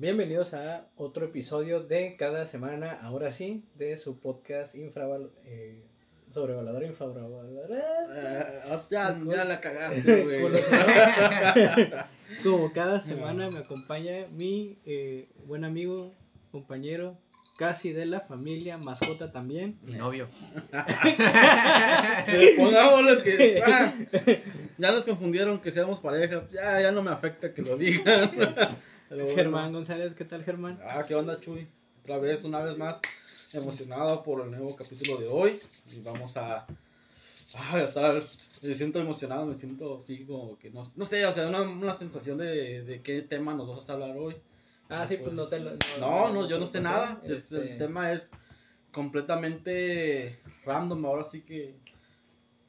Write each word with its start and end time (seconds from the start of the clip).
Bienvenidos 0.00 0.54
a 0.54 0.86
otro 0.94 1.24
episodio 1.24 1.80
de 1.80 2.14
cada 2.16 2.46
semana, 2.46 3.00
ahora 3.02 3.32
sí, 3.32 3.64
de 3.74 3.98
su 3.98 4.20
podcast 4.20 4.76
infraval 4.76 5.32
eh, 5.44 5.82
sobrevalador 6.30 6.84
infravalor. 6.84 7.68
Eh, 7.68 8.60
ya, 8.90 9.20
ya 9.26 9.44
la 9.44 9.60
cagaste, 9.60 10.22
güey. 10.40 10.62
Como 12.44 12.72
cada 12.72 13.00
semana 13.00 13.50
me 13.50 13.58
acompaña 13.58 14.28
mi 14.30 14.78
eh, 14.86 15.28
buen 15.46 15.64
amigo, 15.64 16.14
compañero, 16.52 17.18
casi 17.56 17.92
de 17.92 18.06
la 18.06 18.20
familia, 18.20 18.78
mascota 18.78 19.32
también. 19.32 19.80
Mi 19.82 19.96
novio. 19.96 20.28
Pongámosles 22.56 23.22
que. 23.22 23.60
ah, 23.66 23.92
ya 24.78 24.92
nos 24.92 25.04
confundieron 25.04 25.58
que 25.58 25.72
seamos 25.72 26.00
pareja. 26.00 26.46
Ya, 26.52 26.82
ya 26.82 26.92
no 26.92 27.02
me 27.02 27.10
afecta 27.10 27.52
que 27.52 27.62
lo 27.62 27.76
digan. 27.76 28.30
Bueno. 29.08 29.34
Germán 29.34 29.72
González, 29.72 30.14
¿qué 30.14 30.24
tal 30.24 30.44
Germán? 30.44 30.78
Ah, 30.84 31.04
¿qué 31.06 31.14
onda, 31.14 31.40
Chuy? 31.40 31.66
Otra 32.02 32.18
vez, 32.18 32.44
una 32.44 32.60
vez 32.60 32.76
más, 32.76 33.02
emocionado 33.54 34.22
por 34.22 34.42
el 34.44 34.50
nuevo 34.50 34.76
capítulo 34.76 35.16
de 35.16 35.28
hoy. 35.28 35.58
Y 35.94 36.00
vamos 36.00 36.36
a. 36.36 36.66
Ah, 37.54 37.80
estar, 37.80 38.14
me 38.62 38.74
siento 38.74 39.00
emocionado, 39.00 39.46
me 39.46 39.54
siento 39.54 39.96
así 39.96 40.24
como 40.26 40.58
que 40.58 40.70
no, 40.70 40.82
no 40.96 41.04
sé, 41.06 41.24
o 41.24 41.32
sea, 41.32 41.48
una, 41.48 41.62
una 41.62 41.94
sensación 41.94 42.36
de, 42.36 42.82
de 42.82 43.00
qué 43.00 43.22
tema 43.22 43.54
nos 43.54 43.68
vas 43.74 43.88
a 43.88 43.94
hablar 43.94 44.16
hoy. 44.18 44.36
Ah, 44.90 45.06
sí, 45.06 45.16
pues, 45.16 45.32
no 45.34 45.46
te 45.46 45.58
lo. 45.60 45.70
No, 45.98 46.32
no, 46.32 46.46
yo 46.46 46.58
no 46.58 46.66
sé 46.66 46.80
nada. 46.82 47.20
Es- 47.24 47.52
este, 47.52 47.72
el 47.72 47.78
tema 47.78 48.12
es 48.12 48.32
completamente 48.92 50.38
random. 50.64 51.06
Ahora 51.06 51.24
sí 51.24 51.40
que. 51.40 51.74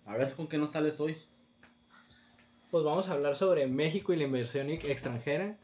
A 0.05 0.16
ver 0.16 0.34
con 0.34 0.48
qué 0.48 0.58
nos 0.58 0.71
sales 0.71 0.99
hoy. 1.02 1.18
Pues 2.71 2.84
vamos 2.84 3.10
a 3.10 3.13
hablar 3.13 3.35
sobre 3.35 3.68
México 3.68 4.13
y 4.13 4.18
la 4.18 4.24
inversión 4.24 4.70
ex- 4.70 4.88
extranjera. 4.88 5.58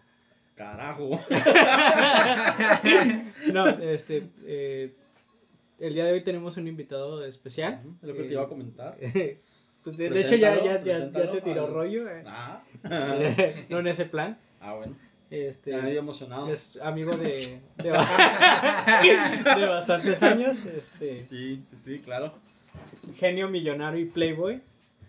Carajo. 0.56 1.20
No, 3.54 3.68
este. 3.68 4.28
eh, 4.46 4.94
el 5.80 5.94
día 5.94 6.06
de 6.06 6.14
hoy 6.14 6.24
tenemos 6.24 6.58
un 6.58 6.68
invitado 6.68 7.24
especial. 7.26 7.82
Es 8.02 8.08
lo 8.08 8.16
que 8.16 8.24
te 8.24 8.34
iba 8.34 8.44
a 8.44 8.48
comentar. 8.48 8.98
Pues 9.84 9.98
de, 9.98 10.10
de 10.10 10.22
hecho 10.22 10.34
ya, 10.36 10.56
ya, 10.64 10.84
ya, 10.84 11.12
te 11.12 11.42
tiró 11.42 11.68
rollo. 11.68 12.10
eh. 12.10 12.24
Ah, 12.26 12.60
no 13.70 13.78
en 13.78 13.86
ese 13.88 14.06
plan. 14.06 14.36
ah 14.60 14.74
bueno. 14.74 14.96
Este, 15.30 15.70
Ya 15.70 15.88
emocionado. 15.90 16.52
es 16.52 16.80
amigo 16.82 17.16
de, 17.16 17.60
de, 17.78 17.84
de 17.84 17.92
bastantes 19.68 20.24
años. 20.24 20.66
Este, 20.66 21.24
Sí, 21.26 21.62
sí, 21.70 21.78
sí, 21.78 22.00
claro. 22.00 22.34
genio 23.18 23.48
millonario 23.48 24.00
y 24.00 24.06
playboy. 24.06 24.60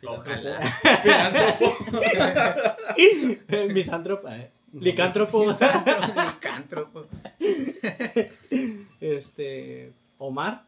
Ojalá. 0.05 0.61
Misántropo. 3.72 4.28
eh, 4.28 4.50
Licántropo. 4.72 5.44
Licántropo. 5.47 7.06
este, 9.00 9.92
Omar. 10.19 10.64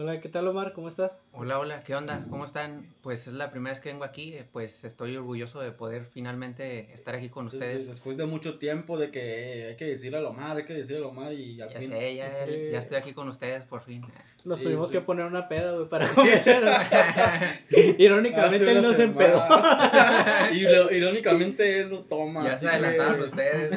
Hola, 0.00 0.20
¿qué 0.20 0.28
tal 0.28 0.46
Omar? 0.46 0.74
¿Cómo 0.74 0.86
estás? 0.88 1.18
Hola, 1.32 1.58
hola, 1.58 1.82
¿qué 1.82 1.96
onda? 1.96 2.24
¿Cómo 2.30 2.44
están? 2.44 2.86
Pues 3.02 3.26
es 3.26 3.32
la 3.32 3.50
primera 3.50 3.72
vez 3.72 3.80
que 3.80 3.88
vengo 3.88 4.04
aquí, 4.04 4.32
eh, 4.34 4.44
pues 4.52 4.84
estoy 4.84 5.16
orgulloso 5.16 5.60
de 5.60 5.72
poder 5.72 6.04
finalmente 6.04 6.92
estar 6.94 7.16
aquí 7.16 7.28
con 7.30 7.46
Des- 7.46 7.54
ustedes. 7.54 7.88
Después 7.88 8.16
de 8.16 8.24
mucho 8.26 8.58
tiempo 8.58 8.96
de 8.96 9.10
que 9.10 9.62
eh, 9.64 9.66
hay 9.70 9.76
que 9.76 9.86
decirle 9.86 10.18
a 10.18 10.20
Lomar, 10.20 10.56
hay 10.56 10.64
que 10.66 10.72
decirle 10.74 10.98
a 10.98 11.00
Lomar 11.00 11.32
y 11.32 11.60
al 11.60 11.68
Ya 11.68 11.80
fin. 11.80 11.88
sé, 11.88 12.14
ya, 12.14 12.30
Sí. 12.46 12.52
ya 12.70 12.78
estoy 12.78 12.96
aquí 12.98 13.12
con 13.12 13.26
ustedes 13.28 13.64
por 13.64 13.82
fin. 13.82 14.02
Nos 14.44 14.58
Sí, 14.58 14.62
tuvimos 14.62 14.86
sí. 14.86 14.92
que 14.92 15.00
poner 15.00 15.24
una 15.26 15.48
peda, 15.48 15.72
güey, 15.72 15.88
para 15.88 16.06
convencernos. 16.14 16.74
Irónicamente 17.98 18.70
él 18.70 18.80
no 18.82 18.94
se 18.94 19.02
empedó. 19.02 19.42
y 20.52 20.60
lo- 20.60 20.92
irónicamente 20.92 21.80
él 21.80 21.88
lo 21.90 22.04
toma. 22.04 22.44
Ya 22.44 22.54
se 22.54 22.66
que- 22.66 22.72
adelantaron 22.72 23.22
ustedes. 23.22 23.72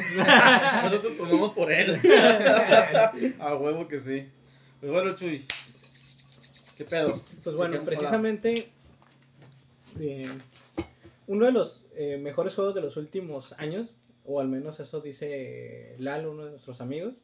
Nosotros 0.84 1.16
tomamos 1.16 1.50
por 1.52 1.72
él. 1.72 2.00
A 3.40 3.56
huevo 3.56 3.88
que 3.88 3.98
sí. 3.98 4.28
Pues 4.78 4.90
bueno, 4.90 5.14
Chuy. 5.14 5.44
¿Qué 6.84 6.90
pedo? 6.90 7.08
Pues 7.12 7.44
¿De 7.44 7.52
bueno, 7.52 7.74
precisamente 7.84 8.68
eh, 10.00 10.28
uno 11.26 11.46
de 11.46 11.52
los 11.52 11.84
eh, 11.96 12.18
mejores 12.18 12.54
juegos 12.54 12.74
de 12.74 12.80
los 12.80 12.96
últimos 12.96 13.52
años, 13.58 13.94
o 14.24 14.40
al 14.40 14.48
menos 14.48 14.80
eso 14.80 15.00
dice 15.00 15.94
Lalo, 15.98 16.32
uno 16.32 16.44
de 16.46 16.50
nuestros 16.52 16.80
amigos, 16.80 17.14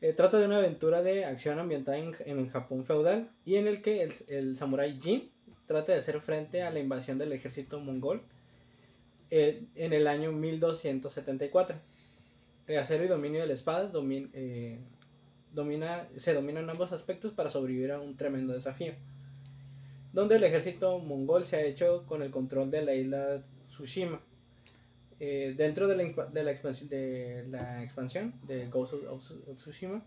eh, 0.00 0.12
trata 0.12 0.38
de 0.38 0.46
una 0.46 0.58
aventura 0.58 1.02
de 1.02 1.24
acción 1.24 1.58
ambientada 1.58 1.98
en, 1.98 2.14
en 2.24 2.48
Japón 2.50 2.84
feudal 2.84 3.30
y 3.44 3.56
en 3.56 3.66
el 3.66 3.82
que 3.82 4.02
el, 4.02 4.12
el 4.28 4.56
samurái 4.56 5.00
Jin 5.02 5.30
trata 5.66 5.92
de 5.92 5.98
hacer 5.98 6.20
frente 6.20 6.62
a 6.62 6.70
la 6.70 6.78
invasión 6.78 7.18
del 7.18 7.32
ejército 7.32 7.80
mongol 7.80 8.22
en 9.30 9.92
el 9.92 10.06
año 10.06 10.32
1274. 10.32 11.76
El 12.66 12.78
acero 12.78 13.04
y 13.04 13.08
dominio 13.08 13.40
de 13.42 13.46
la 13.48 13.52
espada 13.52 13.90
domin- 13.92 14.30
domina, 15.52 16.08
se 16.16 16.34
dominan 16.34 16.68
ambos 16.70 16.92
aspectos 16.92 17.32
para 17.32 17.50
sobrevivir 17.50 17.92
a 17.92 18.00
un 18.00 18.16
tremendo 18.16 18.52
desafío. 18.52 18.92
Donde 20.12 20.36
el 20.36 20.44
ejército 20.44 20.98
mongol 20.98 21.44
se 21.44 21.56
ha 21.56 21.62
hecho 21.62 22.04
con 22.06 22.22
el 22.22 22.30
control 22.30 22.70
de 22.70 22.82
la 22.82 22.94
isla 22.94 23.42
Tsushima. 23.68 24.20
Eh, 25.20 25.54
dentro 25.56 25.88
de 25.88 25.96
la, 25.96 26.26
de, 26.26 26.42
la 26.44 26.50
expansión, 26.52 28.32
de 28.46 28.64
la 28.64 28.70
Ghost 28.70 28.94
of 29.08 29.22
Tsushima 29.56 30.02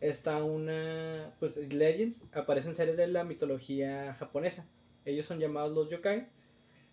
está 0.00 0.42
una. 0.42 1.32
Pues 1.38 1.56
Legends 1.56 2.22
aparecen 2.32 2.74
seres 2.74 2.96
de 2.96 3.06
la 3.06 3.24
mitología 3.24 4.14
japonesa. 4.14 4.66
Ellos 5.04 5.26
son 5.26 5.38
llamados 5.38 5.72
los 5.72 5.90
yokai. 5.90 6.26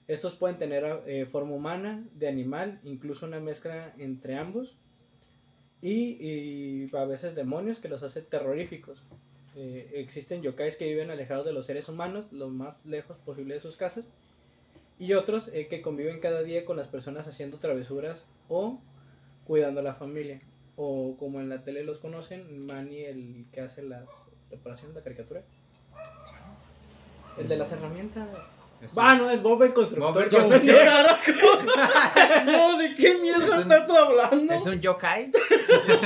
Estos 0.07 0.35
pueden 0.35 0.57
tener 0.57 1.01
eh, 1.07 1.25
forma 1.25 1.55
humana, 1.55 2.05
de 2.13 2.27
animal, 2.27 2.79
incluso 2.83 3.25
una 3.25 3.39
mezcla 3.39 3.93
entre 3.97 4.37
ambos. 4.37 4.75
Y, 5.85 6.17
y 6.19 6.97
a 6.97 7.05
veces 7.05 7.35
demonios 7.35 7.79
que 7.79 7.89
los 7.89 8.01
hace 8.01 8.23
terroríficos. 8.23 9.03
Eh, 9.55 9.91
existen 9.93 10.41
yokais 10.41 10.77
que 10.77 10.85
viven 10.85 11.11
alejados 11.11 11.45
de 11.45 11.53
los 11.53 11.67
seres 11.67 11.87
humanos, 11.89 12.25
lo 12.31 12.49
más 12.49 12.83
lejos 12.87 13.17
posible 13.19 13.53
de 13.53 13.61
sus 13.61 13.77
casas. 13.77 14.07
Y 14.97 15.13
otros 15.13 15.47
eh, 15.53 15.67
que 15.67 15.83
conviven 15.83 16.19
cada 16.19 16.41
día 16.41 16.65
con 16.65 16.75
las 16.75 16.87
personas 16.87 17.27
haciendo 17.27 17.59
travesuras 17.59 18.27
o 18.49 18.79
cuidando 19.45 19.81
a 19.81 19.83
la 19.83 19.93
familia. 19.93 20.41
O 20.75 21.17
como 21.19 21.39
en 21.39 21.49
la 21.49 21.63
tele 21.63 21.83
los 21.83 21.99
conocen, 21.99 22.65
Manny, 22.65 23.01
el 23.01 23.45
que 23.53 23.61
hace 23.61 23.83
las 23.83 24.09
reparaciones, 24.49 24.95
la 24.95 25.03
caricatura. 25.03 25.43
El 27.37 27.47
de 27.47 27.57
las 27.57 27.71
herramientas. 27.71 28.27
Ah, 28.97 29.15
no, 29.15 29.29
es 29.31 29.41
Bob 29.41 29.63
el 29.63 29.73
constructor. 29.73 30.13
Bob 30.13 30.23
el 30.23 30.29
constructor. 30.29 30.75
No, 32.45 32.77
¿de 32.77 32.93
qué 32.95 33.17
mierda 33.17 33.45
Es 33.45 33.51
un- 33.51 33.59
estás 33.71 33.89
hablando? 33.89 34.53
¿Es 34.53 34.65
un 34.67 34.79
yokai? 34.79 35.31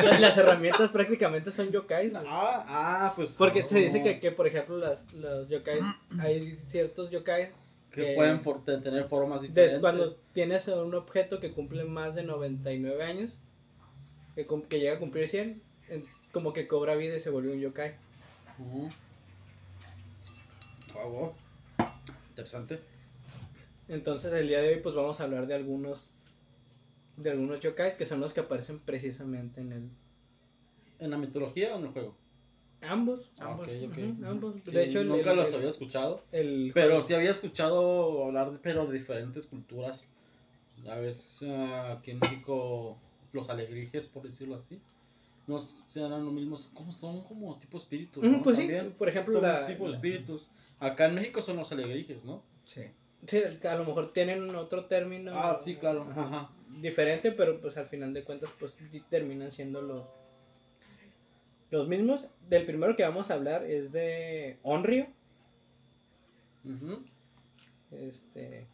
Las, 0.04 0.20
las 0.22 0.38
herramientas 0.38 0.90
prácticamente 0.92 1.52
son 1.52 1.72
yokais. 1.72 2.14
Ah, 2.16 2.66
ah, 2.68 3.14
pues. 3.16 3.36
Porque 3.38 3.66
se 3.66 3.80
dice 3.80 4.02
que, 4.04 4.20
que, 4.20 4.32
por 4.32 4.48
ejemplo, 4.48 4.78
las, 4.78 5.12
los 5.14 5.50
yokais, 5.50 5.82
hay 6.20 6.58
ciertos 6.68 7.10
yokais 7.12 7.50
Que 7.92 8.14
pueden 8.16 8.42
tener 8.82 9.06
formas 9.06 9.42
de 9.42 9.48
diferentes. 9.50 9.82
cuando 9.82 10.08
tienes 10.34 10.68
un 10.68 10.94
objeto 10.96 11.40
que 11.40 11.52
cumple 11.52 11.84
más 11.86 12.16
de 12.16 12.24
99 12.24 13.04
años, 13.04 13.38
que, 14.36 14.48
que 14.70 14.80
llega 14.80 14.94
a 14.96 15.00
cumplir 15.00 15.28
100, 15.28 15.62
en- 15.90 16.06
como 16.32 16.54
que 16.54 16.68
cobra 16.68 16.96
vida 16.96 17.16
y 17.16 17.20
se 17.20 17.30
vuelve 17.30 17.52
un 17.54 17.60
yokai. 17.60 17.96
Ah, 20.96 21.06
wow. 21.06 21.34
Interesante. 22.40 22.80
Entonces 23.90 24.32
el 24.32 24.48
día 24.48 24.62
de 24.62 24.76
hoy 24.76 24.80
pues 24.82 24.96
vamos 24.96 25.20
a 25.20 25.24
hablar 25.26 25.46
de 25.46 25.56
algunos 25.56 26.12
de 27.18 27.32
algunos 27.32 27.60
yokais 27.60 27.96
que 27.96 28.06
son 28.06 28.22
los 28.22 28.34
que 28.34 28.40
aparecen 28.40 28.80
precisamente 28.80 29.60
en 29.60 29.74
el 29.74 29.90
¿En 31.00 31.12
la 31.12 31.18
mitología 31.18 31.76
o 31.76 31.80
en 31.80 31.86
el 31.86 31.92
juego? 31.92 32.16
ambos, 32.82 33.30
Ah, 33.40 33.48
ambos. 33.52 33.68
Sí, 33.68 34.72
de 34.72 34.84
hecho 34.86 35.02
el, 35.02 35.08
nunca 35.10 35.32
el- 35.32 35.36
los 35.38 35.50
el- 35.50 35.56
había 35.56 35.68
escuchado. 35.68 36.24
el- 36.32 36.72
Pero 36.74 37.02
sí 37.02 37.14
había 37.14 37.32
escuchado 37.32 38.26
hablar, 38.26 38.52
de, 38.54 38.60
pero 38.60 38.86
de 38.88 38.98
diferentes 38.98 39.46
culturas. 39.46 40.08
Ya 40.86 40.96
ves, 40.96 41.44
ah, 41.46 41.92
aquí 41.98 42.12
en 42.12 42.20
México, 42.20 42.98
los 43.34 43.50
alegrijes, 43.50 44.08
por 44.08 44.24
decirlo 44.24 44.56
así. 44.56 44.80
No 45.50 45.60
serán 45.60 46.24
lo 46.26 46.32
mismo, 46.32 46.56
como 46.76 46.92
son 46.92 47.24
como 47.24 47.58
tipo 47.58 47.78
espíritus, 47.78 48.24
¿no? 48.24 48.44
pues 48.44 48.56
sí, 48.58 48.62
También 48.68 48.92
por 48.92 49.10
ejemplo, 49.10 49.34
son 49.34 49.42
la- 49.42 49.66
tipo 49.66 49.88
la- 49.88 49.96
espíritus. 49.96 50.48
Acá 50.80 51.08
en 51.08 51.16
México 51.16 51.42
son 51.42 51.58
los 51.58 51.72
alegrijes, 51.72 52.24
¿no? 52.24 52.44
Sí. 52.66 52.84
sí, 53.28 53.42
a 53.68 53.76
lo 53.76 53.84
mejor 53.86 54.14
tienen 54.14 54.56
otro 54.56 54.86
término 54.86 55.32
Ah, 55.34 55.54
sí, 55.56 55.76
claro. 55.76 56.08
Ajá. 56.16 56.52
Diferente, 56.82 57.32
pero 57.32 57.60
pues 57.60 57.76
al 57.78 57.88
final 57.88 58.14
de 58.14 58.24
cuentas 58.24 58.50
pues 58.60 58.74
terminan 59.10 59.52
siendo 59.52 59.82
los 59.82 60.04
los 61.72 61.88
mismos. 61.88 62.26
Del 62.48 62.66
primero 62.66 62.96
que 62.96 63.04
vamos 63.04 63.30
a 63.32 63.34
hablar 63.36 63.64
es 63.66 63.92
de 63.92 64.58
Onryo. 64.64 65.08
Ujú. 66.66 67.04
Este 67.92 68.68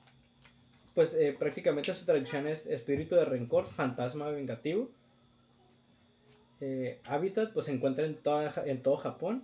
pues 0.93 1.13
eh, 1.13 1.35
prácticamente 1.37 1.93
su 1.93 2.05
traducción 2.05 2.47
es 2.47 2.65
espíritu 2.67 3.15
de 3.15 3.25
rencor, 3.25 3.65
fantasma 3.67 4.27
vengativo. 4.29 4.89
Eh, 6.61 6.99
hábitat 7.03 7.51
pues 7.53 7.65
se 7.67 7.73
encuentra 7.73 8.05
en, 8.05 8.15
toda, 8.15 8.49
Ja- 8.51 8.65
en 8.65 8.81
todo 8.81 8.97
Japón. 8.97 9.43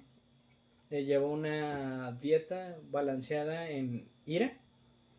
Eh, 0.89 1.03
lleva 1.05 1.27
una 1.27 2.11
dieta 2.21 2.77
balanceada 2.89 3.69
en 3.69 4.07
ira, 4.25 4.57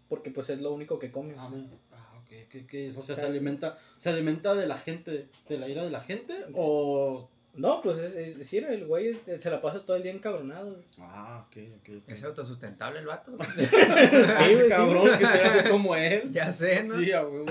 porque 0.09 0.31
pues 0.31 0.51
es 0.51 0.61
lo 0.61 0.73
único 0.73 0.99
que 0.99 1.11
come. 1.11 1.35
Ah, 1.39 1.51
ah, 1.93 2.15
ok. 2.21 2.29
¿Qué, 2.29 2.47
qué, 2.51 2.67
qué 2.67 2.87
es? 2.89 2.97
O 2.97 3.03
sea, 3.03 3.17
¿se 3.17 3.25
alimenta, 3.25 3.79
¿se 3.97 4.11
alimenta 4.11 4.55
de 4.55 4.67
la 4.67 4.77
gente, 4.77 5.29
de 5.49 5.59
la 5.59 5.69
ira 5.69 5.83
de 5.85 5.91
la 5.91 6.01
gente? 6.01 6.35
¿O...? 6.55 7.29
No, 7.55 7.83
pues 7.83 7.99
es, 7.99 8.15
es 8.15 8.39
decir, 8.39 8.65
el 8.65 8.87
güey 8.87 9.09
este, 9.09 9.39
se 9.39 9.51
la 9.51 9.61
pasa 9.61 9.85
todo 9.85 9.99
el 9.99 10.03
día 10.03 10.13
encabronado. 10.13 10.71
güey. 10.71 10.85
Ah, 11.01 11.47
ok, 11.47 11.57
ok. 11.81 12.03
¿Es 12.09 12.25
autosustentable 12.25 13.01
el 13.01 13.07
vato? 13.07 13.33
Sí, 13.59 14.55
güey, 14.55 14.69
cabrón, 14.71 15.11
que 15.19 15.27
sea 15.27 15.69
como 15.71 15.95
él. 15.95 16.31
ya 16.33 16.51
sé, 16.51 16.83
¿no? 16.85 16.95
Sí, 16.99 17.13
a 17.13 17.27
huevo. 17.27 17.45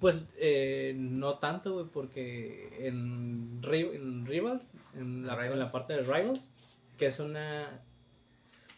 Pues 0.00 0.16
eh, 0.38 0.94
no 0.96 1.38
tanto, 1.38 1.74
güey, 1.74 1.86
porque 1.92 2.86
en, 2.86 3.60
Ri- 3.62 3.94
en 3.94 4.24
Rivals, 4.26 4.64
en 4.94 5.26
la, 5.26 5.34
en 5.34 5.38
la 5.38 5.48
Rivals. 5.50 5.70
parte 5.70 5.92
de 5.94 6.00
Rivals, 6.00 6.50
que 6.98 7.06
es 7.06 7.18
una... 7.20 7.82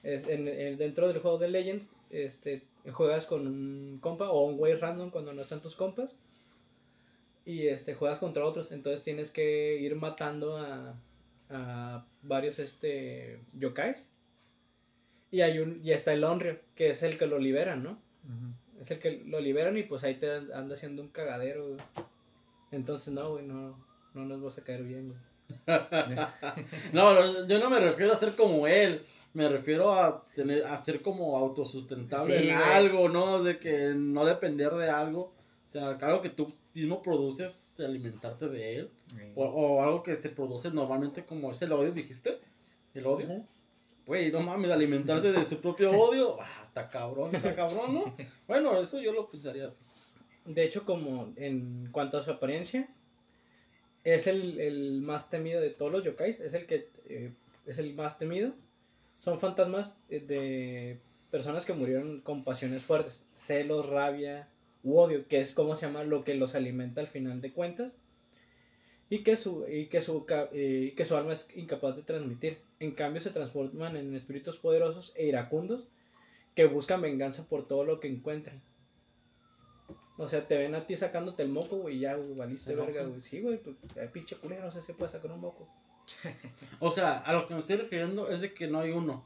Es 0.02 0.26
en, 0.28 0.48
en- 0.48 0.76
dentro 0.76 1.06
del 1.08 1.20
juego 1.20 1.38
de 1.38 1.48
Legends, 1.48 1.94
este, 2.10 2.62
juegas 2.92 3.26
con 3.26 3.46
un 3.46 3.98
compa 4.00 4.28
o 4.30 4.44
un 4.46 4.56
güey 4.56 4.74
random 4.74 5.10
cuando 5.10 5.32
no 5.32 5.42
están 5.42 5.60
tus 5.60 5.76
compas. 5.76 6.14
Y 7.46 7.68
este, 7.68 7.94
juegas 7.94 8.18
contra 8.18 8.44
otros, 8.44 8.72
entonces 8.72 9.02
tienes 9.02 9.30
que 9.30 9.76
ir 9.78 9.94
matando 9.96 10.56
a, 10.58 10.94
a 11.50 12.04
varios 12.22 12.58
este, 12.58 13.38
yokais. 13.52 14.10
Y, 15.30 15.42
hay 15.42 15.58
un, 15.58 15.80
y 15.84 15.92
está 15.92 16.12
el 16.12 16.24
Onryo, 16.24 16.58
que 16.74 16.88
es 16.90 17.02
el 17.02 17.18
que 17.18 17.26
lo 17.26 17.38
liberan, 17.38 17.82
¿no? 17.82 17.98
Es 18.80 18.90
el 18.90 18.98
que 18.98 19.22
lo 19.26 19.40
liberan 19.40 19.76
y 19.76 19.82
pues 19.84 20.04
ahí 20.04 20.16
te 20.16 20.30
anda 20.52 20.74
haciendo 20.74 21.02
un 21.02 21.08
cagadero, 21.08 21.68
güey. 21.68 21.80
Entonces, 22.72 23.12
no, 23.14 23.30
güey, 23.30 23.44
no, 23.46 23.76
no 24.14 24.24
nos 24.24 24.42
vas 24.42 24.58
a 24.58 24.62
caer 24.64 24.82
bien, 24.82 25.08
güey. 25.08 25.20
No, 26.92 27.46
yo 27.46 27.58
no 27.58 27.70
me 27.70 27.80
refiero 27.80 28.12
a 28.12 28.16
ser 28.16 28.34
como 28.34 28.66
él. 28.66 29.02
Me 29.32 29.48
refiero 29.48 29.92
a 29.92 30.18
tener, 30.34 30.64
a 30.64 30.76
ser 30.76 31.02
como 31.02 31.36
autosustentable 31.36 32.38
Sí, 32.38 32.48
en 32.48 32.56
güey. 32.56 32.68
algo, 32.70 33.08
¿no? 33.08 33.42
De 33.42 33.58
que 33.58 33.92
no 33.96 34.24
depender 34.24 34.70
de 34.72 34.88
algo. 34.90 35.32
O 35.64 35.68
sea, 35.68 35.90
algo 35.90 36.20
que 36.20 36.30
tú 36.30 36.52
mismo 36.74 37.02
produces, 37.02 37.80
alimentarte 37.80 38.48
de 38.48 38.76
él. 38.76 38.90
O, 39.34 39.44
o 39.44 39.82
algo 39.82 40.02
que 40.02 40.14
se 40.14 40.28
produce 40.28 40.70
normalmente 40.70 41.24
como 41.24 41.50
es 41.50 41.60
el 41.62 41.72
odio, 41.72 41.92
dijiste. 41.92 42.38
El 42.94 43.06
odio. 43.06 43.44
Güey, 44.06 44.30
no 44.30 44.40
mames, 44.40 44.70
alimentarse 44.70 45.32
de 45.32 45.44
su 45.44 45.60
propio 45.60 45.90
odio. 45.98 46.36
Ah, 46.40 46.60
está 46.62 46.88
cabrón, 46.88 47.34
está 47.34 47.54
cabrón, 47.54 47.94
¿no? 47.94 48.16
Bueno, 48.46 48.78
eso 48.80 49.00
yo 49.00 49.12
lo 49.12 49.30
pensaría 49.30 49.66
así. 49.66 49.82
De 50.44 50.64
hecho, 50.64 50.84
como 50.84 51.32
en 51.36 51.88
cuanto 51.90 52.18
a 52.18 52.22
su 52.22 52.30
apariencia, 52.30 52.88
es 54.04 54.26
el, 54.26 54.60
el 54.60 55.00
más 55.00 55.30
temido 55.30 55.60
de 55.60 55.70
todos 55.70 55.90
los 55.90 56.04
yokais. 56.04 56.40
Es 56.40 56.52
el 56.52 56.66
que 56.66 56.88
eh, 57.06 57.32
es 57.66 57.78
el 57.78 57.94
más 57.94 58.18
temido. 58.18 58.52
Son 59.20 59.38
fantasmas 59.40 59.94
eh, 60.10 60.20
de 60.20 60.98
personas 61.30 61.64
que 61.64 61.72
murieron 61.72 62.20
con 62.20 62.44
pasiones 62.44 62.82
fuertes. 62.82 63.22
Celos, 63.34 63.86
rabia 63.86 64.48
u 64.82 64.98
odio, 64.98 65.26
que 65.26 65.40
es 65.40 65.52
como 65.52 65.74
se 65.76 65.86
llama 65.86 66.04
lo 66.04 66.24
que 66.24 66.34
los 66.34 66.54
alimenta 66.54 67.00
al 67.00 67.06
final 67.06 67.40
de 67.40 67.52
cuentas. 67.52 67.94
Y 69.10 69.22
que 69.22 69.36
su, 69.36 69.66
y 69.68 69.86
que 69.86 70.02
su, 70.02 70.24
eh, 70.52 70.94
que 70.96 71.04
su 71.04 71.16
alma 71.16 71.34
es 71.34 71.48
incapaz 71.54 71.96
de 71.96 72.02
transmitir. 72.02 72.58
En 72.80 72.92
cambio, 72.92 73.20
se 73.20 73.30
transforman 73.30 73.96
en 73.96 74.14
espíritus 74.14 74.56
poderosos 74.56 75.12
e 75.14 75.26
iracundos 75.26 75.88
que 76.54 76.66
buscan 76.66 77.02
venganza 77.02 77.46
por 77.48 77.66
todo 77.66 77.84
lo 77.84 78.00
que 78.00 78.08
encuentran. 78.08 78.62
O 80.16 80.28
sea, 80.28 80.46
te 80.46 80.56
ven 80.56 80.74
a 80.74 80.86
ti 80.86 80.96
sacándote 80.96 81.42
el 81.42 81.48
moco, 81.48 81.76
güey, 81.76 81.96
y 81.96 82.00
ya, 82.00 82.14
güey, 82.14 82.34
valiste 82.34 82.74
verga, 82.74 83.04
güey. 83.04 83.20
Sí, 83.20 83.40
güey, 83.40 83.58
pues, 83.58 83.76
ay, 84.00 84.08
pinche 84.12 84.36
culero, 84.36 84.68
o 84.68 84.70
sea, 84.70 84.80
se 84.80 84.94
puede 84.94 85.10
sacar 85.10 85.32
un 85.32 85.40
moco. 85.40 85.68
O 86.80 86.90
sea, 86.90 87.18
a 87.18 87.32
lo 87.32 87.48
que 87.48 87.54
me 87.54 87.60
estoy 87.60 87.76
refiriendo 87.76 88.28
es 88.30 88.40
de 88.40 88.52
que 88.52 88.68
no 88.68 88.78
hay 88.80 88.92
uno. 88.92 89.24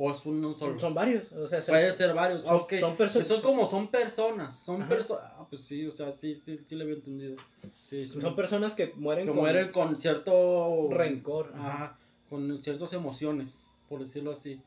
O 0.00 0.12
es 0.12 0.24
uno 0.26 0.54
solo. 0.54 0.78
Son 0.78 0.94
varios, 0.94 1.32
o 1.32 1.48
sea, 1.48 1.60
se- 1.60 1.72
Puede 1.72 1.90
ser 1.92 2.14
varios. 2.14 2.44
son- 2.44 2.60
ok. 2.60 2.74
son 3.24 3.40
como 3.42 3.66
son 3.66 3.88
personas. 3.88 4.56
Son 4.56 4.86
personas. 4.86 5.24
Ah, 5.36 5.44
pues 5.50 5.62
sí, 5.62 5.84
o 5.86 5.90
sea, 5.90 6.12
sí, 6.12 6.36
sí, 6.36 6.56
sí 6.64 6.76
le 6.76 6.84
había 6.84 6.94
entendido. 6.94 7.34
Sí, 7.82 8.06
son 8.06 8.36
personas 8.36 8.74
que 8.74 8.92
mueren 8.94 9.24
que 9.24 9.30
con 9.32 9.40
mueren 9.40 9.72
con 9.72 9.96
cierto 9.98 10.88
rencor. 10.92 11.50
ajá. 11.52 11.68
Ajá, 11.84 11.98
con 12.30 12.56
ciertas 12.58 12.92
emociones, 12.92 13.72
por 13.88 13.98
decirlo 13.98 14.30
así. 14.30 14.62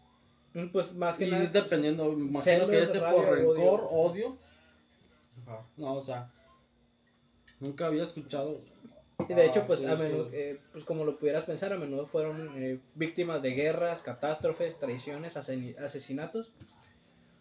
Mm, 0.54 0.68
Pues 0.68 0.94
más 0.96 1.16
que 1.16 1.28
y 1.28 1.32
nada. 1.32 1.46
dependiendo, 1.48 2.12
me 2.12 2.26
imagino 2.26 2.68
que 2.68 2.82
ese 2.82 3.00
por 3.00 3.24
rencor, 3.24 3.56
odio. 3.56 3.90
odio. 3.90 4.38
Ajá, 5.48 5.66
No, 5.78 5.94
o 5.94 6.02
sea, 6.02 6.30
nunca 7.62 7.88
había 7.88 8.04
escuchado. 8.04 8.60
Y 9.30 9.34
de 9.34 9.46
hecho, 9.46 9.62
ah, 9.62 9.68
pues 9.68 9.86
a 9.86 9.96
menudo, 9.96 10.30
eh, 10.34 10.60
pues 10.72 10.84
como 10.86 11.06
lo 11.06 11.18
pudieras 11.18 11.44
pensar, 11.46 11.74
a 11.74 11.78
menudo 11.78 12.06
fueron 12.08 12.52
eh, 12.56 12.80
víctimas 12.96 13.42
de 13.42 13.52
guerras, 13.52 14.02
catástrofes, 14.04 14.78
traiciones, 14.80 15.38
asesinatos 15.38 16.52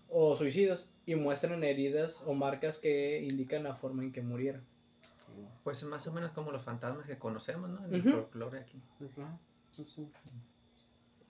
o 0.09 0.35
suicidios 0.37 0.89
y 1.07 1.15
muestran 1.15 1.63
heridas 1.65 2.23
o 2.27 2.35
marcas 2.35 2.79
que 2.79 3.23
indican 3.23 3.63
la 3.65 3.75
forma 3.75 4.03
en 4.03 4.13
que 4.13 4.23
murieron. 4.23 4.63
Pues 5.63 5.83
más 5.85 6.07
o 6.09 6.13
menos 6.13 6.33
como 6.33 6.51
los 6.51 6.63
fantasmas 6.63 7.07
que 7.07 7.17
conocemos, 7.19 7.71
¿no? 7.71 7.85
En 7.85 7.95
el 7.95 8.01
Ujú. 8.01 8.11
folclore 8.13 8.59
aquí. 8.61 8.81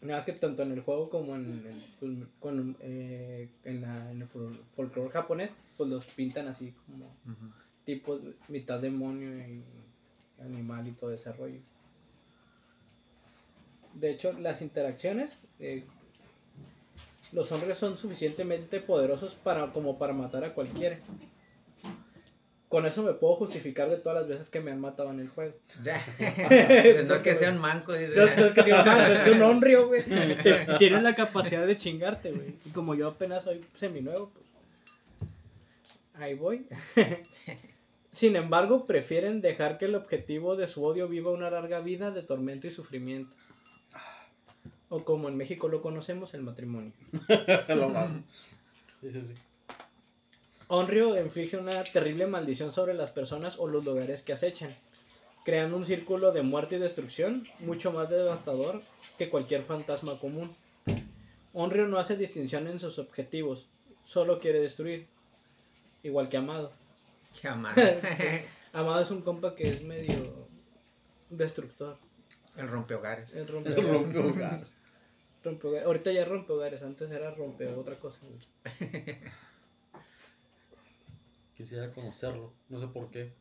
Nada 0.00 0.16
más 0.16 0.24
que 0.24 0.32
tanto 0.32 0.62
en 0.62 0.72
el 0.72 0.80
juego 0.80 1.10
como 1.10 1.36
en, 1.36 1.66
en- 1.66 1.84
pues, 1.98 2.12
con, 2.38 2.76
eh, 2.80 3.50
en, 3.64 3.82
la- 3.82 4.10
en 4.10 4.22
el 4.22 4.28
fol- 4.28 4.58
folclore 4.74 5.10
japonés, 5.10 5.50
pues 5.76 5.90
los 5.90 6.06
pintan 6.14 6.48
así 6.48 6.72
como 6.86 7.14
tipo 7.84 8.18
mitad 8.48 8.80
demonio 8.80 9.36
y 9.46 9.62
animal 10.40 10.86
y 10.88 10.92
todo 10.92 11.12
ese 11.12 11.32
rollo. 11.32 11.60
De 13.94 14.10
hecho, 14.10 14.32
las 14.32 14.62
interacciones, 14.62 15.38
eh, 15.58 15.84
los 17.32 17.50
hombres 17.52 17.78
son 17.78 17.96
suficientemente 17.96 18.80
poderosos 18.80 19.34
para 19.34 19.72
como 19.72 19.98
para 19.98 20.12
matar 20.12 20.44
a 20.44 20.54
cualquiera. 20.54 20.98
Con 22.68 22.86
eso 22.86 23.02
me 23.02 23.14
puedo 23.14 23.34
justificar 23.34 23.90
de 23.90 23.96
todas 23.96 24.20
las 24.20 24.28
veces 24.28 24.48
que 24.48 24.60
me 24.60 24.70
han 24.70 24.80
matado 24.80 25.10
en 25.10 25.18
el 25.18 25.28
juego. 25.28 25.54
Pues 25.82 27.04
no 27.08 27.14
es 27.14 27.20
que 27.20 27.34
sean 27.34 27.58
mancos, 27.58 27.98
dice. 27.98 28.14
No, 28.14 28.26
no 28.26 28.46
es 28.46 28.54
que 28.54 28.62
sea 28.62 28.78
un 28.80 28.86
malo, 28.86 29.12
es 29.12 29.20
que 29.20 29.30
un 29.32 29.42
honrio, 29.42 29.88
güey. 29.88 30.04
Tienen 30.78 31.02
la 31.02 31.16
capacidad 31.16 31.66
de 31.66 31.76
chingarte, 31.76 32.30
güey. 32.30 32.54
Y 32.64 32.70
como 32.70 32.94
yo 32.94 33.08
apenas 33.08 33.42
soy 33.42 33.64
seminuevo, 33.74 34.30
pues. 34.30 34.46
Ahí 36.14 36.34
voy. 36.34 36.64
Sin 38.12 38.34
embargo, 38.36 38.84
prefieren 38.86 39.40
dejar 39.40 39.78
que 39.78 39.84
el 39.84 39.94
objetivo 39.94 40.56
de 40.56 40.66
su 40.66 40.84
odio 40.84 41.08
viva 41.08 41.30
una 41.30 41.50
larga 41.50 41.80
vida 41.80 42.10
de 42.10 42.22
tormento 42.22 42.66
y 42.66 42.72
sufrimiento. 42.72 43.32
O 44.88 45.04
como 45.04 45.28
en 45.28 45.36
México 45.36 45.68
lo 45.68 45.80
conocemos, 45.82 46.34
el 46.34 46.42
matrimonio. 46.42 46.92
Sí, 49.00 49.10
sí. 49.12 49.32
Onryo 50.68 51.18
inflige 51.18 51.56
una 51.56 51.82
terrible 51.84 52.26
maldición 52.26 52.70
sobre 52.70 52.92
las 52.92 53.10
personas 53.10 53.58
o 53.58 53.66
los 53.66 53.82
lugares 53.82 54.22
que 54.22 54.34
acechan, 54.34 54.74
creando 55.42 55.76
un 55.78 55.86
círculo 55.86 56.32
de 56.32 56.42
muerte 56.42 56.76
y 56.76 56.78
destrucción 56.78 57.48
mucho 57.60 57.92
más 57.92 58.10
devastador 58.10 58.82
que 59.16 59.30
cualquier 59.30 59.62
fantasma 59.62 60.18
común. 60.18 60.54
Onryo 61.54 61.86
no 61.88 61.98
hace 61.98 62.16
distinción 62.16 62.68
en 62.68 62.78
sus 62.78 62.98
objetivos, 62.98 63.68
solo 64.04 64.38
quiere 64.38 64.60
destruir, 64.60 65.08
igual 66.02 66.28
que 66.28 66.36
Amado. 66.36 66.72
Qué 67.40 67.48
amado. 67.48 67.74
Amado 68.72 69.00
es 69.00 69.10
un 69.10 69.22
compa 69.22 69.54
que 69.54 69.68
es 69.68 69.82
medio 69.82 70.46
destructor. 71.30 71.96
El 72.56 72.68
rompehogares. 72.68 73.30
Es 73.30 73.36
El 73.36 73.48
rompe, 73.48 73.74
rompehogares. 73.74 74.76
rompe 75.44 75.66
hogares. 75.68 75.86
Ahorita 75.86 76.12
ya 76.12 76.22
es 76.22 76.28
rompe 76.28 76.52
hogares, 76.52 76.82
antes 76.82 77.10
era 77.10 77.30
rompe 77.30 77.66
otra 77.68 77.96
cosa. 77.98 78.20
Quisiera 81.54 81.90
conocerlo, 81.92 82.52
no 82.68 82.78
sé 82.78 82.88
por 82.88 83.10
qué. 83.10 83.32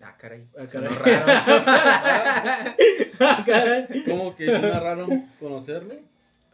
Ah, 0.00 0.16
caray. 0.16 0.48
Ah, 0.56 0.66
caray. 0.66 0.88
raro. 0.94 1.64
Ah, 3.20 3.42
caray. 3.46 3.86
¿Cómo 4.06 4.34
que 4.34 4.46
suena 4.46 4.80
raro 4.80 5.06
conocerlo? 5.40 5.94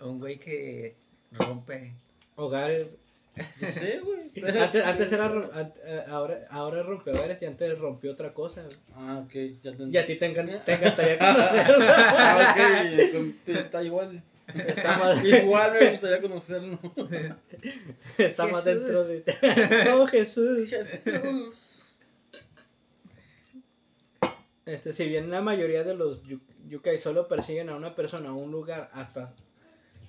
Un 0.00 0.18
güey 0.18 0.38
que 0.38 0.96
rompe. 1.32 1.94
Hogares, 2.36 2.96
No 3.60 3.68
sé, 3.68 4.00
güey. 4.00 4.20
Antes, 4.60 4.84
antes 4.84 5.12
era 5.12 5.70
eh, 5.84 6.04
ahora, 6.08 6.46
ahora 6.50 6.80
es 6.80 6.86
rompehogares 6.86 7.40
y 7.42 7.46
antes 7.46 7.78
rompió 7.78 8.12
otra 8.12 8.32
cosa. 8.34 8.62
güey. 8.62 8.76
Ah, 8.96 9.22
ok, 9.24 9.32
ya 9.62 9.72
te 9.76 9.84
Y 9.84 9.96
a 9.96 10.06
ti 10.06 10.16
te, 10.16 10.32
encan- 10.34 10.60
te 10.64 10.74
encantaría 10.74 11.18
conocerlo. 11.18 11.84
Ah, 11.88 12.54
ok, 12.54 13.48
está 13.56 13.82
igual. 13.82 14.22
Está 14.66 14.98
más, 14.98 15.24
Igual 15.24 15.72
me 15.72 15.90
gustaría 15.90 16.20
conocerlo. 16.20 16.78
está 18.18 18.46
más 18.46 18.64
dentro 18.64 19.04
de 19.04 19.24
No, 19.86 20.06
Jesús. 20.08 20.68
Jesús. 20.68 21.98
Este, 24.66 24.92
si 24.92 25.06
bien 25.08 25.30
la 25.30 25.40
mayoría 25.40 25.82
de 25.84 25.94
los 25.94 26.22
yu- 26.24 26.40
yukai 26.68 26.98
solo 26.98 27.26
persiguen 27.28 27.70
a 27.70 27.76
una 27.76 27.94
persona 27.94 28.32
o 28.32 28.36
un 28.38 28.50
lugar 28.52 28.90
hasta 28.92 29.32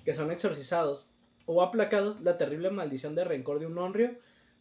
que 0.04 0.14
son 0.14 0.30
exorcizados 0.30 1.06
o 1.46 1.62
aplacados, 1.62 2.20
la 2.20 2.38
terrible 2.38 2.70
maldición 2.70 3.14
de 3.14 3.24
rencor 3.24 3.58
de 3.58 3.66
un 3.66 3.78
honrio 3.78 4.16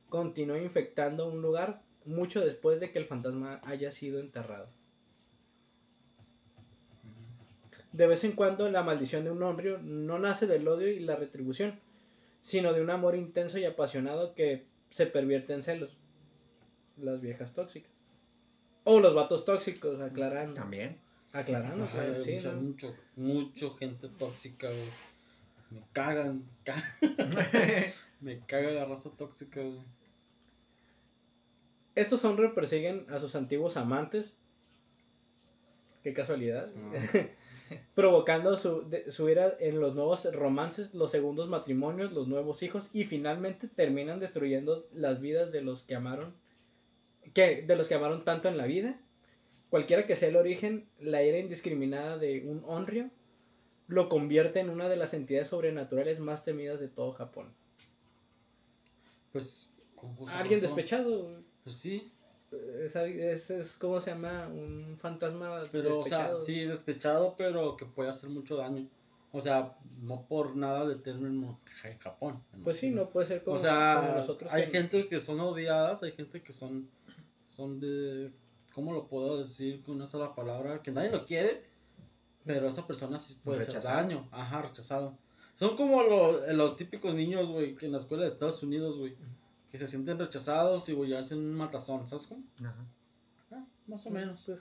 continúa 0.09 0.59
infectando 0.59 1.29
un 1.29 1.41
lugar 1.41 1.81
mucho 2.05 2.41
después 2.41 2.79
de 2.79 2.91
que 2.91 2.99
el 2.99 3.05
fantasma 3.05 3.61
haya 3.63 3.91
sido 3.91 4.19
enterrado. 4.19 4.67
De 7.91 8.07
vez 8.07 8.23
en 8.23 8.31
cuando 8.33 8.69
la 8.69 8.83
maldición 8.83 9.23
de 9.23 9.31
un 9.31 9.43
honrio 9.43 9.79
no 9.79 10.17
nace 10.17 10.47
del 10.47 10.67
odio 10.67 10.87
y 10.87 10.99
la 10.99 11.15
retribución, 11.15 11.79
sino 12.41 12.73
de 12.73 12.81
un 12.81 12.89
amor 12.89 13.15
intenso 13.15 13.57
y 13.59 13.65
apasionado 13.65 14.33
que 14.33 14.65
se 14.89 15.05
pervierte 15.05 15.53
en 15.53 15.61
celos. 15.61 15.97
las 16.97 17.21
viejas 17.21 17.53
tóxicas. 17.53 17.91
O 18.83 18.99
los 18.99 19.13
vatos 19.13 19.45
tóxicos, 19.45 19.99
aclarando. 20.01 20.55
También. 20.55 20.97
Aclarando, 21.33 21.85
Ajá, 21.85 22.03
claro, 22.03 22.21
sí, 22.21 22.33
mucha, 22.33 22.51
¿no? 22.51 22.61
mucho, 22.61 22.95
mucho 23.15 23.71
gente 23.71 24.09
tóxica, 24.09 24.67
güey. 24.67 24.89
Me 25.71 25.83
cagan, 25.93 26.43
me 28.21 28.39
caga 28.45 28.71
la 28.71 28.85
raza 28.85 29.09
tóxica, 29.15 29.61
güey. 29.61 29.79
Estos 31.95 32.23
hombres 32.25 32.51
persiguen 32.53 33.05
a 33.09 33.19
sus 33.19 33.35
antiguos 33.35 33.77
amantes. 33.77 34.37
Qué 36.03 36.13
casualidad. 36.13 36.69
Provocando 37.95 38.57
su, 38.57 38.89
de- 38.89 39.11
su 39.11 39.29
ira 39.29 39.55
en 39.59 39.79
los 39.79 39.95
nuevos 39.95 40.25
romances, 40.33 40.93
los 40.93 41.11
segundos 41.11 41.47
matrimonios, 41.47 42.11
los 42.11 42.27
nuevos 42.27 42.63
hijos 42.63 42.89
y 42.91 43.05
finalmente 43.05 43.67
terminan 43.67 44.19
destruyendo 44.19 44.87
las 44.93 45.21
vidas 45.21 45.51
de 45.51 45.61
los 45.61 45.83
que 45.83 45.95
amaron 45.95 46.33
que 47.33 47.61
de 47.61 47.75
los 47.75 47.87
que 47.87 47.95
amaron 47.95 48.25
tanto 48.25 48.49
en 48.49 48.57
la 48.57 48.65
vida. 48.65 48.99
Cualquiera 49.69 50.05
que 50.05 50.17
sea 50.17 50.27
el 50.29 50.35
origen, 50.35 50.89
la 50.99 51.23
ira 51.23 51.37
indiscriminada 51.37 52.17
de 52.17 52.43
un 52.45 52.61
Onryo 52.65 53.09
lo 53.91 54.07
convierte 54.09 54.61
en 54.61 54.69
una 54.69 54.87
de 54.87 54.95
las 54.95 55.13
entidades 55.13 55.49
sobrenaturales 55.49 56.19
más 56.21 56.43
temidas 56.45 56.79
de 56.79 56.87
todo 56.87 57.11
Japón. 57.11 57.53
Pues, 59.33 59.69
con 59.95 60.13
justa 60.15 60.39
Alguien 60.39 60.61
razón. 60.61 60.75
despechado, 60.75 61.43
Pues 61.63 61.75
sí, 61.75 62.11
es, 62.79 62.95
es, 62.95 63.49
es 63.49 63.75
como 63.77 63.99
se 64.01 64.11
llama 64.11 64.47
un 64.47 64.97
fantasma 64.97 65.67
pero, 65.71 65.99
o 65.99 66.03
sea, 66.05 66.29
despechado. 66.29 66.35
sí, 66.35 66.65
despechado, 66.65 67.35
pero 67.37 67.75
que 67.75 67.85
puede 67.85 68.09
hacer 68.09 68.29
mucho 68.29 68.55
daño. 68.55 68.87
O 69.33 69.41
sea, 69.41 69.77
no 70.01 70.25
por 70.27 70.55
nada 70.57 70.85
de 70.85 70.95
término 70.95 71.59
en 71.83 71.97
Japón. 71.99 72.43
Pues 72.63 72.77
sí, 72.77 72.91
no 72.91 73.09
puede 73.09 73.27
ser 73.27 73.43
como, 73.43 73.55
o 73.55 73.59
sea, 73.59 74.01
como 74.01 74.19
nosotros. 74.19 74.51
hay 74.53 74.67
gente 74.71 75.07
que 75.07 75.19
son 75.21 75.39
odiadas, 75.39 76.03
hay 76.03 76.11
gente 76.13 76.41
que 76.41 76.51
son, 76.51 76.89
son 77.45 77.79
de, 77.79 78.31
¿cómo 78.73 78.93
lo 78.93 79.07
puedo 79.07 79.37
decir 79.37 79.81
con 79.83 79.95
una 79.95 80.05
sola 80.05 80.33
palabra? 80.35 80.81
Que 80.81 80.91
nadie 80.91 81.09
lo 81.11 81.25
quiere, 81.25 81.63
pero 82.45 82.67
esa 82.67 82.85
persona 82.87 83.19
sí 83.19 83.37
puede 83.43 83.59
hacer 83.59 83.75
Rechazado. 83.75 83.97
daño. 83.97 84.27
Ajá, 84.31 84.61
rechazado. 84.63 85.17
Son 85.55 85.75
como 85.75 86.01
lo- 86.03 86.53
los 86.53 86.75
típicos 86.77 87.13
niños, 87.13 87.49
güey, 87.49 87.75
que 87.75 87.85
en 87.85 87.91
la 87.91 87.97
escuela 87.99 88.23
de 88.23 88.29
Estados 88.29 88.63
Unidos, 88.63 88.97
güey, 88.97 89.15
que 89.69 89.77
se 89.77 89.87
sienten 89.87 90.17
rechazados 90.19 90.89
y, 90.89 90.93
güey, 90.93 91.13
hacen 91.13 91.37
un 91.39 91.53
matazón, 91.55 92.07
¿sabes 92.07 92.27
cómo? 92.27 92.43
Ajá. 92.59 92.85
Ah, 93.51 93.65
más 93.87 94.05
o 94.05 94.09
menos, 94.09 94.43
Pues, 94.45 94.59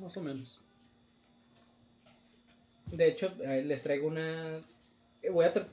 más 0.00 0.16
o 0.16 0.20
menos. 0.22 0.60
de 2.86 3.08
hecho, 3.08 3.32
les 3.38 3.82
traigo 3.82 4.06
una. 4.08 4.58
eh, 5.22 5.30
Voy 5.30 5.44
a. 5.46 5.52
tra- 5.52 5.66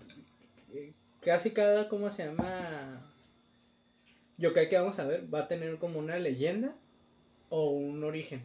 eh, 0.74 0.92
Casi 1.22 1.52
cada, 1.52 1.88
¿cómo 1.88 2.10
se 2.10 2.26
llama? 2.26 3.00
Yokai 4.40 4.70
que 4.70 4.78
vamos 4.80 4.98
a 4.98 5.06
ver 5.06 5.32
va 5.32 5.42
a 5.42 5.48
tener 5.48 5.78
como 5.78 6.00
una 6.00 6.18
leyenda 6.18 6.74
o 7.50 7.70
un 7.70 8.04
origen. 8.04 8.44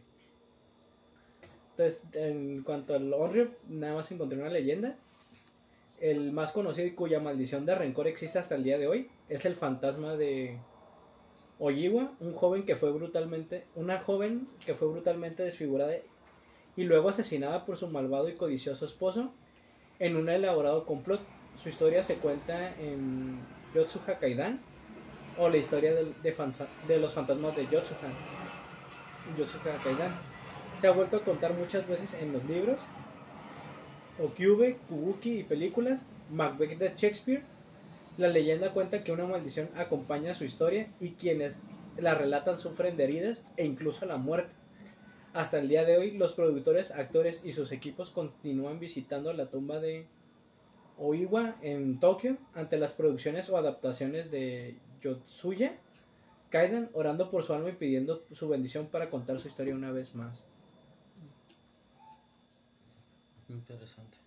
Entonces, 1.76 2.00
en 2.14 2.62
cuanto 2.62 2.94
al 2.94 3.12
Onryo, 3.12 3.48
nada 3.68 3.96
más 3.96 4.10
encontré 4.10 4.38
una 4.38 4.48
leyenda. 4.48 4.96
El 6.00 6.32
más 6.32 6.52
conocido 6.52 6.86
y 6.86 6.92
cuya 6.92 7.20
maldición 7.20 7.66
de 7.66 7.74
rencor 7.74 8.06
existe 8.06 8.38
hasta 8.38 8.54
el 8.54 8.64
día 8.64 8.78
de 8.78 8.86
hoy 8.86 9.10
es 9.28 9.44
el 9.44 9.56
fantasma 9.56 10.16
de 10.16 10.56
Ojiwa, 11.58 12.12
un 12.20 12.32
joven 12.32 12.64
que 12.64 12.76
fue 12.76 12.92
brutalmente, 12.92 13.64
una 13.74 13.98
joven 14.00 14.48
que 14.64 14.74
fue 14.74 14.88
brutalmente 14.88 15.42
desfigurada 15.42 15.94
y 16.76 16.84
luego 16.84 17.10
asesinada 17.10 17.66
por 17.66 17.76
su 17.76 17.88
malvado 17.88 18.28
y 18.28 18.34
codicioso 18.34 18.86
esposo 18.86 19.30
en 19.98 20.16
un 20.16 20.30
elaborado 20.30 20.86
complot. 20.86 21.20
Su 21.62 21.68
historia 21.68 22.02
se 22.02 22.14
cuenta 22.16 22.74
en 22.80 23.38
Yotsuha 23.74 24.18
Kaidan 24.18 24.60
o 25.38 25.48
la 25.48 25.56
historia 25.58 25.94
de 25.94 26.98
los 26.98 27.12
fantasmas 27.12 27.56
de 27.56 27.64
Yotsuha. 27.64 28.08
Yotsuha 29.38 29.82
Kaidan. 29.82 30.35
Se 30.76 30.86
ha 30.86 30.92
vuelto 30.92 31.16
a 31.16 31.24
contar 31.24 31.54
muchas 31.54 31.88
veces 31.88 32.14
en 32.14 32.32
los 32.32 32.44
libros, 32.44 32.78
Okyube, 34.18 34.76
Kubuki 34.88 35.40
y 35.40 35.42
películas, 35.42 36.04
Macbeth 36.30 36.78
de 36.78 36.92
Shakespeare. 36.94 37.42
La 38.18 38.28
leyenda 38.28 38.72
cuenta 38.72 39.02
que 39.02 39.12
una 39.12 39.26
maldición 39.26 39.68
acompaña 39.76 40.34
su 40.34 40.44
historia 40.44 40.88
y 41.00 41.10
quienes 41.10 41.62
la 41.96 42.14
relatan 42.14 42.58
sufren 42.58 42.96
de 42.96 43.04
heridas 43.04 43.42
e 43.56 43.64
incluso 43.64 44.06
la 44.06 44.16
muerte. 44.16 44.52
Hasta 45.32 45.58
el 45.58 45.68
día 45.68 45.84
de 45.84 45.98
hoy, 45.98 46.12
los 46.12 46.32
productores, 46.32 46.90
actores 46.92 47.42
y 47.44 47.52
sus 47.52 47.72
equipos 47.72 48.10
continúan 48.10 48.78
visitando 48.78 49.32
la 49.32 49.46
tumba 49.46 49.80
de 49.80 50.06
Oiwa 50.98 51.56
en 51.62 52.00
Tokio 52.00 52.38
ante 52.54 52.78
las 52.78 52.92
producciones 52.92 53.50
o 53.50 53.56
adaptaciones 53.56 54.30
de 54.30 54.76
Yotsuya 55.02 55.78
Kaidan, 56.48 56.90
orando 56.92 57.30
por 57.30 57.42
su 57.42 57.52
alma 57.52 57.70
y 57.70 57.72
pidiendo 57.72 58.24
su 58.32 58.48
bendición 58.48 58.86
para 58.86 59.10
contar 59.10 59.40
su 59.40 59.48
historia 59.48 59.74
una 59.74 59.90
vez 59.90 60.14
más. 60.14 60.55
Interesante. 63.48 64.18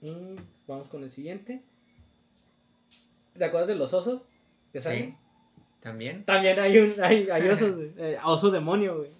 Mm, 0.00 0.36
vamos 0.66 0.88
con 0.88 1.02
el 1.02 1.10
siguiente. 1.10 1.62
¿Te 3.36 3.44
acuerdas 3.44 3.68
de 3.68 3.74
los 3.74 3.92
osos? 3.92 4.22
Sí. 4.72 5.14
También. 5.80 6.24
También 6.24 6.58
hay 6.58 6.78
un 6.78 6.94
hay, 7.02 7.28
hay 7.30 7.48
osos. 7.48 7.74
Eh, 7.96 8.18
oso 8.24 8.50
demonio, 8.50 8.98
güey. 8.98 9.10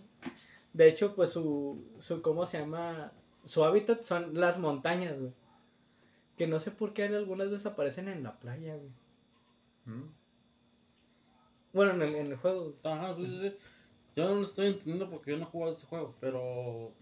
De 0.72 0.88
hecho, 0.88 1.14
pues 1.14 1.30
su, 1.30 1.84
su 2.00 2.22
¿cómo 2.22 2.46
se 2.46 2.58
llama? 2.58 3.12
Su 3.44 3.64
hábitat 3.64 4.02
son 4.02 4.38
las 4.38 4.58
montañas, 4.58 5.18
güey. 5.18 5.32
Que 6.36 6.46
no 6.46 6.60
sé 6.60 6.70
por 6.70 6.92
qué 6.94 7.04
algunas 7.04 7.50
veces 7.50 7.66
aparecen 7.66 8.08
en 8.08 8.22
la 8.22 8.38
playa, 8.38 8.76
güey. 8.76 8.90
Mm. 9.86 10.10
Bueno, 11.72 11.92
en 11.92 12.02
el, 12.02 12.14
en 12.14 12.26
el 12.28 12.36
juego. 12.36 12.74
Ajá, 12.84 13.14
sí, 13.14 13.26
sí, 13.26 13.40
sí. 13.40 13.56
Yo 14.16 14.28
no 14.28 14.34
lo 14.36 14.42
estoy 14.42 14.68
entendiendo 14.68 15.08
porque 15.08 15.30
yo 15.30 15.36
no 15.36 15.44
he 15.44 15.46
jugado 15.46 15.72
ese 15.72 15.86
juego, 15.86 16.14
pero. 16.20 16.92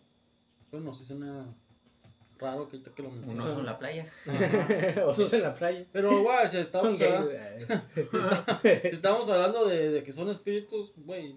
Bueno, 0.71 0.95
sí 0.95 1.05
suena 1.05 1.47
raro 2.39 2.69
que 2.69 2.77
ahorita 2.77 2.95
que 2.95 3.03
lo 3.03 3.09
Un 3.09 3.21
mencionas. 3.21 3.47
oso 3.47 3.61
en 3.61 3.67
la 3.67 3.79
playa. 3.79 4.07
Ajá. 4.27 5.05
osos 5.07 5.33
en 5.33 5.43
la 5.43 5.55
playa. 5.55 5.87
Pero, 5.93 6.23
güey, 6.23 6.47
si 6.49 6.59
estamos, 6.59 7.01
hablando, 7.01 7.31
si 8.63 8.87
estamos 8.89 9.29
hablando 9.29 9.67
de, 9.67 9.91
de 9.91 10.03
que 10.03 10.13
son 10.13 10.29
espíritus, 10.29 10.93
güey, 10.97 11.35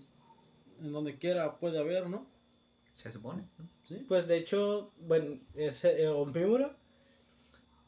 en 0.81 0.91
donde 0.91 1.17
quiera 1.17 1.57
puede 1.57 1.79
haber, 1.79 2.09
¿no? 2.09 2.25
Se 2.95 3.11
supone. 3.11 3.43
¿no? 3.57 3.67
Sí. 3.83 4.05
Pues 4.07 4.27
de 4.27 4.37
hecho, 4.37 4.91
bueno, 4.99 5.39
es 5.55 5.83
eh. 5.85 6.07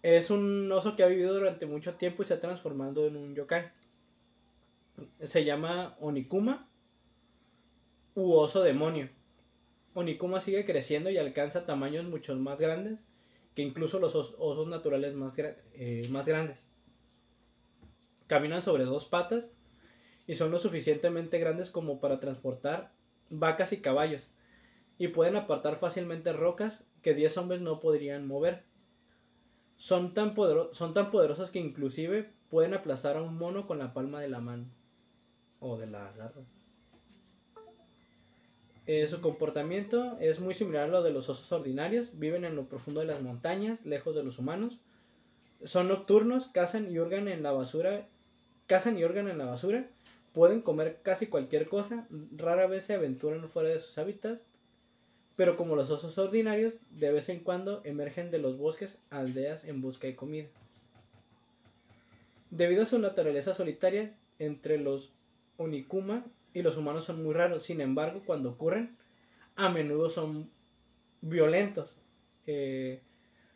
Es 0.01 0.29
un 0.29 0.71
oso 0.71 0.95
que 0.95 1.03
ha 1.03 1.07
vivido 1.07 1.33
durante 1.33 1.65
mucho 1.65 1.95
tiempo 1.95 2.23
y 2.23 2.25
se 2.25 2.33
ha 2.33 2.39
transformado 2.39 3.07
en 3.07 3.15
un 3.15 3.35
yokai. 3.35 3.71
Se 5.21 5.45
llama 5.45 5.95
Onikuma 5.99 6.67
u 8.15 8.33
oso 8.33 8.61
demonio. 8.63 9.09
Onikuma 9.93 10.41
sigue 10.41 10.65
creciendo 10.65 11.09
y 11.09 11.17
alcanza 11.17 11.65
tamaños 11.65 12.05
mucho 12.05 12.35
más 12.35 12.57
grandes 12.59 12.99
que 13.55 13.61
incluso 13.61 13.99
los 13.99 14.15
os- 14.15 14.35
osos 14.39 14.67
naturales 14.67 15.13
eh, 15.73 16.07
más 16.09 16.25
grandes. 16.25 16.63
Caminan 18.27 18.63
sobre 18.63 18.85
dos 18.85 19.05
patas 19.05 19.51
y 20.25 20.35
son 20.35 20.51
lo 20.51 20.59
suficientemente 20.59 21.37
grandes 21.39 21.69
como 21.69 21.99
para 21.99 22.19
transportar 22.19 22.91
vacas 23.29 23.73
y 23.73 23.81
caballos 23.81 24.31
y 24.97 25.09
pueden 25.09 25.35
apartar 25.35 25.77
fácilmente 25.79 26.33
rocas 26.33 26.85
que 27.01 27.13
10 27.13 27.37
hombres 27.37 27.61
no 27.61 27.79
podrían 27.79 28.27
mover. 28.27 28.63
Son 29.75 30.13
tan, 30.13 30.33
son 30.73 30.93
tan 30.93 31.11
poderosos 31.11 31.51
que 31.51 31.59
inclusive 31.59 32.31
pueden 32.49 32.73
aplastar 32.73 33.17
a 33.17 33.21
un 33.21 33.35
mono 33.37 33.67
con 33.67 33.79
la 33.79 33.93
palma 33.93 34.21
de 34.21 34.29
la 34.29 34.39
mano 34.39 34.65
o 35.59 35.77
de 35.77 35.87
la 35.87 36.11
garra. 36.13 36.43
Eh, 38.85 39.07
su 39.07 39.21
comportamiento 39.21 40.17
es 40.19 40.39
muy 40.39 40.53
similar 40.53 40.83
a 40.83 40.87
lo 40.87 41.03
de 41.03 41.11
los 41.11 41.29
osos 41.29 41.51
ordinarios. 41.51 42.09
Viven 42.19 42.43
en 42.43 42.55
lo 42.55 42.65
profundo 42.65 42.99
de 42.99 43.05
las 43.05 43.21
montañas, 43.21 43.85
lejos 43.85 44.15
de 44.15 44.23
los 44.23 44.39
humanos. 44.39 44.77
Son 45.63 45.87
nocturnos, 45.87 46.47
cazan 46.47 46.91
y 46.91 46.99
hurgan 46.99 47.27
en 47.27 47.43
la 47.43 47.51
basura. 47.51 48.07
Cazan 48.67 48.97
y 48.97 49.05
hurgan 49.05 49.29
en 49.29 49.37
la 49.37 49.45
basura. 49.45 49.87
Pueden 50.33 50.61
comer 50.61 50.99
casi 51.01 51.27
cualquier 51.27 51.69
cosa. 51.69 52.07
Rara 52.35 52.67
vez 52.67 52.85
se 52.85 52.93
aventuran 52.93 53.47
fuera 53.49 53.69
de 53.69 53.79
sus 53.79 53.97
hábitats. 53.97 54.43
Pero 55.35 55.55
como 55.57 55.75
los 55.75 55.89
osos 55.89 56.17
ordinarios, 56.17 56.73
de 56.91 57.11
vez 57.11 57.29
en 57.29 57.39
cuando 57.39 57.81
emergen 57.85 58.31
de 58.31 58.37
los 58.37 58.57
bosques 58.57 58.99
aldeas 59.09 59.63
en 59.63 59.81
busca 59.81 60.07
de 60.07 60.15
comida. 60.15 60.47
Debido 62.51 62.83
a 62.83 62.85
su 62.85 62.99
naturaleza 62.99 63.53
solitaria, 63.55 64.13
entre 64.37 64.77
los 64.77 65.11
Onikuma 65.57 66.25
y 66.53 66.61
los 66.61 66.77
humanos 66.77 67.05
son 67.05 67.23
muy 67.23 67.33
raros. 67.33 67.63
Sin 67.63 67.81
embargo, 67.81 68.21
cuando 68.25 68.51
ocurren, 68.51 68.95
a 69.55 69.69
menudo 69.69 70.09
son 70.09 70.49
violentos. 71.21 71.95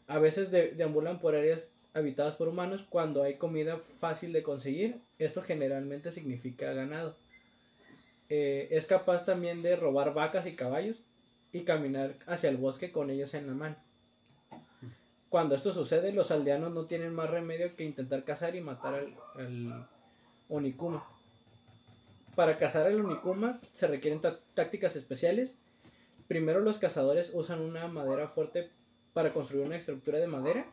A 0.08 0.20
veces 0.20 0.52
de- 0.52 0.72
deambulan 0.72 1.20
por 1.20 1.36
áreas 1.36 1.72
habitadas 1.94 2.36
por 2.36 2.48
humanos 2.48 2.86
cuando 2.90 3.24
hay 3.24 3.36
comida 3.36 3.80
fácil 4.00 4.32
de 4.34 4.44
conseguir. 4.44 5.02
Esto 5.20 5.42
generalmente 5.42 6.12
significa 6.12 6.72
ganado. 6.74 7.18
Eh, 8.30 8.68
es 8.72 8.86
capaz 8.86 9.26
también 9.26 9.62
de 9.62 9.76
robar 9.76 10.14
vacas 10.14 10.46
y 10.48 10.56
caballos 10.56 11.02
y 11.54 11.62
caminar 11.62 12.16
hacia 12.26 12.50
el 12.50 12.58
bosque 12.58 12.92
con 12.92 13.10
ellos 13.10 13.34
en 13.34 13.48
la 13.48 13.54
mano. 13.54 13.76
Cuando 15.30 15.56
esto 15.56 15.74
sucede, 15.74 16.12
los 16.14 16.32
aldeanos 16.32 16.72
no 16.74 16.86
tienen 16.86 17.14
más 17.14 17.30
remedio 17.30 17.76
que 17.76 17.84
intentar 17.84 18.24
cazar 18.24 18.56
y 18.56 18.62
matar 18.62 18.96
al, 18.96 19.16
al 19.36 19.88
Onikuma. 20.50 21.06
Para 22.38 22.56
cazar 22.56 22.86
el 22.86 23.00
Onikuma 23.02 23.60
se 23.74 23.88
requieren 23.88 24.22
tá- 24.22 24.38
tácticas 24.54 24.96
especiales. 24.96 25.58
Primero 26.28 26.60
los 26.60 26.78
cazadores 26.78 27.32
usan 27.34 27.62
una 27.62 27.88
madera 27.88 28.28
fuerte 28.28 28.70
para 29.14 29.34
construir 29.34 29.66
una 29.66 29.78
estructura 29.78 30.20
de 30.20 30.28
madera 30.28 30.68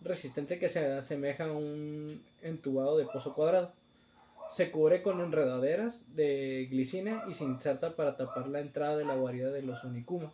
resistente 0.00 0.60
que 0.60 0.68
se 0.68 0.86
asemeja 0.92 1.46
a 1.46 1.52
un 1.52 2.22
entubado 2.42 2.96
de 2.98 3.06
pozo 3.06 3.34
cuadrado. 3.34 3.72
Se 4.48 4.70
cubre 4.70 5.02
con 5.02 5.20
enredaderas 5.20 6.04
de 6.14 6.68
glicina 6.70 7.24
y 7.28 7.34
se 7.34 7.42
inserta 7.42 7.96
para 7.96 8.16
tapar 8.16 8.46
la 8.46 8.60
entrada 8.60 8.96
de 8.96 9.04
la 9.04 9.16
guarida 9.16 9.50
de 9.50 9.62
los 9.62 9.82
Onikuma. 9.82 10.30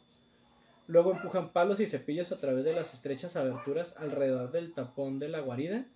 Luego 0.86 1.12
empujan 1.12 1.48
palos 1.48 1.80
y 1.80 1.86
cepillos 1.86 2.30
a 2.30 2.36
través 2.40 2.62
de 2.62 2.74
las 2.74 2.92
estrechas 2.92 3.36
aberturas 3.36 3.96
alrededor 3.96 4.52
del 4.52 4.74
tapón 4.74 5.18
de 5.18 5.30
la 5.30 5.40
guarida. 5.40 5.86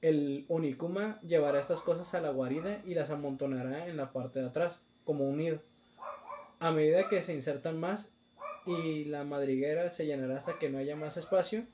El 0.00 0.44
Onikuma 0.48 1.20
llevará 1.22 1.58
estas 1.58 1.80
cosas 1.80 2.14
a 2.14 2.20
la 2.20 2.30
guarida 2.30 2.80
y 2.86 2.94
las 2.94 3.10
amontonará 3.10 3.88
en 3.88 3.96
la 3.96 4.12
parte 4.12 4.38
de 4.38 4.46
atrás, 4.46 4.82
como 5.04 5.28
un 5.28 5.38
nido. 5.38 5.60
A 6.60 6.70
medida 6.70 7.08
que 7.08 7.22
se 7.22 7.34
insertan 7.34 7.80
más 7.80 8.12
y 8.64 9.06
la 9.06 9.24
madriguera 9.24 9.90
se 9.90 10.06
llenará 10.06 10.36
hasta 10.36 10.58
que 10.58 10.70
no 10.70 10.78
haya 10.78 10.94
más 10.94 11.16
espacio, 11.16 11.66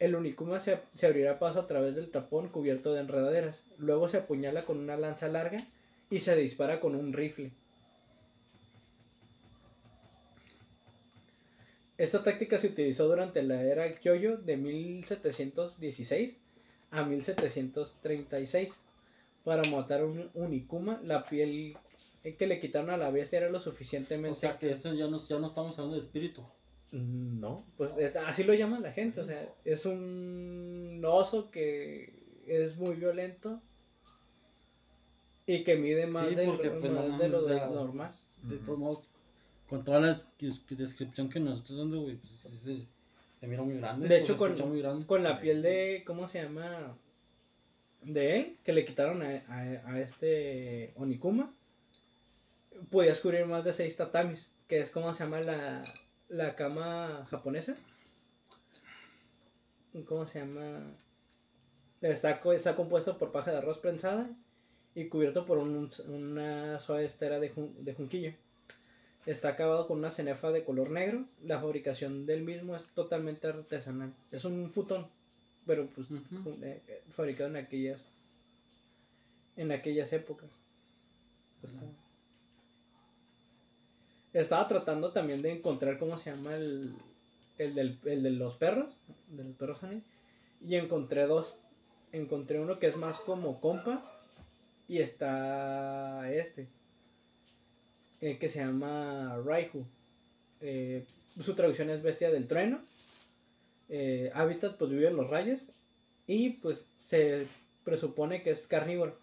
el 0.00 0.16
Unicuma 0.16 0.58
se, 0.58 0.80
se 0.94 1.06
abrirá 1.06 1.38
paso 1.38 1.60
a 1.60 1.66
través 1.66 1.94
del 1.94 2.10
tapón 2.10 2.48
cubierto 2.48 2.94
de 2.94 3.00
enredaderas. 3.00 3.62
Luego 3.78 4.08
se 4.08 4.16
apuñala 4.18 4.62
con 4.62 4.78
una 4.78 4.96
lanza 4.96 5.28
larga 5.28 5.58
y 6.08 6.18
se 6.20 6.34
dispara 6.34 6.80
con 6.80 6.96
un 6.96 7.12
rifle. 7.12 7.52
Esta 11.96 12.22
táctica 12.22 12.58
se 12.58 12.68
utilizó 12.68 13.06
durante 13.06 13.42
la 13.42 13.62
era 13.62 13.94
Kyoyo 13.94 14.38
de 14.38 14.56
1716 14.56 16.40
a 16.90 17.04
1736 17.04 18.82
para 19.44 19.62
matar 19.70 20.04
un 20.04 20.30
Unicuma. 20.34 21.00
La 21.04 21.24
piel 21.24 21.76
que 22.22 22.46
le 22.46 22.60
quitaron 22.60 22.90
a 22.90 22.96
la 22.96 23.10
bestia 23.10 23.38
era 23.38 23.48
lo 23.50 23.60
suficientemente 23.60 24.30
O 24.32 24.34
sea 24.34 24.58
que 24.58 24.70
ese 24.70 24.96
ya 24.96 25.08
no, 25.08 25.16
ya 25.18 25.38
no 25.38 25.46
estamos 25.46 25.78
hablando 25.78 25.94
de 25.96 26.02
espíritu. 26.02 26.42
no, 26.92 27.64
pues 27.76 27.92
eh, 27.98 28.12
así 28.26 28.44
lo 28.44 28.52
llama 28.54 28.80
la 28.80 28.92
gente, 28.92 29.20
o 29.20 29.24
sea, 29.24 29.48
es 29.64 29.86
un 29.86 31.00
oso 31.06 31.50
que 31.50 32.12
es 32.46 32.76
muy 32.76 32.96
violento 32.96 33.60
y 35.46 35.64
que 35.64 35.76
mide 35.76 36.06
más 36.06 36.28
sí, 36.28 36.34
de, 36.34 36.44
porque 36.46 36.68
lo, 36.68 36.80
pues 36.80 36.92
no 36.92 37.02
más 37.06 37.18
de 37.18 37.28
mames, 37.28 37.30
lo 37.30 37.38
o 37.38 37.40
sea, 37.42 37.66
normal. 37.68 38.10
De 38.42 38.58
todos 38.58 38.78
modos, 38.78 39.08
con 39.68 39.84
toda 39.84 40.00
la 40.00 40.08
des- 40.08 40.28
descripción 40.68 41.28
que 41.28 41.40
nos 41.40 41.58
estás 41.58 41.76
dando, 41.78 42.02
güey, 42.02 42.16
pues 42.16 42.32
sí, 42.32 42.76
sí, 42.78 42.88
se 43.40 43.46
mira 43.46 43.62
muy 43.62 43.76
grande. 43.78 44.06
De 44.08 44.18
hecho, 44.18 44.36
con, 44.36 44.50
escucha 44.52 44.68
muy 44.68 44.80
grande. 44.82 45.06
con 45.06 45.22
la 45.22 45.40
piel 45.40 45.62
de, 45.62 46.02
¿cómo 46.06 46.28
se 46.28 46.42
llama? 46.42 46.96
De 48.02 48.36
él, 48.38 48.56
que 48.64 48.72
le 48.72 48.84
quitaron 48.84 49.22
a, 49.22 49.42
a- 49.48 49.90
a 49.92 50.00
este 50.00 50.92
Onikuma, 50.96 51.52
podías 52.90 53.20
cubrir 53.20 53.44
más 53.46 53.64
de 53.64 53.72
seis 53.72 53.96
tatamis, 53.96 54.50
que 54.68 54.80
es 54.80 54.90
como 54.90 55.12
se 55.12 55.24
llama 55.24 55.40
la, 55.40 55.84
la 56.28 56.54
cama 56.56 57.26
japonesa. 57.30 57.74
¿Cómo 60.06 60.24
se 60.26 60.38
llama? 60.38 60.92
Está, 62.00 62.40
está 62.54 62.76
compuesto 62.76 63.18
por 63.18 63.32
paja 63.32 63.50
de 63.50 63.58
arroz 63.58 63.78
prensada 63.78 64.30
y 64.94 65.08
cubierto 65.08 65.44
por 65.44 65.58
un- 65.58 65.90
una 66.08 66.78
suave 66.78 67.04
estera 67.04 67.38
de, 67.40 67.52
jun- 67.52 67.74
de 67.78 67.92
junquillo. 67.94 68.32
Está 69.26 69.50
acabado 69.50 69.86
con 69.86 69.98
una 69.98 70.10
cenefa 70.10 70.50
de 70.50 70.64
color 70.64 70.90
negro. 70.90 71.24
La 71.44 71.60
fabricación 71.60 72.26
del 72.26 72.42
mismo 72.42 72.74
es 72.74 72.84
totalmente 72.94 73.48
artesanal. 73.48 74.12
Es 74.32 74.44
un 74.44 74.70
futón, 74.70 75.06
pero 75.66 75.86
pues 75.88 76.08
eh, 76.62 77.02
fabricado 77.10 77.50
en 77.50 77.56
aquellas 77.56 78.06
en 79.56 79.72
aquellas 79.72 80.12
épocas. 80.12 80.48
Pues. 81.60 81.76
Estaba 84.32 84.66
tratando 84.66 85.12
también 85.12 85.42
de 85.42 85.52
encontrar 85.52 85.98
cómo 85.98 86.16
se 86.16 86.30
llama 86.30 86.54
el, 86.54 86.94
el, 87.58 87.74
del, 87.74 87.98
el 88.04 88.22
de 88.22 88.30
los 88.30 88.54
perros, 88.54 88.96
de 89.28 89.44
los 89.44 89.54
perros 89.56 89.82
honey, 89.82 90.02
y 90.66 90.76
encontré 90.76 91.26
dos. 91.26 91.58
Encontré 92.12 92.58
uno 92.58 92.78
que 92.78 92.86
es 92.86 92.96
más 92.96 93.20
como 93.20 93.60
compa 93.60 94.02
y 94.88 94.98
está 94.98 96.32
este, 96.32 96.66
eh, 98.20 98.38
que 98.38 98.48
se 98.48 98.60
llama 98.60 99.40
Raihu. 99.44 99.86
Eh, 100.60 101.04
su 101.40 101.54
traducción 101.54 101.90
es 101.90 102.02
bestia 102.02 102.30
del 102.30 102.46
trueno. 102.46 102.80
Eh, 103.88 104.30
hábitat 104.34 104.76
pues 104.76 104.90
vive 104.90 105.08
en 105.08 105.16
los 105.16 105.28
rayos 105.28 105.72
y 106.26 106.50
pues 106.50 106.84
se 107.06 107.46
presupone 107.84 108.42
que 108.42 108.50
es 108.50 108.60
carnívoro. 108.62 109.18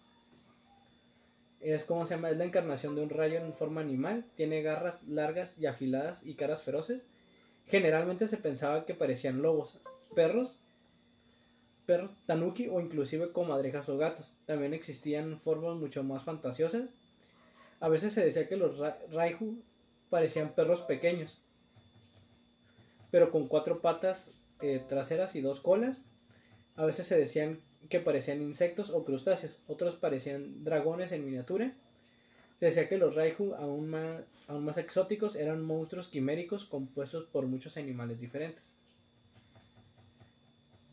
Es 1.60 1.84
como 1.84 2.06
se 2.06 2.14
llama, 2.14 2.30
es 2.30 2.36
la 2.36 2.44
encarnación 2.44 2.94
de 2.94 3.02
un 3.02 3.10
rayo 3.10 3.38
en 3.38 3.54
forma 3.54 3.80
animal. 3.80 4.24
Tiene 4.36 4.62
garras 4.62 5.02
largas 5.08 5.58
y 5.58 5.66
afiladas 5.66 6.24
y 6.24 6.34
caras 6.34 6.62
feroces. 6.62 7.06
Generalmente 7.66 8.28
se 8.28 8.36
pensaba 8.36 8.84
que 8.84 8.94
parecían 8.94 9.42
lobos, 9.42 9.78
perros, 10.14 10.58
perros, 11.86 12.10
tanuki 12.26 12.68
o 12.68 12.80
inclusive 12.80 13.32
comadrejas 13.32 13.88
o 13.88 13.96
gatos. 13.96 14.32
También 14.46 14.74
existían 14.74 15.38
formas 15.40 15.76
mucho 15.76 16.02
más 16.02 16.24
fantasiosas. 16.24 16.90
A 17.80 17.88
veces 17.88 18.12
se 18.12 18.24
decía 18.24 18.48
que 18.48 18.56
los 18.56 18.78
ra 18.78 18.98
raihu 19.10 19.62
parecían 20.10 20.54
perros 20.54 20.82
pequeños, 20.82 21.40
pero 23.10 23.30
con 23.30 23.48
cuatro 23.48 23.80
patas 23.80 24.30
eh, 24.60 24.82
traseras 24.86 25.34
y 25.36 25.40
dos 25.40 25.60
colas. 25.60 26.02
A 26.76 26.84
veces 26.84 27.06
se 27.06 27.18
decían 27.18 27.60
que 27.88 28.00
parecían 28.00 28.42
insectos 28.42 28.90
o 28.90 29.04
crustáceos, 29.04 29.58
otros 29.66 29.96
parecían 29.96 30.64
dragones 30.64 31.12
en 31.12 31.24
miniatura. 31.24 31.72
Se 32.58 32.66
decía 32.66 32.88
que 32.88 32.98
los 32.98 33.14
Raihu, 33.14 33.54
aún 33.54 33.88
más, 33.88 34.22
aún 34.48 34.64
más 34.64 34.78
exóticos, 34.78 35.36
eran 35.36 35.62
monstruos 35.62 36.08
quiméricos 36.08 36.64
compuestos 36.64 37.24
por 37.24 37.46
muchos 37.46 37.76
animales 37.76 38.20
diferentes. 38.20 38.64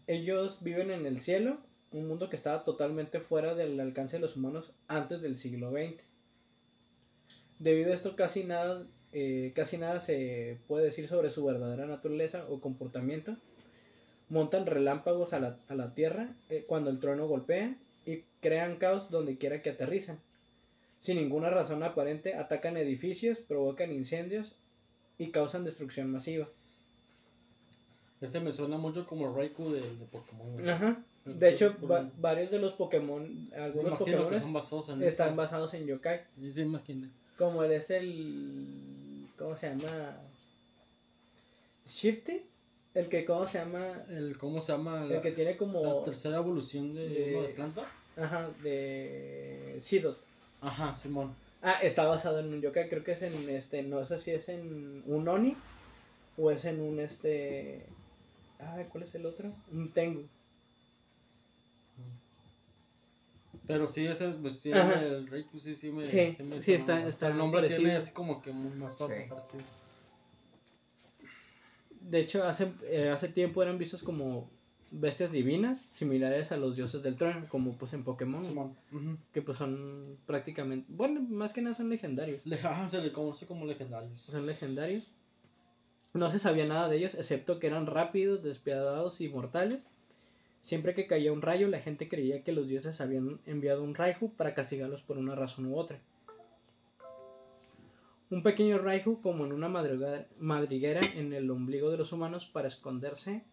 Ellos 0.08 0.62
viven 0.62 0.92
en 0.92 1.08
el 1.08 1.20
cielo, 1.20 1.58
un 1.92 2.08
mundo 2.08 2.30
que 2.30 2.36
estaba 2.36 2.64
totalmente 2.64 3.20
fuera 3.20 3.56
del 3.56 3.80
alcance 3.80 4.18
de 4.18 4.22
los 4.22 4.36
humanos 4.38 4.74
antes 4.88 5.22
del 5.22 5.38
siglo 5.38 5.72
XX. 5.72 6.04
Debido 7.60 7.92
a 7.92 7.96
esto, 7.96 8.16
casi 8.16 8.44
nada, 8.44 8.86
eh, 9.14 9.52
casi 9.56 9.78
nada 9.78 10.00
se 10.00 10.58
puede 10.68 10.86
decir 10.86 11.08
sobre 11.08 11.30
su 11.30 11.46
verdadera 11.46 11.86
naturaleza 11.86 12.46
o 12.50 12.60
comportamiento 12.60 13.38
montan 14.30 14.66
relámpagos 14.66 15.34
a 15.34 15.40
la, 15.40 15.60
a 15.68 15.76
la 15.76 15.94
tierra 15.94 16.36
eh, 16.50 16.66
cuando 16.68 16.90
el 16.90 17.00
trueno 17.00 17.28
golpea 17.28 17.76
y 18.06 18.24
crean 18.42 18.78
caos 18.78 19.10
donde 19.12 19.38
quiera 19.38 19.62
que 19.62 19.70
aterrizan. 19.70 20.20
Sin 21.00 21.18
ninguna 21.18 21.50
razón 21.52 21.84
aparente, 21.84 22.34
atacan 22.34 22.78
edificios, 22.78 23.40
provocan 23.40 23.92
incendios 23.92 24.56
y 25.20 25.30
causan 25.30 25.64
destrucción 25.64 26.12
masiva. 26.12 26.48
Ese 28.22 28.40
me 28.40 28.52
suena 28.52 28.78
mucho 28.78 29.06
como 29.06 29.28
el 29.30 29.36
Raikou 29.36 29.72
de, 29.72 29.82
de 29.82 30.06
Pokémon. 30.06 30.70
Ajá. 30.70 31.04
De 31.26 31.50
hecho, 31.50 31.76
va- 31.88 32.10
varios 32.18 32.52
de 32.52 32.60
los 32.60 32.74
Pokémon, 32.74 33.50
algunos 33.56 33.94
Pokémon 34.00 34.34
están 35.08 35.36
basados 35.36 35.74
en 35.74 35.86
yokai. 35.86 36.22
Sí, 36.50 36.62
imaginé. 36.62 37.10
Como 37.38 37.64
el 37.64 37.72
es 37.74 37.90
el. 37.90 39.28
¿Cómo 39.38 39.56
se 39.58 39.70
llama? 39.70 40.18
Shifty. 41.88 42.42
El 42.94 43.10
que, 43.10 43.26
¿cómo 43.26 43.46
se 43.46 43.58
llama? 43.60 44.04
El, 44.10 44.38
¿Cómo 44.38 44.62
se 44.62 44.72
llama? 44.72 45.04
La, 45.06 45.16
El 45.18 45.22
que 45.22 45.32
tiene 45.32 45.58
como. 45.58 45.84
la 45.84 46.04
tercera 46.04 46.38
evolución 46.38 46.94
de, 46.94 47.10
de- 47.10 47.34
uno 47.36 47.42
de 47.48 47.54
planta. 47.54 47.92
Ajá, 48.18 48.50
de. 48.64 49.78
Sidot. 49.82 50.18
Ajá, 50.62 50.96
Simón. 50.96 51.36
Ah, 51.62 51.80
está 51.82 52.06
basado 52.06 52.40
en 52.40 52.54
un 52.54 52.62
yokai, 52.62 52.90
creo 52.90 53.04
que 53.04 53.14
es 53.14 53.22
en 53.24 53.50
este, 53.50 53.82
no 53.84 54.06
sé 54.06 54.18
si 54.20 54.32
es 54.32 54.48
en 54.50 55.04
un 55.08 55.28
Oni 55.28 55.56
o 56.38 56.52
es 56.52 56.64
en 56.66 56.80
un 56.80 57.00
este, 57.00 57.82
ah, 58.60 58.84
¿cuál 58.92 59.04
es 59.04 59.16
el 59.16 59.26
otro? 59.26 59.52
Un 59.72 59.92
Tengu. 59.92 60.28
Pero 63.68 63.88
sí, 63.88 64.06
ese 64.06 64.30
es 64.30 64.38
pues, 64.38 64.60
sí, 64.60 64.72
el 64.72 65.28
Raikou 65.28 65.60
sí, 65.60 65.76
sí 65.76 65.92
me. 65.92 66.08
Sí, 66.10 66.44
me 66.44 66.60
sí, 66.62 66.74
está- 66.74 67.06
está 67.06 67.28
El 67.30 67.38
nombre 67.38 67.62
parecido. 67.62 67.80
tiene 67.82 67.96
así 67.96 68.14
como 68.14 68.42
que 68.42 68.52
muy 68.52 68.76
más 68.78 68.94
Sí. 68.94 69.00
parecido. 69.30 69.64
De 72.02 72.20
hecho, 72.20 72.44
hace, 72.44 72.72
eh, 72.84 73.10
hace 73.10 73.28
tiempo 73.30 73.64
eran 73.64 73.78
vistos 73.78 74.04
como 74.04 74.50
bestias 74.92 75.32
divinas, 75.32 75.82
similares 75.94 76.52
a 76.52 76.58
los 76.58 76.76
dioses 76.76 77.02
del 77.02 77.16
trueno, 77.18 77.48
como 77.50 77.74
pues 77.78 77.94
en 77.94 78.04
Pokémon, 78.04 78.44
Simón. 78.44 78.76
Ujú. 78.92 79.18
que 79.34 79.42
pues 79.42 79.58
son 79.58 80.18
prácticamente, 80.28 80.86
bueno, 80.90 81.22
más 81.22 81.52
que 81.52 81.62
nada 81.62 81.76
son 81.76 81.90
legendarios. 81.90 82.42
Le- 82.46 82.58
Ajá, 82.60 82.88
se 82.88 83.02
le 83.02 83.12
conoce 83.12 83.48
como 83.48 83.66
legendarios. 83.66 84.20
Son 84.22 84.46
legendarios. 84.46 85.08
No 86.14 86.30
se 86.32 86.40
sabía 86.40 86.66
nada 86.66 86.88
de 86.88 86.98
ellos, 86.98 87.16
excepto 87.16 87.60
que 87.60 87.68
eran 87.68 87.88
rápidos, 87.88 88.42
despiadados 88.44 89.20
y 89.20 89.28
mortales. 89.28 89.88
Siempre 90.66 90.96
que 90.96 91.06
caía 91.06 91.32
un 91.32 91.44
rayo, 91.44 91.68
la 91.68 91.80
gente 91.80 92.10
creía 92.10 92.44
que 92.44 92.52
los 92.52 92.68
dioses 92.68 93.00
habían 93.00 93.40
enviado 93.46 93.84
un 93.84 93.94
Raihu 93.94 94.34
para 94.36 94.56
castigarlos 94.56 95.04
por 95.04 95.20
una 95.20 95.36
razón 95.36 95.68
u 95.68 95.78
otra. 95.78 96.02
Un 98.32 98.42
pequeño 98.42 98.80
Raihu, 98.80 99.22
como 99.22 99.46
en 99.46 99.52
una 99.52 99.70
madriguera 99.70 101.02
en 101.18 101.34
el 101.34 101.52
ombligo 101.52 101.92
de 101.92 101.98
los 101.98 102.12
humanos 102.14 102.48
para 102.48 102.68
esconderse 102.68 103.44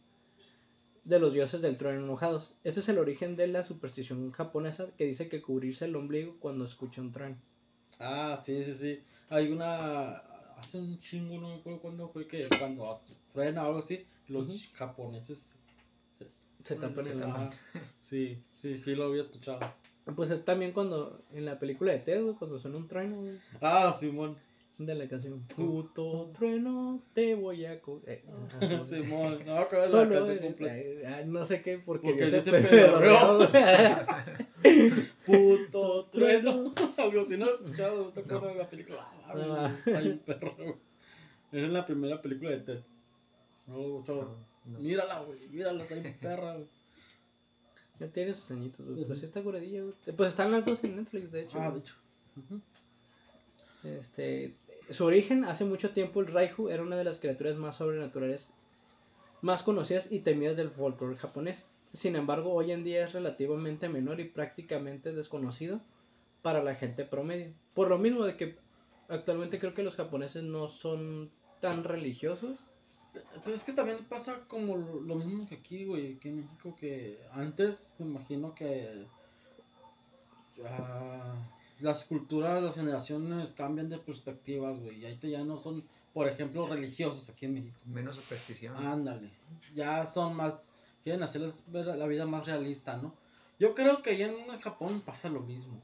de 1.04 1.18
los 1.18 1.34
dioses 1.34 1.60
del 1.60 1.76
trueno 1.76 2.02
enojados. 2.02 2.54
Este 2.64 2.80
es 2.80 2.88
el 2.88 2.96
origen 2.96 3.36
de 3.36 3.46
la 3.48 3.62
superstición 3.62 4.32
japonesa 4.32 4.86
que 4.96 5.04
dice 5.04 5.28
que 5.28 5.42
cubrirse 5.42 5.84
el 5.84 5.96
ombligo 5.96 6.38
cuando 6.40 6.64
escucha 6.64 7.02
un 7.02 7.12
trueno. 7.12 7.36
Ah, 8.00 8.40
sí, 8.42 8.64
sí, 8.64 8.72
sí. 8.72 9.02
Hay 9.28 9.52
una. 9.52 10.12
Hace 10.56 10.78
un 10.78 10.98
chingo, 10.98 11.36
no 11.38 11.48
me 11.48 11.54
acuerdo 11.56 11.80
cuándo 11.80 12.08
fue 12.08 12.26
que 12.26 12.48
cuando 12.58 13.02
truena 13.34 13.64
o 13.64 13.66
algo 13.66 13.78
así, 13.80 14.06
los 14.28 14.70
japoneses 14.72 15.56
se, 16.64 16.76
tapan 16.76 17.06
el 17.06 17.22
Ajá. 17.22 17.42
ojo. 17.44 17.50
Sí, 17.98 18.42
sí, 18.52 18.74
sí, 18.74 18.94
lo 18.94 19.04
había 19.04 19.20
escuchado. 19.20 19.60
Pues 20.16 20.30
es 20.30 20.44
también 20.44 20.72
cuando 20.72 21.22
en 21.32 21.44
la 21.44 21.58
película 21.58 21.92
de 21.92 22.00
Ted, 22.00 22.22
güey, 22.22 22.34
cuando 22.34 22.58
suena 22.58 22.76
un 22.76 22.88
trueno, 22.88 23.16
güey, 23.20 23.38
Ah, 23.60 23.92
Simón. 23.92 24.36
de 24.78 24.94
la 24.96 25.06
canción. 25.08 25.42
Puto 25.54 26.30
trueno, 26.36 27.00
te 27.14 27.36
voy 27.36 27.64
a 27.66 27.80
co- 27.80 28.02
eh, 28.06 28.24
ajá, 28.26 28.58
Simón. 28.82 29.38
No 29.46 29.54
me 29.54 29.58
acuerdo 29.60 29.82
de 29.86 29.86
la 29.86 29.90
Solo 29.90 30.10
canción 30.10 30.38
eres- 30.38 30.46
completa. 30.48 31.16
ah, 31.18 31.22
no 31.26 31.44
sé 31.44 31.62
qué, 31.62 31.78
porque, 31.78 32.08
Porque 32.08 32.26
Dios 32.26 32.44
dice 32.44 32.60
se 32.62 32.68
pedorreó. 32.68 33.38
pedorreó. 33.52 34.06
Puto 35.24 36.06
trueno. 36.06 36.72
Algo 36.98 37.20
así, 37.20 37.36
no 37.36 37.44
lo 37.44 37.50
he 37.52 37.54
escuchado, 37.54 38.04
no 38.04 38.10
te 38.10 38.20
acuerdas 38.20 38.52
de 38.54 38.58
la 38.58 38.68
película. 38.68 39.08
Ah, 39.24 39.32
güey, 39.34 39.44
Ah. 39.50 39.76
Está 39.78 40.00
bien 40.00 40.18
perro. 40.18 40.54
güey. 40.56 40.74
Esa 41.52 41.66
es 41.66 41.72
la 41.72 41.84
primera 41.84 42.20
película 42.20 42.50
de 42.50 42.58
Ted. 42.58 42.80
No 43.66 43.76
lo 43.76 43.82
he 43.82 43.86
escuchado. 44.00 44.51
No. 44.64 44.78
Mírala, 44.78 45.20
güey, 45.20 45.48
mírala, 45.48 45.82
está 45.82 45.94
bien 45.94 46.16
perra, 46.20 46.54
güey. 46.54 46.66
Ya 48.00 48.08
tiene 48.08 48.34
sus 48.34 48.50
añitos, 48.50 48.86
güey, 48.86 49.04
pero 49.04 49.16
sí 49.16 49.24
está 49.24 49.42
curadilla, 49.42 49.82
güey. 49.82 49.94
Pues 50.16 50.30
están 50.30 50.50
las 50.50 50.64
dos 50.64 50.82
en 50.84 50.96
Netflix, 50.96 51.30
de 51.30 51.42
hecho. 51.42 51.60
Ah, 51.60 51.70
de 51.70 51.78
hecho. 51.78 51.94
Este, 53.84 54.54
su 54.90 55.04
origen, 55.04 55.44
hace 55.44 55.64
mucho 55.64 55.90
tiempo 55.90 56.20
el 56.20 56.28
Raihu 56.28 56.68
era 56.68 56.82
una 56.82 56.96
de 56.96 57.04
las 57.04 57.18
criaturas 57.18 57.56
más 57.56 57.76
sobrenaturales, 57.76 58.52
más 59.40 59.62
conocidas 59.62 60.10
y 60.10 60.20
temidas 60.20 60.56
del 60.56 60.70
folclore 60.70 61.16
japonés. 61.16 61.66
Sin 61.92 62.16
embargo, 62.16 62.52
hoy 62.52 62.72
en 62.72 62.84
día 62.84 63.04
es 63.04 63.12
relativamente 63.12 63.88
menor 63.88 64.20
y 64.20 64.24
prácticamente 64.24 65.12
desconocido 65.12 65.80
para 66.40 66.62
la 66.62 66.74
gente 66.74 67.04
promedio. 67.04 67.52
Por 67.74 67.88
lo 67.88 67.98
mismo 67.98 68.24
de 68.24 68.36
que 68.36 68.56
actualmente 69.08 69.58
creo 69.58 69.74
que 69.74 69.82
los 69.82 69.96
japoneses 69.96 70.42
no 70.42 70.68
son 70.68 71.30
tan 71.60 71.84
religiosos. 71.84 72.58
Pero 73.12 73.54
es 73.54 73.62
que 73.62 73.72
también 73.72 74.04
pasa 74.08 74.44
como 74.48 74.76
lo, 74.76 75.14
mismo 75.16 75.46
que 75.46 75.56
aquí, 75.56 75.84
güey, 75.84 76.18
que 76.18 76.30
en 76.30 76.36
México, 76.36 76.74
que 76.78 77.18
antes 77.32 77.94
me 77.98 78.06
imagino 78.06 78.54
que 78.54 79.06
ah, 80.64 81.34
las 81.80 82.04
culturas, 82.04 82.62
las 82.62 82.74
generaciones 82.74 83.52
cambian 83.52 83.90
de 83.90 83.98
perspectivas, 83.98 84.78
güey, 84.80 85.00
y 85.00 85.06
ahí 85.06 85.16
te 85.16 85.28
ya 85.28 85.44
no 85.44 85.58
son, 85.58 85.84
por 86.14 86.26
ejemplo, 86.26 86.66
religiosos 86.66 87.28
aquí 87.28 87.44
en 87.44 87.54
México. 87.54 87.78
Menos 87.84 88.16
superstición. 88.16 88.76
Ándale, 88.76 89.28
ya 89.74 90.06
son 90.06 90.34
más, 90.34 90.72
quieren 91.02 91.22
hacerles 91.22 91.64
ver 91.66 91.86
la 91.86 92.06
vida 92.06 92.24
más 92.24 92.46
realista, 92.46 92.96
¿no? 92.96 93.14
Yo 93.58 93.74
creo 93.74 94.00
que 94.00 94.10
allá 94.10 94.26
en 94.26 94.58
Japón 94.58 95.02
pasa 95.04 95.28
lo 95.28 95.40
mismo. 95.40 95.80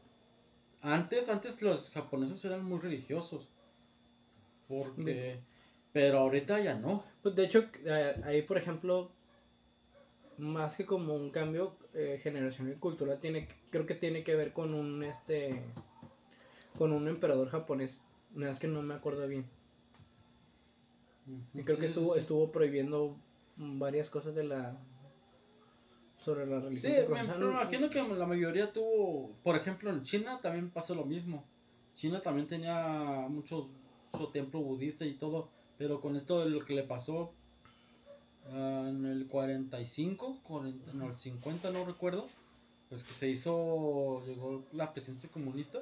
Antes, 0.80 1.28
antes 1.28 1.60
los 1.60 1.90
japoneses 1.90 2.44
eran 2.44 2.64
muy 2.64 2.78
religiosos. 2.78 3.50
Porque... 4.66 5.40
Pero 5.92 6.18
ahorita 6.18 6.60
ya 6.60 6.74
no. 6.74 7.02
Pues 7.22 7.34
de 7.34 7.44
hecho, 7.44 7.64
eh, 7.84 8.20
ahí 8.24 8.42
por 8.42 8.58
ejemplo, 8.58 9.10
más 10.36 10.76
que 10.76 10.86
como 10.86 11.14
un 11.14 11.30
cambio 11.30 11.76
eh, 11.94 12.18
generacional 12.22 12.74
y 12.74 12.76
cultural, 12.76 13.18
tiene, 13.20 13.48
creo 13.70 13.86
que 13.86 13.94
tiene 13.94 14.22
que 14.22 14.34
ver 14.36 14.52
con 14.52 14.74
un 14.74 15.02
este 15.02 15.62
con 16.76 16.92
un 16.92 17.08
emperador 17.08 17.48
japonés. 17.48 18.00
Nada 18.34 18.52
más 18.52 18.60
que 18.60 18.68
no 18.68 18.82
me 18.82 18.94
acuerdo 18.94 19.26
bien. 19.26 19.46
Y 21.54 21.62
creo 21.62 21.76
Sí, 21.76 21.82
que 21.82 21.88
sí, 21.88 21.92
estuvo, 21.92 22.14
sí. 22.14 22.20
estuvo 22.20 22.52
prohibiendo 22.52 23.16
varias 23.56 24.08
cosas 24.10 24.34
de 24.34 24.44
la 24.44 24.78
sobre 26.24 26.46
la 26.46 26.58
Sí, 26.60 26.64
religión. 26.66 26.92
me, 26.92 26.98
que 26.98 27.04
profesaban. 27.04 27.40
pero 27.40 27.52
me 27.52 27.60
imagino 27.60 27.90
que 27.90 28.02
la 28.16 28.26
mayoría 28.26 28.72
tuvo, 28.72 29.32
por 29.42 29.56
ejemplo, 29.56 29.90
en 29.90 30.02
China 30.02 30.38
también 30.42 30.70
pasó 30.70 30.94
lo 30.94 31.04
mismo. 31.04 31.44
China 31.94 32.20
también 32.20 32.46
tenía 32.46 33.26
muchos 33.28 33.68
su 34.16 34.30
templo 34.30 34.60
budista 34.60 35.04
y 35.04 35.14
todo, 35.14 35.50
pero 35.78 36.00
con 36.00 36.16
esto 36.16 36.44
de 36.44 36.50
lo 36.50 36.64
que 36.64 36.74
le 36.74 36.82
pasó 36.82 37.32
ah, 38.50 38.86
en 38.88 39.06
el 39.06 39.26
45, 39.28 40.40
40, 40.42 40.92
no, 40.92 41.08
el 41.08 41.16
50 41.16 41.70
no 41.70 41.84
recuerdo, 41.84 42.26
pues 42.88 43.04
que 43.04 43.12
se 43.12 43.30
hizo, 43.30 44.24
llegó 44.26 44.64
la 44.72 44.92
presidencia 44.92 45.30
comunista, 45.30 45.78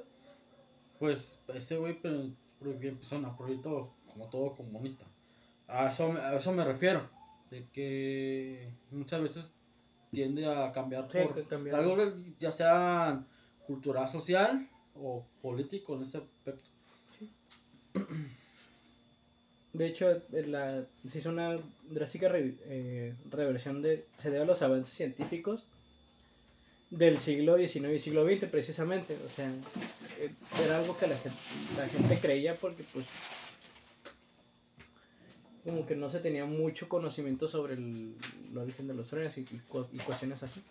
pues 0.99 1.41
ese 1.53 1.77
güey 1.77 1.97
empezaron 2.61 3.25
a 3.25 3.35
prohibir 3.35 3.61
todo, 3.61 3.91
como 4.13 4.29
todo 4.29 4.55
comunista. 4.55 5.05
A 5.67 5.89
eso, 5.89 6.13
a 6.13 6.35
eso 6.35 6.53
me 6.53 6.63
refiero, 6.63 7.09
de 7.49 7.65
que 7.73 8.71
muchas 8.91 9.21
veces 9.21 9.55
tiende 10.11 10.45
a 10.45 10.71
cambiar 10.71 11.11
Sí, 11.11 11.17
por 11.21 11.47
cambiar. 11.47 11.79
algo 11.79 11.97
ya 12.39 12.51
sea 12.51 13.25
cultural, 13.65 14.07
social 14.09 14.69
o 14.95 15.25
político 15.41 15.95
en 15.95 16.01
ese 16.03 16.19
aspecto. 16.19 16.69
De 19.73 19.85
hecho, 19.87 20.09
eh, 20.09 20.23
la, 20.47 20.83
se 21.09 21.19
hizo 21.19 21.29
una 21.29 21.59
drástica 21.89 22.29
re- 22.29 22.55
eh, 22.65 23.13
reversión 23.29 23.81
de. 23.81 24.05
Se 24.17 24.29
debe 24.31 24.43
a 24.43 24.47
los 24.47 24.61
avances 24.61 24.93
científicos 24.93 25.65
del 26.89 27.17
siglo 27.19 27.57
XIX 27.57 27.93
y 27.95 27.99
siglo 27.99 28.25
XX, 28.25 28.49
precisamente. 28.49 29.15
O 29.25 29.29
sea, 29.29 29.51
eh, 30.19 30.31
era 30.65 30.77
algo 30.79 30.97
que 30.97 31.07
la 31.07 31.17
gente, 31.17 31.37
la 31.77 31.87
gente 31.87 32.17
creía 32.19 32.53
porque, 32.55 32.83
pues. 32.93 33.07
Como 35.63 35.85
que 35.85 35.95
no 35.97 36.09
se 36.09 36.19
tenía 36.19 36.45
mucho 36.45 36.87
conocimiento 36.87 37.49
sobre 37.49 37.73
el, 37.73 38.13
el 38.51 38.57
origen 38.57 38.87
de 38.87 38.93
los 38.93 39.07
truenos 39.07 39.37
y, 39.37 39.41
y 39.41 39.97
cuestiones 39.99 40.41
así. 40.41 40.61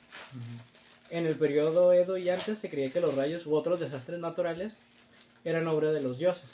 En 1.11 1.27
el 1.27 1.37
periodo 1.37 1.93
Edo 1.93 2.17
y 2.17 2.31
antes 2.31 2.59
se 2.59 2.71
creía 2.71 2.91
que 2.91 3.01
los 3.03 3.15
rayos 3.15 3.47
u 3.47 3.55
otros 3.55 3.79
desastres 3.79 4.19
naturales 4.19 4.73
eran 5.45 5.69
obra 5.69 5.93
de 5.93 6.01
los 6.01 6.19
dioses. 6.19 6.47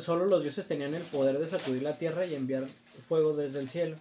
Solo 0.00 0.26
los 0.26 0.42
dioses 0.42 0.66
tenían 0.66 0.94
el 0.94 1.02
poder 1.02 1.38
de 1.38 1.48
sacudir 1.48 1.82
la 1.82 1.96
tierra 1.96 2.26
y 2.26 2.34
enviar 2.34 2.66
fuego 3.08 3.36
desde 3.36 3.60
el 3.60 3.68
cielo. 3.68 3.96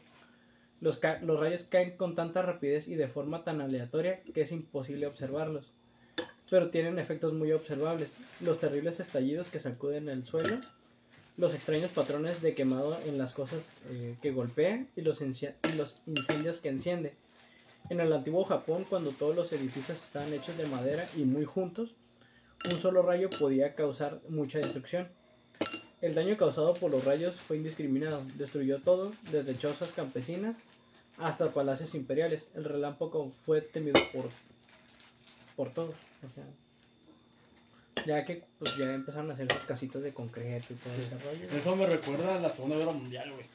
Los, 0.81 1.01
rayos 1.01 1.65
caen 1.69 1.97
con 1.97 2.15
tanta 2.15 2.41
rapidez 2.41 2.88
y 2.88 2.95
de 2.95 3.07
forma 3.07 3.43
tan 3.43 3.59
aleatoria 3.59 4.21
que 4.33 4.41
es 4.41 4.51
imposible 4.51 5.07
observarlos. 5.07 5.73
Pero 6.49 6.69
tienen 6.69 6.99
efectos 6.99 7.33
muy 7.33 7.51
observables. 7.51 8.13
Los 8.39 8.59
terribles 8.59 8.99
estallidos 8.99 9.49
que 9.49 9.59
sacuden 9.59 10.09
el 10.09 10.25
suelo, 10.25 10.57
los 11.38 11.53
extraños 11.53 11.91
patrones 11.91 12.41
de 12.41 12.55
quemado 12.55 12.97
en 13.05 13.17
las 13.17 13.33
cosas 13.33 13.63
eh, 13.89 14.15
que 14.21 14.31
golpean 14.31 14.89
y 14.95 15.01
los, 15.01 15.21
y 15.21 15.77
los 15.77 16.01
incendios 16.05 16.59
que 16.59 16.69
enciende. 16.69 17.13
En 17.89 17.99
el 17.99 18.13
antiguo 18.13 18.43
Japón, 18.45 18.85
cuando 18.89 19.12
todos 19.12 19.35
los 19.35 19.51
edificios 19.51 20.01
estaban 20.03 20.33
hechos 20.33 20.57
de 20.57 20.65
madera 20.67 21.07
y 21.17 21.23
muy 21.23 21.45
juntos, 21.45 21.95
un 22.65 22.79
solo 22.79 23.01
rayo 23.01 23.29
podía 23.29 23.75
causar 23.75 24.21
mucha 24.29 24.59
destrucción. 24.59 25.07
El 26.01 26.15
daño 26.15 26.38
causado 26.38 26.73
por 26.75 26.91
los 26.91 27.03
rayos 27.03 27.35
fue 27.35 27.57
indiscriminado, 27.57 28.23
destruyó 28.35 28.79
todo, 28.79 29.12
desde 29.31 29.57
chozas 29.57 29.91
campesinas 29.91 30.55
hasta 31.17 31.49
palacios 31.51 31.93
imperiales. 31.95 32.47
El 32.55 32.63
relámpago 32.63 33.31
fue 33.45 33.62
temido 33.62 33.99
por, 34.13 34.29
por 35.57 35.73
todos. 35.73 35.95
o 36.23 36.29
sea, 36.33 36.45
ya 38.05 38.23
que 38.23 38.45
pues, 38.59 38.77
ya 38.77 38.93
empezaron 38.93 39.29
a 39.29 39.33
hacer 39.33 39.51
sus 39.51 39.62
casitas 39.63 40.01
de 40.01 40.13
concreto 40.13 40.67
y 40.73 40.75
todo 40.77 40.93
Sí. 40.93 41.01
ese 41.01 41.17
rollo. 41.19 41.57
Eso 41.57 41.75
me 41.75 41.85
recuerda 41.85 42.35
a 42.35 42.39
la 42.39 42.49
Segunda 42.49 42.77
Guerra 42.77 42.93
Mundial, 42.93 43.29
güey. 43.33 43.45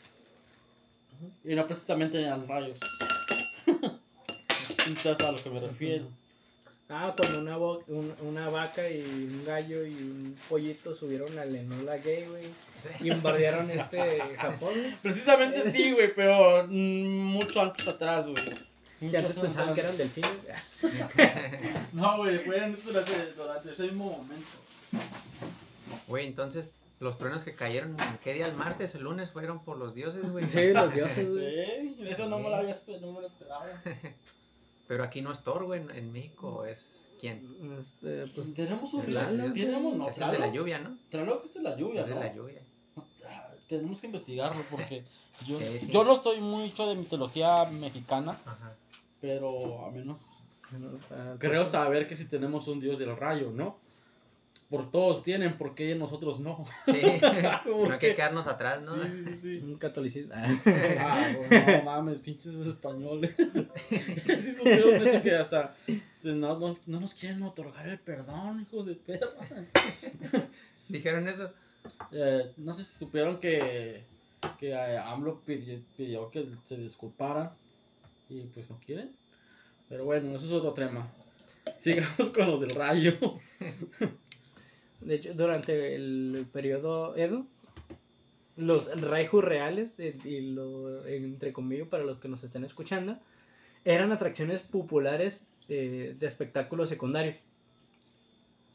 Y 1.45 1.55
no 1.55 1.67
precisamente 1.67 2.21
eran 2.21 2.47
rayos. 2.47 2.79
¿Sabes 5.03 5.21
a 5.21 5.33
lo 5.33 5.39
que 5.39 5.49
me 5.49 5.59
refiero? 5.61 6.05
Ah, 6.91 7.15
cuando 7.17 7.41
una, 7.41 7.57
un- 7.59 8.15
una 8.23 8.51
vaca 8.51 8.89
y 8.89 9.01
un 9.03 9.43
gallo 9.47 9.87
y 9.87 9.95
un 9.95 10.37
pollito 10.51 10.95
subieron 10.95 11.39
a 11.39 11.45
la 11.47 11.59
Enola 11.59 11.97
Gay, 11.97 12.27
güey. 12.27 12.45
Y 13.01 13.11
bombardearon 13.11 13.71
este 13.71 14.21
Japón, 14.39 14.75
güey. 14.75 14.95
Precisamente 15.03 15.63
sí, 15.63 15.93
güey, 15.93 16.15
pero 16.15 16.67
mm, 16.69 16.71
mucho 16.71 17.63
antes 17.63 17.89
atrás, 17.89 18.29
güey. 18.29 18.45
Mucho 19.01 19.17
antes 19.19 19.39
pensaban 19.39 19.75
que 19.75 19.81
eran 19.81 19.97
delfines. 19.97 20.31
No, 21.95 22.19
güey, 22.19 22.39
fue 22.39 22.61
antes 22.61 22.85
durante, 22.85 23.13
durante 23.33 23.73
ese 23.73 23.85
mismo 23.85 24.11
momento. 24.11 24.47
Güey, 26.07 26.27
entonces, 26.27 26.77
los 27.01 27.17
truenos 27.19 27.45
que 27.45 27.55
cayeron, 27.55 27.97
¿qué 28.23 28.35
día? 28.35 28.47
¿El 28.47 28.55
martes? 28.55 28.95
¿El 28.95 29.05
lunes? 29.05 29.31
Fueron 29.31 29.65
por 29.65 29.79
los 29.79 29.95
dioses, 29.95 30.31
güey. 30.31 30.49
Sí, 30.51 30.69
los 30.73 30.93
dioses, 30.93 31.31
güey. 31.31 31.47
Ey, 31.61 31.97
eso 32.09 32.29
no 32.29 32.39
me 32.39 32.51
lo, 32.51 32.57
había, 32.57 32.77
no 33.01 33.13
me 33.13 33.21
lo 33.21 33.27
esperaba. 33.27 33.67
Pero 34.87 35.05
aquí 35.05 35.23
no 35.23 35.33
es 35.33 35.43
Thor, 35.43 35.65
güey. 35.65 35.81
En, 35.81 35.91
en 35.91 36.11
México 36.11 36.65
es. 36.65 37.01
¿Quién? 37.21 37.57
Este, 37.81 38.27
pues, 38.35 38.55
Tenemos 38.55 38.93
un. 38.95 39.03
Tenemos, 39.03 39.95
no, 39.97 40.09
es 40.09 40.19
el 40.21 40.31
de 40.33 40.39
la 40.39 40.49
lluvia, 40.53 40.79
¿no? 40.79 40.99
Tlaloc 41.09 41.45
es 41.45 41.55
de 41.55 41.63
la 41.63 41.77
lluvia, 41.77 42.03
Es 42.03 42.09
de 42.09 42.15
¿no? 42.15 42.21
la 42.21 42.35
lluvia. 42.35 42.63
Ah, 42.97 43.51
Tenemos 43.69 44.01
que 44.01 44.07
investigarlo 44.07 44.63
porque 44.71 45.05
yo, 45.47 45.59
Sí, 45.59 45.79
sí. 45.81 45.91
yo 45.91 46.05
no 46.05 46.17
soy 46.17 46.41
mucho 46.41 46.87
de 46.87 46.97
mitología 46.97 47.65
mexicana, 47.65 48.33
Ajá. 48.45 48.77
pero 49.21 49.87
a 49.87 49.91
menos 49.91 50.43
ah, 51.11 51.37
creo 51.39 51.63
pues, 51.63 51.71
saber 51.71 52.07
que 52.07 52.17
si 52.17 52.27
tenemos 52.29 52.69
un 52.69 52.79
dios 52.81 52.99
del 52.99 53.17
rayo, 53.17 53.51
¿no? 53.53 53.79
Por 54.75 54.91
todos 54.91 55.23
tienen, 55.23 55.57
¿por 55.57 55.77
qué 55.77 55.95
nosotros 55.95 56.41
no? 56.41 56.67
Sí, 56.87 57.01
¿Por 57.65 57.87
no 57.87 57.93
hay 57.93 57.99
que 58.01 58.17
quedarnos 58.17 58.49
atrás, 58.49 58.85
¿no? 58.85 59.01
Sí, 59.05 59.23
sí, 59.23 59.37
sí. 59.37 59.61
Un 59.63 59.77
catolicismo. 59.77 60.33
Ah, 60.35 61.33
no 61.79 61.83
mames, 61.85 62.21
pinches 62.21 62.55
españoles. 62.55 63.37
sí 64.41 64.53
supieron 64.53 64.97
eso 64.97 65.23
que 65.23 65.37
hasta 65.37 65.77
se- 66.11 66.33
no, 66.33 66.59
no, 66.59 66.75
no 66.89 66.99
nos 66.99 67.15
quieren 67.15 67.41
otorgar 67.45 67.89
el 67.89 68.01
perdón, 68.01 68.63
hijos 68.63 68.87
de 68.87 68.97
perra. 68.97 69.29
Dijeron 70.89 71.29
eso. 71.29 71.53
Eh, 72.11 72.51
no 72.57 72.73
sé 72.73 72.83
si 72.83 72.99
supieron 72.99 73.39
que, 73.39 74.03
que 74.59 74.71
eh, 74.71 74.99
AMLO 74.99 75.41
pidió, 75.47 75.79
pidió 75.97 76.31
que 76.33 76.49
se 76.65 76.79
disculparan 76.79 77.51
y 78.29 78.41
pues 78.41 78.73
no 78.73 78.81
quieren. 78.85 79.13
Pero 79.89 80.05
bueno, 80.05 80.35
eso 80.35 80.47
es 80.47 80.53
otro 80.53 80.73
tema. 80.73 81.07
Sigamos 81.77 82.31
con 82.35 82.51
los 82.51 82.61
del 82.61 82.71
rayo. 82.71 83.17
De 85.05 85.17
hecho, 85.17 85.35
durante 85.35 85.95
el 85.95 86.47
periodo 86.53 87.17
Edo, 87.17 87.47
los 88.57 89.01
Raiju 89.01 89.41
reales, 89.41 89.95
eh, 89.99 90.17
y 90.25 90.41
lo 90.41 91.07
entre 91.07 91.53
comillas 91.53 91.89
para 91.89 92.05
los 92.05 92.19
que 92.19 92.29
nos 92.29 92.43
estén 92.43 92.65
escuchando, 92.65 93.19
eran 93.85 94.13
atracciones 94.13 94.63
populares 94.63 95.47
eh, 95.69 96.17
de 96.19 96.27
espectáculos 96.27 96.89
secundarios. 96.89 97.37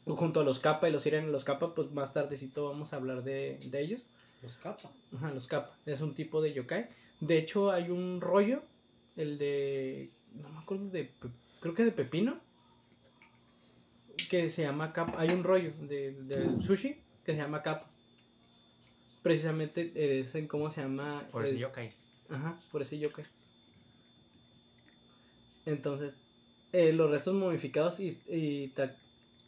Junto 0.06 0.40
a 0.40 0.44
los 0.44 0.60
Kappa 0.60 0.88
y 0.88 0.92
los 0.92 1.02
Siren, 1.02 1.30
los 1.30 1.44
Kappa, 1.44 1.74
pues 1.74 1.90
más 1.92 2.12
tardecito 2.12 2.68
vamos 2.68 2.92
a 2.92 2.96
hablar 2.96 3.22
de, 3.22 3.58
de 3.70 3.80
ellos. 3.80 4.02
Los 4.42 4.56
capa. 4.56 4.90
Ajá, 5.14 5.32
los 5.32 5.46
Kappa. 5.46 5.76
Es 5.86 6.00
un 6.00 6.14
tipo 6.14 6.40
de 6.40 6.52
yokai. 6.52 6.88
De 7.20 7.36
hecho, 7.38 7.70
hay 7.70 7.90
un 7.90 8.20
rollo, 8.20 8.62
el 9.16 9.38
de. 9.38 10.06
No 10.40 10.48
me 10.48 10.58
acuerdo 10.60 10.88
de. 10.88 11.10
Creo 11.60 11.74
que 11.74 11.84
de 11.84 11.92
Pepino. 11.92 12.38
Que 14.30 14.48
se 14.48 14.62
llama 14.62 14.92
Kappa. 14.92 15.20
Hay 15.20 15.28
un 15.30 15.42
rollo 15.44 15.72
de, 15.80 16.12
del 16.12 16.62
sushi 16.62 16.96
que 17.24 17.32
se 17.32 17.38
llama 17.38 17.62
Kappa. 17.62 17.90
Precisamente 19.22 19.92
eh, 19.94 20.20
es 20.20 20.34
en 20.34 20.46
cómo 20.46 20.70
se 20.70 20.80
llama. 20.82 21.26
Por 21.32 21.44
ese 21.44 21.58
yokai. 21.58 21.92
Ajá, 22.30 22.56
por 22.70 22.82
ese 22.82 22.98
yokai. 22.98 23.24
Entonces, 25.66 26.14
eh, 26.72 26.92
los 26.92 27.10
restos 27.10 27.34
momificados 27.34 28.00
y, 28.00 28.16
y 28.28 28.68
ta- 28.68 28.96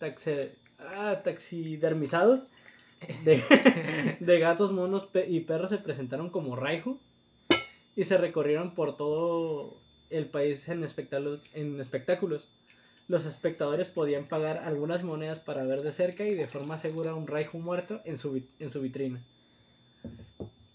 taxe- 0.01 0.51
ah, 0.79 1.21
taxidermizados 1.25 2.51
de, 3.25 3.41
de 4.21 4.39
gatos, 4.39 4.73
monos 4.73 5.07
pe- 5.07 5.29
y 5.29 5.41
perros 5.41 5.71
se 5.71 5.79
presentaron 5.79 6.31
como 6.31 6.57
Raiju 6.57 6.99
y 7.97 8.05
se 8.05 8.19
recorrieron 8.19 8.75
por 8.75 8.97
todo 8.97 9.77
el 10.11 10.27
país 10.27 10.69
en, 10.69 10.85
espectáculos 10.85 11.41
en 11.55 11.81
espectáculos. 11.81 12.49
Los 13.13 13.27
espectadores 13.27 13.91
podían 13.91 14.25
pagar 14.25 14.63
algunas 14.65 15.05
monedas 15.05 15.39
para 15.39 15.65
ver 15.65 15.83
de 15.83 15.93
cerca 15.93 16.25
y 16.25 16.35
de 16.35 16.47
forma 16.47 16.79
segura 16.79 17.15
un 17.15 17.27
Raiju 17.27 17.59
muerto 17.59 18.01
en 18.07 18.17
su, 18.17 18.43
en 18.59 18.71
su 18.71 18.81
vitrina. 18.81 19.21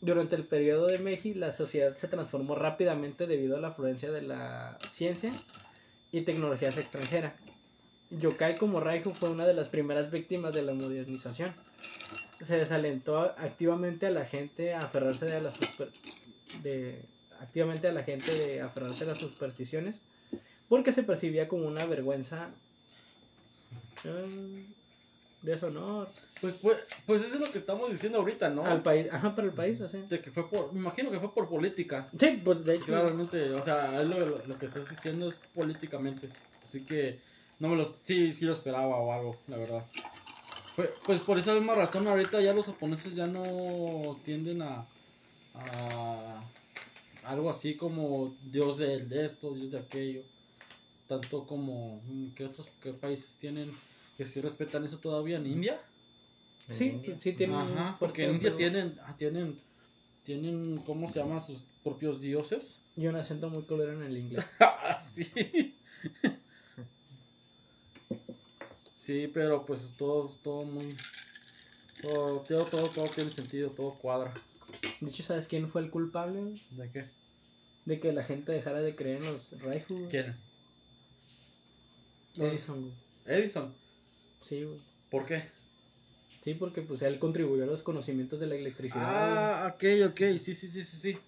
Durante 0.02 0.36
el 0.36 0.46
periodo 0.46 0.86
de 0.86 1.00
Meiji, 1.00 1.34
la 1.34 1.52
sociedad 1.52 1.96
se 1.96 2.08
transformó 2.08 2.54
rápidamente 2.54 3.26
debido 3.26 3.58
a 3.58 3.60
la 3.60 3.70
afluencia 3.70 4.12
de 4.12 4.22
la 4.22 4.78
ciencia 4.86 5.34
y 6.12 6.22
tecnologías 6.22 6.78
extranjeras. 6.78 7.34
Yokai 8.12 8.60
como 8.60 8.82
Raiju 8.82 9.14
fue 9.14 9.32
una 9.32 9.48
de 9.48 9.56
las 9.56 9.70
primeras 9.70 10.12
víctimas 10.12 10.54
de 10.54 10.62
la 10.62 10.76
modernización. 10.76 11.56
Se 12.40 12.56
desalentó 12.56 13.18
activamente 13.18 14.06
a 14.06 14.12
la 14.12 14.26
gente 14.26 14.76
a 14.76 14.82
aferrarse 14.82 15.26
de 15.26 15.42
las 15.42 15.58
de 16.62 17.02
activamente 17.40 17.88
a 17.88 17.94
la 17.94 18.04
gente 18.04 18.32
de 18.34 18.62
aferrarse 18.62 19.06
a 19.06 19.08
las 19.08 19.18
supersticiones 19.18 20.04
porque 20.68 20.92
se 20.92 21.04
percibía 21.04 21.48
como 21.48 21.68
una 21.68 21.86
vergüenza 21.86 22.50
eh, 24.04 24.66
deshonor 25.42 26.10
Pues, 26.42 26.60
pues, 26.60 26.78
pues 27.06 27.24
eso 27.24 27.36
es 27.36 27.42
lo 27.42 27.52
que 27.52 27.60
estamos 27.60 27.90
diciendo 27.90 28.20
ahorita, 28.20 28.50
¿no? 28.50 28.64
al 28.66 28.84
país, 28.84 29.08
ajá, 29.12 29.36
para 29.36 29.48
el 29.48 29.54
país, 29.54 29.82
así. 29.82 29.98
De 30.10 30.22
que 30.22 30.32
fue 30.32 30.50
por, 30.50 30.72
me 30.74 30.80
imagino 30.80 31.12
que 31.12 31.20
fue 31.20 31.34
por 31.34 31.50
política. 31.50 32.10
Sí, 32.18 32.42
pues 32.44 32.64
de 32.66 32.76
hecho. 32.76 32.86
Claramente, 32.86 33.54
o 33.54 33.62
sea, 33.62 34.04
lo, 34.04 34.20
lo- 34.20 34.46
lo 34.46 34.58
que 34.60 34.66
estás 34.66 34.90
diciendo 34.90 35.28
es 35.28 35.38
políticamente. 35.54 36.30
Así 36.64 36.86
que 36.86 37.20
no 37.60 37.70
me 37.70 37.76
lo, 37.76 37.86
sí, 37.86 38.32
sí 38.32 38.46
lo 38.46 38.52
esperaba 38.52 38.98
o 38.98 39.12
algo, 39.12 39.40
la 39.48 39.58
verdad. 39.58 39.86
Pues, 40.76 40.90
pues 41.06 41.20
por 41.22 41.38
esa 41.40 41.54
misma 41.56 41.74
razón 41.76 42.08
ahorita 42.08 42.40
ya 42.42 42.54
los 42.54 42.68
japoneses 42.68 43.16
ya 43.16 43.26
no 43.28 44.22
tienden 44.24 44.62
a, 44.62 44.88
a 45.56 46.44
algo 47.24 47.50
así 47.50 47.76
como 47.76 48.38
dios 48.44 48.78
de 48.78 49.26
esto, 49.26 49.54
dios 49.54 49.72
de 49.72 49.80
aquello. 49.80 50.24
Tanto 51.08 51.46
como, 51.48 52.02
mm, 52.06 52.34
¿qué 52.34 52.46
otros 52.46 52.70
qué 52.82 52.94
países 52.94 53.38
tienen 53.38 53.72
que 54.18 54.26
sí 54.26 54.42
respetan 54.42 54.84
eso 54.84 55.00
todavía? 55.00 55.38
¿En 55.38 55.48
India? 55.48 55.80
en 56.68 56.76
Sí, 56.76 56.86
India. 56.90 57.18
sí 57.20 57.34
tienen. 57.34 57.58
Ajá, 57.58 57.98
porque 58.00 58.26
en 58.26 58.36
India 58.36 58.56
tienen, 58.56 58.98
ah, 59.04 59.16
tienen, 59.18 59.58
tienen, 60.24 60.78
¿cómo 60.80 61.08
se 61.08 61.20
llama? 61.20 61.40
Sus 61.40 61.64
propios 61.84 62.20
dioses. 62.20 62.82
Y 62.98 63.08
un 63.08 63.16
acento 63.16 63.50
muy 63.50 63.64
colero 63.64 63.94
en 63.94 64.04
el 64.04 64.18
inglés. 64.18 64.46
Ah, 64.60 65.00
sí. 65.00 65.76
Sí, 68.92 69.30
pero 69.34 69.66
pues 69.66 69.96
todo, 69.98 70.28
todo 70.44 70.64
muy... 70.64 70.98
Todo, 72.02 72.42
todo, 72.42 72.66
todo, 72.66 72.90
todo 72.90 73.10
tiene 73.10 73.30
sentido, 73.30 73.70
todo 73.70 73.98
cuadra. 74.00 74.34
De 75.02 75.10
hecho, 75.10 75.24
¿sabes 75.24 75.48
quién 75.48 75.70
fue 75.70 75.82
el 75.82 75.90
culpable? 75.90 76.60
¿De 76.72 76.90
qué? 76.92 77.06
de 77.88 78.02
que 78.02 78.12
la 78.12 78.22
gente 78.22 78.52
dejara 78.52 78.82
de 78.82 78.96
creer 78.96 79.24
en 79.24 79.34
los 79.34 79.50
güey? 79.62 79.82
¿Quién? 80.10 80.36
Edison, 82.40 82.82
güey. 82.82 82.94
Edison. 83.26 83.74
Sí, 84.42 84.64
güey. 84.64 84.80
¿Por 85.10 85.26
qué? 85.26 85.44
Sí, 86.44 86.54
porque 86.54 86.82
pues 86.82 87.02
él 87.02 87.20
contribuyó 87.20 87.64
a 87.64 87.68
los 87.68 87.82
conocimientos 87.82 88.40
de 88.40 88.48
la 88.48 88.56
electricidad. 88.56 89.04
Ah, 89.06 89.74
ok, 89.74 90.12
ok, 90.12 90.20
sí, 90.38 90.54
sí, 90.54 90.68
sí, 90.68 90.84
sí, 90.84 90.98
sí. 90.98 91.12
güey. 91.14 91.24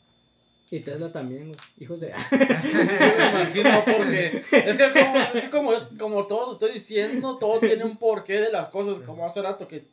Y 0.72 0.80
Tesla 0.82 1.12
también, 1.12 1.48
güey. 1.48 1.60
Hijos 1.80 2.00
de. 2.00 2.12
Sí, 2.12 2.18
me 2.32 3.30
imagino 3.30 3.84
porque 3.86 4.28
es 4.52 4.78
que 4.78 4.92
como, 4.92 5.20
es 5.34 5.50
como, 5.50 5.72
como 5.98 6.28
todos 6.28 6.54
estoy 6.54 6.74
diciendo, 6.74 7.38
todo 7.38 7.60
tiene 7.60 7.84
un 7.84 7.98
porqué 7.98 8.40
de 8.40 8.52
las 8.52 8.70
cosas, 8.70 9.04
como 9.04 9.26
hace 9.26 9.42
rato 9.42 9.68
que, 9.68 9.84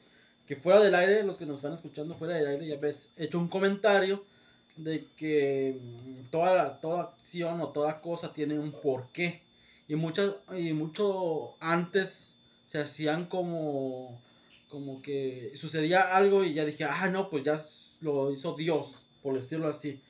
que 0.47 0.55
fuera 0.55 0.81
del 0.81 0.95
aire, 0.95 1.23
los 1.23 1.39
que 1.39 1.47
nos 1.47 1.57
están 1.57 1.73
escuchando 1.73 2.15
fuera 2.15 2.35
del 2.35 2.47
aire, 2.47 2.67
ya 2.67 2.77
ves, 2.77 3.09
he 3.17 3.25
hecho 3.25 3.39
un 3.39 3.49
comentario 3.49 4.23
de 4.77 5.07
que 5.17 5.79
mm, 5.81 6.31
todas 6.31 6.55
las, 6.55 6.81
toda 6.81 7.03
acción 7.05 7.61
o 7.63 7.71
toda 7.71 8.01
cosa 8.03 8.33
tiene 8.33 8.59
un 8.59 8.73
porqué 8.73 9.46
y 9.89 9.97
muchas 9.97 10.41
y 10.57 10.73
mucho 10.73 11.57
antes 11.61 12.35
se 12.65 12.79
hacían 12.81 13.27
como 13.27 14.21
como 14.69 15.01
que 15.01 15.53
sucedía 15.55 16.17
algo 16.17 16.45
y 16.45 16.53
ya 16.55 16.65
dije, 16.65 16.85
ah, 16.85 17.09
no, 17.09 17.31
pues 17.31 17.45
ya 17.45 17.57
lo 18.01 18.33
hizo 18.33 18.55
Dios, 18.55 19.07
por 19.23 19.35
decirlo 19.35 19.69
así 19.69 20.01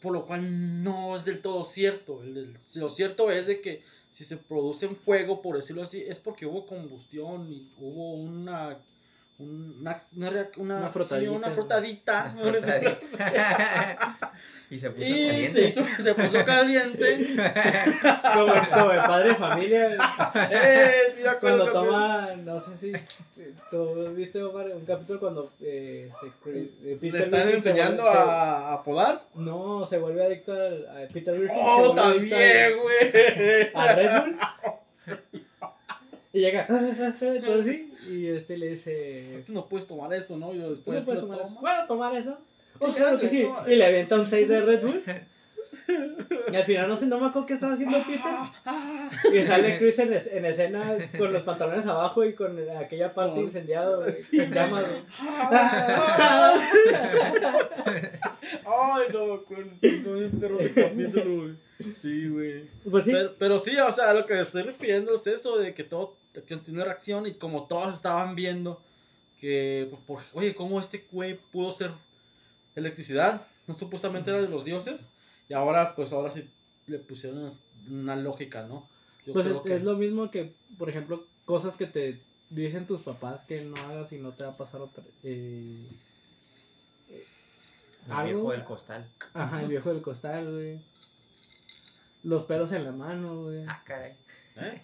por 0.00 0.12
lo 0.12 0.26
cual 0.26 0.84
no 0.84 1.16
es 1.16 1.24
del 1.24 1.40
todo 1.40 1.64
cierto. 1.64 2.22
Lo 2.76 2.90
cierto 2.90 3.30
es 3.30 3.46
de 3.46 3.60
que 3.60 3.82
si 4.10 4.24
se 4.24 4.36
produce 4.36 4.86
un 4.86 4.96
fuego, 4.96 5.42
por 5.42 5.56
decirlo 5.56 5.82
así, 5.82 6.00
es 6.00 6.18
porque 6.18 6.46
hubo 6.46 6.66
combustión 6.66 7.52
y 7.52 7.68
hubo 7.78 8.14
una 8.14 8.78
un- 9.38 9.76
una, 9.80 9.96
una, 10.16 10.30
una, 10.56 10.76
Una 10.78 10.86
sí, 10.86 10.92
frotadita. 10.92 11.30
una 11.32 11.50
frotadita, 11.50 12.34
por 12.42 12.52
decirlo 12.52 12.98
así. 13.02 13.16
y 14.70 14.78
se 14.78 14.90
puso 14.90 15.04
y 15.06 15.10
caliente. 15.26 15.48
se, 15.48 15.60
hizo, 15.66 15.84
se 15.98 16.14
puso 16.14 16.44
caliente. 16.44 17.26
como, 18.34 18.52
como 18.74 18.90
el 18.92 18.98
padre 19.00 19.28
de 19.28 19.34
familia. 19.34 19.88
Eh, 20.50 21.14
sí 21.16 21.22
Cuando 21.40 21.70
toma, 21.72 22.30
no 22.36 22.60
sé 22.60 22.76
si 22.76 22.92
tú 23.70 24.12
viste 24.14 24.42
Omar, 24.42 24.66
un 24.74 24.84
capítulo 24.86 25.20
cuando 25.20 25.52
eh, 25.60 26.10
este, 26.10 26.26
eh, 26.58 26.70
Le 26.82 26.96
Peter 26.96 27.20
están 27.20 27.42
Griffin 27.42 27.62
se 27.62 27.70
enseñando 27.70 28.02
vuelve- 28.04 28.16
a, 28.16 28.72
a 28.72 28.82
podar. 28.82 29.22
no, 29.34 29.86
se 29.86 29.98
vuelve 29.98 30.24
adicto 30.24 30.52
al- 30.52 30.86
a, 30.88 31.08
Peter 31.12 31.38
Griffin. 31.38 31.56
Oh, 31.60 31.94
también, 31.94 32.74
güey. 32.82 33.70
al- 33.74 33.88
A 33.88 33.94
Red 33.94 34.10
Bull. 34.22 34.36
Y 36.36 36.40
llega, 36.40 36.66
todo 36.66 37.60
así, 37.60 37.90
y 38.10 38.26
este 38.26 38.58
le 38.58 38.68
dice, 38.68 39.42
Tú 39.46 39.54
no 39.54 39.66
puedes 39.66 39.86
tomar 39.86 40.12
eso, 40.12 40.36
¿no? 40.36 40.52
Y 40.52 40.58
¿tú 40.58 40.62
no 40.64 40.68
después 40.70 41.04
puedes 41.04 41.22
lo 41.22 41.28
tomar. 41.28 41.60
¿Puedo 41.60 41.86
tomar 41.86 42.14
eso? 42.14 42.38
Oh, 42.78 42.88
Sí, 42.88 42.92
claro 42.92 43.18
que 43.18 43.28
sí. 43.30 43.48
Y 43.66 43.74
le 43.76 43.86
avienta 43.86 44.16
un 44.20 44.26
6 44.26 44.46
de 44.46 44.60
Red 44.60 44.82
Bull. 44.82 45.02
Y 46.52 46.56
al 46.56 46.64
final 46.64 46.88
no 46.88 46.96
sé, 46.96 47.06
no 47.06 47.18
me 47.20 47.26
acuerdo 47.26 47.46
qué 47.46 47.54
estaba 47.54 47.74
haciendo 47.74 47.98
Peter. 48.04 49.32
Y 49.32 49.44
sale 49.44 49.78
Chris 49.78 49.98
en, 49.98 50.12
es- 50.14 50.26
en 50.32 50.44
escena 50.44 50.96
con 51.18 51.32
los 51.32 51.42
pantalones 51.42 51.86
abajo 51.86 52.24
y 52.24 52.34
con 52.34 52.58
aquella 52.70 53.14
parte 53.14 53.40
incendiada, 53.40 53.96
güey, 53.96 54.10
Sí, 54.12 54.40
en 54.40 54.52
llamas, 54.52 54.84
güey. 54.88 55.02
Ay, 58.64 59.02
no 59.12 59.26
me 59.26 59.34
acuerdo, 59.34 59.70
estoy 59.82 60.20
bien 60.20 60.40
perro 60.40 60.58
de 60.58 60.72
capítulo, 60.72 61.36
güey. 61.42 61.54
Sí, 62.00 62.28
güey. 62.28 62.64
Pues 62.90 63.04
sí, 63.04 63.12
Pero, 63.12 63.34
pero 63.38 63.58
sí, 63.58 63.76
o 63.78 63.90
sea, 63.90 64.14
lo 64.14 64.24
que 64.26 64.34
me 64.34 64.40
estoy 64.40 64.62
refiriendo 64.62 65.14
es 65.14 65.26
eso 65.26 65.58
de 65.58 65.74
que 65.74 65.84
todo 65.84 66.16
que 66.44 66.56
tiene 66.56 66.84
reacción 66.84 67.26
y 67.26 67.34
como 67.34 67.66
todos 67.66 67.94
estaban 67.94 68.34
viendo 68.34 68.82
que, 69.40 69.86
pues, 69.90 70.02
por- 70.06 70.22
oye, 70.38 70.54
¿cómo 70.54 70.80
este 70.80 71.06
güey 71.12 71.38
pudo 71.52 71.72
ser 71.72 71.92
electricidad? 72.74 73.46
No 73.66 73.74
supuestamente 73.74 74.30
era 74.30 74.40
de 74.40 74.48
los 74.48 74.64
dioses 74.64 75.10
y 75.48 75.54
ahora, 75.54 75.94
pues, 75.94 76.12
ahora 76.12 76.30
sí 76.30 76.48
le 76.86 76.98
pusieron 76.98 77.38
una, 77.40 77.52
una 77.90 78.16
lógica, 78.16 78.62
¿no? 78.66 78.88
Yo 79.26 79.32
pues 79.32 79.46
creo 79.46 79.58
es, 79.58 79.62
que 79.64 79.74
es 79.76 79.82
lo 79.82 79.96
mismo 79.96 80.30
que, 80.30 80.54
por 80.78 80.88
ejemplo, 80.88 81.26
cosas 81.44 81.76
que 81.76 81.86
te 81.86 82.20
dicen 82.50 82.86
tus 82.86 83.00
papás 83.00 83.44
que 83.44 83.62
no 83.62 83.76
hagas 83.76 84.12
y 84.12 84.18
no 84.18 84.32
te 84.32 84.44
va 84.44 84.50
a 84.50 84.56
pasar 84.56 84.80
otra. 84.80 85.02
Eh, 85.24 85.84
El 88.08 88.24
viejo 88.24 88.52
del 88.52 88.64
costal. 88.64 89.04
Ajá, 89.34 89.62
el 89.62 89.68
viejo 89.68 89.92
del 89.92 90.00
costal, 90.02 90.50
güey. 90.52 90.80
Los 92.22 92.44
pelos 92.44 92.70
en 92.72 92.84
la 92.84 92.92
mano, 92.92 93.42
güey. 93.42 93.64
Ah, 93.68 93.82
caray. 93.84 94.12
¿Eh? 94.56 94.82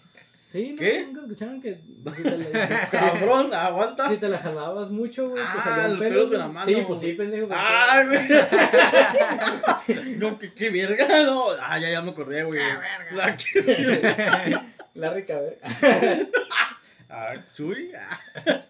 Sí, 0.53 0.69
¿no? 0.73 0.77
¿Qué? 0.77 1.05
¿Nunca 1.07 1.21
escucharon 1.21 1.59
que 1.61 1.79
si 2.15 2.21
te 2.23 2.37
la, 2.37 2.89
Cabrón, 2.91 3.53
aguanta. 3.55 4.07
si 4.07 4.17
te 4.17 4.29
la 4.29 4.37
jalabas 4.37 4.91
mucho, 4.91 5.23
güey, 5.23 5.41
te 5.43 5.49
Ah, 5.49 5.61
salían 5.63 5.89
los 5.89 5.99
pelos 5.99 6.31
en 6.31 6.37
la 6.37 6.47
mano, 6.47 6.65
Sí, 6.67 6.83
pues 6.87 7.01
sí, 7.01 7.13
pendejo. 7.13 7.47
¡Ay, 7.51 8.05
güey! 8.05 8.27
no, 10.19 10.37
qué, 10.37 10.53
qué 10.53 10.69
verga, 10.69 11.07
no. 11.23 11.45
Ah, 11.59 11.79
ya, 11.79 11.89
ya 11.89 12.03
me 12.03 12.11
acordé, 12.11 12.43
güey. 12.43 12.59
La 13.13 13.35
que- 13.35 14.59
Larry 14.93 15.25
Caber. 15.25 15.59
Ah, 17.09 17.33
Chuy. 17.55 17.91
Ah. 17.97 18.63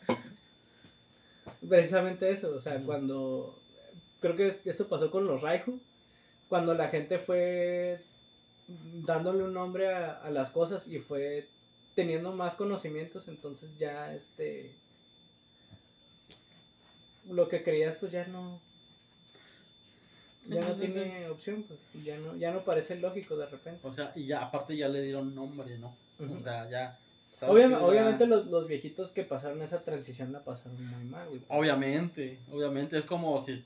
Precisamente 1.68 2.30
eso, 2.32 2.56
o 2.56 2.62
sea, 2.62 2.80
cuando. 2.82 3.60
Creo 4.22 4.36
que 4.38 4.62
esto 4.64 4.88
pasó 4.88 5.12
con 5.12 5.26
los 5.28 5.42
Raihu. 5.42 5.82
Cuando 6.48 6.74
la 6.76 6.88
gente 6.88 7.20
fue 7.20 8.02
dándole 8.68 9.44
un 9.44 9.54
nombre 9.54 9.94
a, 9.94 10.12
a 10.12 10.30
las 10.30 10.50
cosas 10.50 10.88
y 10.88 11.00
fue 11.00 11.50
teniendo 11.96 12.32
más 12.34 12.56
conocimientos, 12.56 13.28
entonces 13.28 13.70
ya 13.78 14.14
este. 14.14 14.76
Lo 17.30 17.48
que 17.48 17.64
creías, 17.64 17.96
pues 17.98 18.12
ya 18.12 18.28
no. 18.28 18.62
Ya 20.46 20.60
no 20.60 20.76
tiene 20.76 21.30
opción, 21.30 21.64
pues 21.64 21.80
ya 22.04 22.18
no, 22.18 22.36
ya 22.36 22.52
no 22.52 22.66
parece 22.66 22.98
lógico 22.98 23.38
de 23.38 23.46
repente. 23.46 23.80
O 23.88 23.94
sea, 23.94 24.12
y 24.14 24.26
ya, 24.26 24.42
aparte 24.44 24.76
ya 24.76 24.90
le 24.90 25.02
dieron 25.02 25.34
nombre, 25.34 25.78
¿no? 25.78 25.96
O 26.20 26.42
sea, 26.42 26.70
ya. 26.70 27.00
¿sabes 27.32 27.56
Obviamente, 27.56 27.84
obviamente 27.86 28.28
los, 28.28 28.46
los 28.48 28.68
viejitos 28.68 29.10
que 29.12 29.24
pasaron 29.24 29.62
esa 29.62 29.84
transición 29.84 30.34
la 30.34 30.44
pasaron 30.44 30.86
muy 30.86 31.04
mal, 31.06 31.30
güey. 31.30 31.42
Obviamente, 31.48 32.40
obviamente. 32.52 32.98
Es 32.98 33.06
como 33.06 33.40
si 33.40 33.64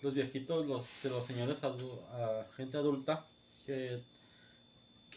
los 0.00 0.14
viejitos, 0.14 0.64
los, 0.66 0.88
los 1.04 1.24
señores, 1.24 1.64
adu- 1.64 2.00
a 2.12 2.46
gente 2.56 2.76
adulta, 2.78 3.26
que, 3.66 4.00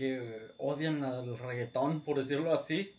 que 0.02 0.48
odian 0.58 1.04
el 1.04 1.38
reggaetón, 1.38 2.02
por 2.02 2.18
decirlo 2.18 2.52
así, 2.52 2.92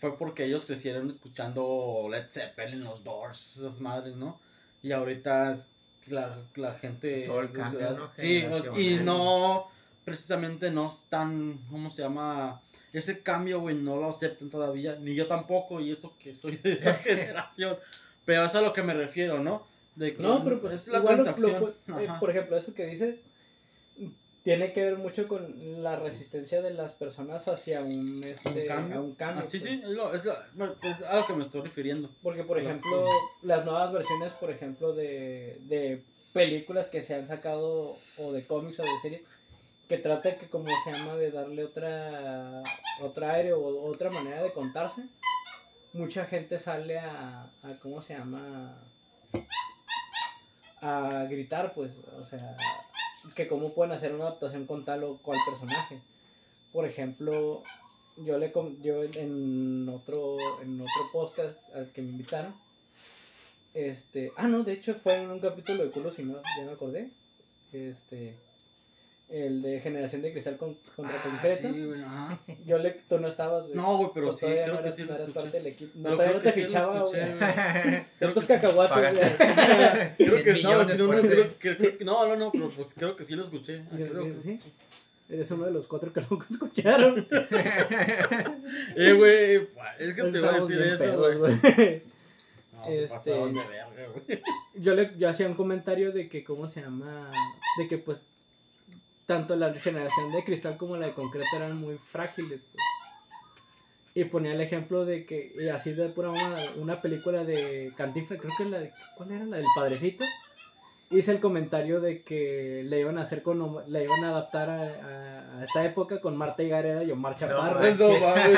fue 0.00 0.16
porque 0.16 0.44
ellos 0.46 0.64
crecieron 0.64 1.08
escuchando 1.10 2.08
Led 2.10 2.24
Zeppelin, 2.30 2.82
los 2.82 3.04
Doors, 3.04 3.56
esas 3.58 3.78
madres, 3.80 4.16
¿no? 4.16 4.40
Y 4.82 4.92
ahorita 4.92 5.52
es 5.52 5.68
la, 6.06 6.38
la 6.54 6.72
gente... 6.72 7.24
Todo 7.26 7.40
el 7.40 7.52
cambio, 7.52 7.90
¿no? 7.90 8.10
Sí, 8.14 8.42
y 8.76 8.94
no, 9.04 9.66
precisamente 10.06 10.70
no 10.70 10.86
están, 10.86 11.58
¿cómo 11.70 11.90
se 11.90 12.00
llama? 12.00 12.62
Ese 12.94 13.22
cambio, 13.22 13.60
güey, 13.60 13.74
no 13.76 13.96
lo 13.96 14.08
aceptan 14.08 14.48
todavía, 14.48 14.96
ni 14.96 15.14
yo 15.14 15.26
tampoco, 15.26 15.78
y 15.78 15.90
eso 15.90 16.14
que 16.18 16.34
soy 16.34 16.56
de 16.56 16.72
esa 16.72 16.94
generación. 17.04 17.76
Pero 18.24 18.46
eso 18.46 18.58
es 18.58 18.64
a 18.64 18.66
lo 18.66 18.72
que 18.72 18.82
me 18.82 18.94
refiero, 18.94 19.40
¿no? 19.40 19.66
De 19.94 20.14
que 20.16 20.22
No, 20.22 20.42
pero 20.42 20.58
pues, 20.62 20.72
es 20.74 20.88
la 20.88 21.00
igual 21.00 21.18
lo- 21.18 21.22
transacción. 21.24 21.74
lo- 21.86 21.98
eh, 22.00 22.08
por 22.18 22.30
ejemplo, 22.30 22.56
eso 22.56 22.72
que 22.72 22.86
dices 22.86 23.16
tiene 24.42 24.72
que 24.72 24.84
ver 24.84 24.96
mucho 24.98 25.28
con 25.28 25.82
la 25.82 25.96
resistencia 25.96 26.62
de 26.62 26.72
las 26.72 26.92
personas 26.92 27.46
hacia 27.48 27.82
un, 27.82 28.22
este, 28.24 28.62
un 28.62 28.66
cambio. 28.68 28.96
a 28.98 29.00
un 29.02 29.14
cambio. 29.14 29.40
Ah, 29.40 29.46
sí, 29.46 29.58
pues. 29.58 29.70
sí, 29.70 29.80
es, 29.82 29.90
lo, 29.90 30.14
es, 30.14 30.24
lo- 30.24 30.76
es 30.82 31.02
a 31.02 31.16
lo 31.16 31.26
que 31.26 31.34
me 31.34 31.42
estoy 31.42 31.60
refiriendo. 31.62 32.10
Porque, 32.22 32.44
por 32.44 32.56
Lo 32.56 32.62
ejemplo, 32.62 33.04
las 33.42 33.64
nuevas 33.64 33.92
versiones, 33.92 34.32
por 34.34 34.50
ejemplo, 34.50 34.92
de, 34.94 35.58
de 35.62 36.02
películas 36.32 36.88
que 36.88 37.02
se 37.02 37.14
han 37.14 37.26
sacado 37.26 37.98
o 38.16 38.32
de 38.32 38.46
cómics 38.46 38.80
o 38.80 38.84
de 38.84 38.98
series, 39.02 39.22
que 39.88 39.98
trata 39.98 40.36
que, 40.36 40.48
como 40.48 40.68
se 40.84 40.92
llama, 40.92 41.16
de 41.16 41.30
darle 41.30 41.64
otra, 41.64 42.62
otra 43.02 43.32
aire 43.34 43.52
o 43.54 43.82
otra 43.84 44.10
manera 44.10 44.42
de 44.42 44.52
contarse, 44.52 45.02
mucha 45.92 46.26
gente 46.26 46.60
sale 46.60 46.98
a, 46.98 47.50
a 47.62 47.72
¿cómo 47.82 48.00
se 48.00 48.16
llama? 48.16 48.78
A 50.80 51.24
gritar, 51.28 51.72
pues, 51.74 51.90
o 52.18 52.24
sea, 52.24 52.56
que 53.34 53.48
cómo 53.48 53.72
pueden 53.74 53.92
hacer 53.92 54.14
una 54.14 54.24
adaptación 54.24 54.66
con 54.66 54.84
tal 54.84 55.04
o 55.04 55.18
cual 55.18 55.38
personaje. 55.46 56.00
Por 56.72 56.86
ejemplo, 56.86 57.62
yo 58.24 58.38
le 58.38 58.52
yo 58.82 59.02
en 59.04 59.88
otro 59.88 60.36
en 60.62 60.80
otro 60.80 61.12
podcast 61.12 61.58
al 61.74 61.92
que 61.92 62.02
me 62.02 62.10
invitaron 62.10 62.54
este 63.74 64.32
ah 64.36 64.48
no 64.48 64.64
de 64.64 64.72
hecho 64.72 64.94
fue 64.94 65.22
en 65.22 65.30
un 65.30 65.40
capítulo 65.40 65.84
de 65.84 65.90
culo 65.90 66.10
si 66.10 66.24
no 66.24 66.40
ya 66.56 66.64
me 66.64 66.72
acordé 66.72 67.10
este 67.72 68.36
el 69.30 69.60
de 69.60 69.80
generación 69.80 70.22
de 70.22 70.32
cristal 70.32 70.56
con, 70.56 70.74
contra 70.96 71.16
Ah, 71.16 71.22
concreto 71.22 71.68
sí, 71.74 71.84
güey, 71.84 72.02
ajá. 72.02 72.38
yo 72.64 72.78
le 72.78 72.90
tú 73.08 73.18
no 73.18 73.28
estabas 73.28 73.64
güey. 73.64 73.74
No, 73.76 73.98
güey, 73.98 74.10
pero 74.14 74.32
sí, 74.32 74.46
creo 74.46 74.74
no 74.74 74.82
que 74.82 74.90
sí 74.90 75.02
no 75.02 75.08
lo 75.08 75.14
escuché. 75.14 75.32
parte 75.34 75.50
del 75.58 75.66
equipo 75.66 75.92
no 75.96 76.02
Pero 76.04 76.16
todavía 76.16 76.34
no 76.34 76.40
creo 76.40 76.42
que 76.42 76.48
te 76.48 76.54
sí 76.54 76.60
lo 76.62 76.66
fichaba 76.80 76.96
escuché, 77.04 77.18
güey 77.24 77.38
güey. 77.38 77.40
Creo 78.18 78.32
tantos 78.32 78.46
que- 78.46 78.54
cacahuates 78.54 78.96
Págate. 78.96 79.18
güey. 79.18 80.16
Creo 80.16 80.30
100 80.30 80.44
que 80.44 80.62
no, 80.62 80.70
no, 80.72 80.84
no, 80.84 81.20
creo, 81.28 81.48
que- 81.58 81.98
que- 81.98 82.04
no, 82.04 82.26
no, 82.26 82.36
no, 82.36 82.52
pero 82.52 82.68
pues 82.70 82.94
creo 82.94 83.16
que 83.16 83.24
sí 83.24 83.34
lo 83.34 83.44
escuché. 83.44 83.82
Ah, 83.92 83.96
creo 83.96 84.24
que 84.34 84.40
sí. 84.40 84.54
sí. 84.54 84.72
eres 85.28 85.50
uno 85.50 85.66
de 85.66 85.72
los 85.72 85.86
cuatro 85.86 86.10
que 86.10 86.22
nunca 86.30 86.46
escucharon 86.50 87.26
Eh, 88.96 89.12
güey, 89.12 89.68
es 89.98 90.14
que 90.14 90.22
te 90.22 90.40
voy 90.40 90.48
a 90.48 90.52
decir 90.52 90.80
eso, 90.82 91.18
güey. 91.38 91.38
No, 92.72 92.82
te 92.84 93.04
Este- 93.04 93.14
pasaron 93.14 93.54
de 93.54 93.60
verga, 93.60 94.12
güey. 94.26 94.42
yo 94.74 94.94
le 94.94 95.12
yo 95.18 95.28
hacía 95.28 95.46
un 95.48 95.54
comentario 95.54 96.12
de 96.12 96.28
que 96.28 96.44
cómo 96.44 96.66
se 96.68 96.80
llama 96.80 97.30
de 97.78 97.88
que 97.88 97.98
pues 97.98 98.22
tanto 99.28 99.54
la 99.56 99.72
generación 99.74 100.32
de 100.32 100.42
cristal 100.42 100.76
como 100.76 100.96
la 100.96 101.06
de 101.06 101.12
concreto 101.12 101.46
eran 101.54 101.76
muy 101.76 101.98
frágiles 101.98 102.60
pues. 102.72 102.84
y 104.14 104.24
ponía 104.24 104.52
el 104.52 104.60
ejemplo 104.60 105.04
de 105.04 105.24
que 105.26 105.52
y 105.60 105.68
así 105.68 105.92
de 105.92 106.08
pura 106.08 106.30
mamada 106.30 106.72
una 106.76 107.00
película 107.02 107.44
de 107.44 107.92
Cantinflas 107.96 108.40
creo 108.40 108.52
que 108.58 108.64
la 108.64 108.80
de 108.80 108.92
cuál 109.16 109.30
era 109.32 109.44
la 109.44 109.58
del 109.58 109.66
padrecito 109.76 110.24
hice 111.10 111.30
el 111.32 111.40
comentario 111.40 112.00
de 112.00 112.22
que 112.22 112.82
le 112.84 113.00
iban 113.00 113.18
a 113.18 113.22
hacer 113.22 113.42
con 113.42 113.82
le 113.86 114.04
iban 114.04 114.24
a 114.24 114.30
adaptar 114.30 114.70
a, 114.70 114.82
a- 114.82 115.58
a 115.58 115.64
esta 115.64 115.84
época 115.84 116.20
con 116.20 116.36
Marta 116.36 116.62
y 116.62 116.68
Gareda 116.68 117.02
y 117.04 117.10
Omar 117.10 117.34
Chaparro. 117.36 117.80
No 117.98 118.20
mames, 118.20 118.52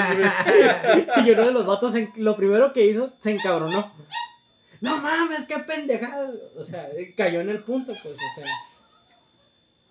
y 1.26 1.30
uno 1.30 1.46
de 1.46 1.52
los 1.52 1.64
vatos, 1.66 1.94
en- 1.94 2.12
lo 2.16 2.36
primero 2.36 2.72
que 2.74 2.84
hizo, 2.84 3.12
se 3.20 3.30
encabronó. 3.30 3.90
No 4.82 4.98
mames, 4.98 5.46
qué 5.46 5.58
pendejada. 5.60 6.30
O 6.56 6.62
sea, 6.62 6.88
cayó 7.16 7.40
en 7.40 7.48
el 7.50 7.62
punto, 7.62 7.92
pues, 8.02 8.14
o 8.14 8.34
sea. 8.40 8.46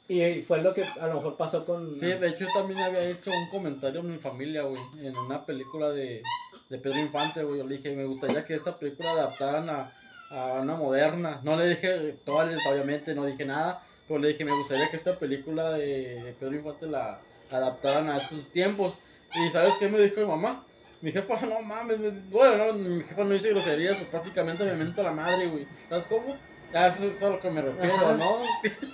Y 0.09 0.41
fue 0.41 0.61
lo 0.63 0.73
que 0.73 0.83
a 0.83 1.07
lo 1.07 1.15
mejor 1.15 1.37
pasó 1.37 1.63
con. 1.63 1.93
Sí, 1.93 2.07
de 2.07 2.27
hecho 2.29 2.47
también 2.53 2.79
había 2.79 3.03
hecho 3.03 3.29
un 3.31 3.47
comentario 3.49 3.99
en 4.01 4.11
mi 4.11 4.17
familia, 4.17 4.63
güey, 4.63 4.81
en 4.99 5.15
una 5.15 5.45
película 5.45 5.89
de, 5.91 6.23
de 6.69 6.77
Pedro 6.79 6.99
Infante, 6.99 7.43
güey. 7.43 7.61
Le 7.65 7.77
dije, 7.77 7.95
me 7.95 8.05
gustaría 8.05 8.43
que 8.43 8.55
esta 8.55 8.77
película 8.77 9.11
adaptaran 9.11 9.69
a, 9.69 9.93
a 10.31 10.61
una 10.61 10.75
moderna. 10.75 11.41
No 11.43 11.55
le 11.55 11.69
dije, 11.69 12.13
todas, 12.25 12.49
obviamente, 12.65 13.13
no 13.13 13.23
dije 13.25 13.45
nada, 13.45 13.83
pero 14.07 14.19
le 14.19 14.29
dije, 14.29 14.45
me 14.45 14.55
gustaría 14.57 14.89
que 14.89 14.97
esta 14.97 15.19
película 15.19 15.73
de, 15.73 16.23
de 16.23 16.33
Pedro 16.33 16.55
Infante 16.55 16.87
la 16.87 17.21
adaptaran 17.51 18.09
a 18.09 18.17
estos 18.17 18.51
tiempos. 18.51 18.97
Y 19.35 19.51
¿sabes 19.51 19.75
qué 19.77 19.87
me 19.89 19.99
dijo 19.99 20.21
mi 20.21 20.27
mamá? 20.27 20.65
Mi 21.01 21.11
jefa, 21.11 21.39
no 21.45 21.61
mames, 21.61 21.99
me- 21.99 22.09
bueno, 22.29 22.57
no, 22.57 22.73
mi 22.73 23.03
jefa 23.03 23.23
no 23.23 23.29
dice 23.33 23.49
groserías, 23.51 23.95
pero 23.97 24.09
prácticamente 24.09 24.65
me 24.65 24.73
mento 24.73 25.03
la 25.03 25.11
madre, 25.11 25.47
güey. 25.47 25.67
¿Sabes 25.87 26.07
cómo? 26.07 26.35
Ya, 26.73 26.87
eso 26.87 27.07
es 27.07 27.21
a 27.23 27.29
lo 27.29 27.39
que 27.39 27.49
me 27.49 27.61
refiero, 27.61 27.95
Ajá. 27.95 28.13
¿no? 28.13 28.43
Es 28.43 28.71
que- 28.71 28.87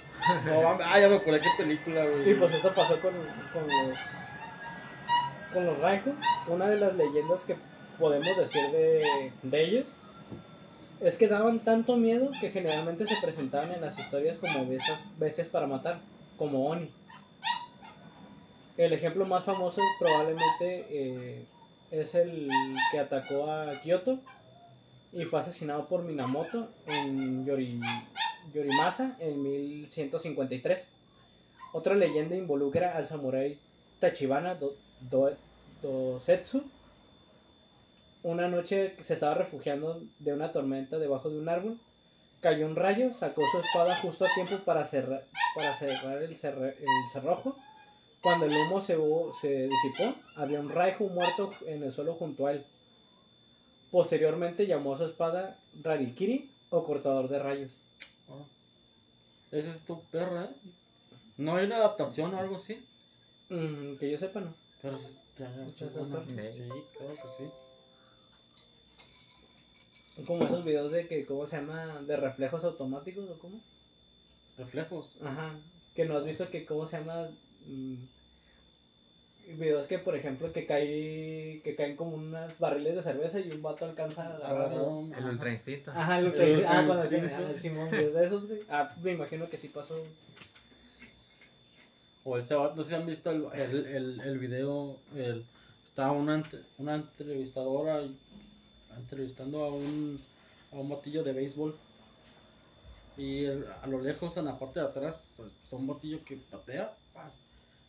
no 0.52 0.62
mames, 0.62 0.88
ah, 0.90 1.00
ya 1.00 1.08
me 1.10 1.16
acordé 1.16 1.40
qué 1.42 1.50
película, 1.58 2.04
güey. 2.06 2.32
Y 2.32 2.34
pues 2.36 2.54
esto 2.54 2.74
pasó 2.74 3.00
con, 3.00 3.14
con 3.54 3.68
los. 3.68 3.98
Con 5.54 5.66
los 5.68 5.80
Raijo. 5.80 6.12
Una 6.48 6.68
de 6.68 6.78
las 6.78 6.96
leyendas 6.96 7.44
que 7.44 7.56
podemos 8.00 8.36
decir 8.38 8.62
de, 8.72 9.32
de 9.44 9.64
ellos. 9.64 9.88
Es 11.02 11.18
que 11.18 11.28
daban 11.28 11.60
tanto 11.60 11.98
miedo 11.98 12.32
que 12.42 12.50
generalmente 12.50 13.06
se 13.06 13.16
presentaban 13.22 13.72
en 13.74 13.82
las 13.82 14.00
historias 14.00 14.38
como 14.38 14.66
bestias, 14.66 15.04
bestias 15.18 15.48
para 15.48 15.68
matar. 15.68 16.00
Como 16.38 16.68
Oni. 16.70 16.90
El 18.78 18.94
ejemplo 18.94 19.26
más 19.26 19.44
famoso 19.44 19.82
probablemente 20.00 20.86
eh, 20.90 21.46
es 21.92 22.16
el 22.16 22.50
que 22.92 23.00
atacó 23.00 23.50
a 23.52 23.80
Kyoto 23.84 24.20
y 25.16 25.26
fue 25.26 25.40
asesinado 25.40 25.88
por 25.88 26.04
Minamoto 26.04 26.70
en 26.88 27.46
Yori, 27.46 27.80
Yorimasa 28.54 29.16
en 29.20 29.42
1153. 29.42 30.88
Otra 31.74 31.96
leyenda 31.96 32.36
involucra 32.36 32.96
al 32.96 33.06
samurái 33.06 33.60
Tachibana 34.00 34.56
Do, 34.56 34.76
Do- 35.10 35.36
Dosetsu. 35.82 36.64
Una 38.24 38.48
noche 38.48 38.96
se 39.00 39.14
estaba 39.14 39.36
refugiando 39.36 40.02
de 40.20 40.34
una 40.34 40.52
tormenta 40.52 40.98
debajo 41.00 41.30
de 41.30 41.40
un 41.40 41.50
árbol. 41.50 41.80
Cayó 42.42 42.66
un 42.66 42.76
rayo, 42.76 43.14
sacó 43.14 43.42
su 43.52 43.60
espada 43.60 44.00
justo 44.02 44.26
a 44.26 44.34
tiempo 44.36 44.64
para 44.66 44.84
cerrar, 44.84 45.26
para 45.56 45.74
cerrar 45.74 46.18
el, 46.22 46.32
el 46.32 47.10
cerrojo. 47.12 47.58
Cuando 48.22 48.46
el 48.48 48.54
humo 48.56 48.82
se, 48.82 48.98
se 49.42 49.68
disipó, 49.68 50.16
había 50.36 50.60
un 50.60 50.70
raijo 50.70 51.06
muerto 51.06 51.52
en 51.68 51.84
el 51.84 51.92
suelo 51.92 52.16
junto 52.16 52.48
a 52.48 52.52
él. 52.54 52.66
Posteriormente 53.96 54.68
llamó 54.68 54.94
a 54.94 54.98
su 54.98 55.06
espada 55.06 55.58
Rarikiri 55.82 56.52
o 56.70 56.84
cortador 56.84 57.30
de 57.30 57.40
rayos. 57.40 57.72
Ah. 58.28 58.44
Esa 59.52 59.70
es 59.70 59.86
tu 59.86 60.02
perra, 60.12 60.50
¿eh? 60.52 60.56
No 61.38 61.56
hay 61.56 61.66
una 61.66 61.78
adaptación 61.78 62.34
o 62.34 62.38
algo 62.38 62.58
así. 62.58 62.86
Mm, 63.48 63.96
que 63.96 64.12
yo 64.12 64.18
sepa, 64.18 64.42
no. 64.42 64.54
Pero 64.82 64.98
es- 64.98 65.24
ya. 65.38 65.48
Sí, 65.48 66.64
claro 66.98 67.14
que 67.14 67.28
sí. 67.38 67.46
Como 70.28 70.44
esos 70.44 70.66
videos 70.66 70.92
de 70.92 71.08
que, 71.08 71.26
¿cómo 71.26 71.48
se 71.48 71.56
llama? 71.56 72.02
De 72.02 72.18
reflejos 72.18 72.66
automáticos 72.66 73.30
o 73.30 73.40
cómo. 73.40 73.62
Reflejos. 74.58 75.22
Ajá. 75.22 75.58
Que 75.96 76.04
no 76.04 76.18
has 76.18 76.26
visto 76.26 76.50
que, 76.50 76.66
¿cómo 76.66 76.86
se 76.86 76.98
llama? 76.98 77.30
Mm, 77.66 77.96
videos 79.54 79.88
que, 79.88 80.00
por 80.00 80.16
ejemplo, 80.16 80.52
que 80.52 80.66
cae, 80.66 81.62
que 81.64 81.76
caen 81.76 81.96
como 81.96 82.16
unos 82.16 82.58
barriles 82.60 82.96
de 82.96 83.02
cerveza 83.02 83.40
y 83.40 83.52
un 83.52 83.62
vato 83.62 83.86
alcanza 83.86 84.24
a 84.24 84.36
agarrarlo. 84.36 85.02
Agarró- 85.12 85.18
El 85.18 85.26
ultra 85.26 85.52
instinto. 85.52 85.92
Ajá, 85.92 86.20
el 86.20 86.26
ultra 86.26 86.46
instinto. 86.48 86.70
Ah, 86.72 86.84
cuando 86.86 87.04
instinto. 87.04 87.36
ah, 87.50 87.54
Simón, 87.54 87.92
videos 87.92 88.14
de 88.14 88.26
esos, 88.26 88.48
güey. 88.48 88.62
Ah, 88.70 88.94
me 89.02 89.12
imagino 89.14 89.48
que 89.50 89.58
sí 89.58 89.70
pasó. 89.70 90.04
O 92.24 92.38
ese 92.38 92.56
vato, 92.56 92.76
no 92.76 92.84
sé 92.84 92.90
si 92.90 92.96
han 92.96 93.06
visto 93.06 93.30
el, 93.32 93.46
el, 93.54 93.86
el, 93.86 94.20
el 94.22 94.40
video, 94.40 94.98
el, 95.16 95.46
está 95.84 96.12
una, 96.12 96.44
una 96.80 96.96
entrevistadora 96.96 98.02
entrevistando 98.98 99.64
a 99.64 99.72
un, 99.72 100.20
a 100.72 100.76
un 100.78 100.90
batillo 100.90 101.24
de 101.24 101.34
béisbol. 101.34 101.76
Y 103.18 103.46
el- 103.46 103.66
a 103.82 103.86
lo 103.88 104.02
lejos, 104.02 104.38
en 104.38 104.46
la 104.46 104.58
parte 104.58 104.80
de 104.80 104.88
atrás, 104.88 105.42
está 105.64 105.76
un 105.76 105.86
batillo 105.88 106.24
que 106.26 106.38
patea. 106.38 106.94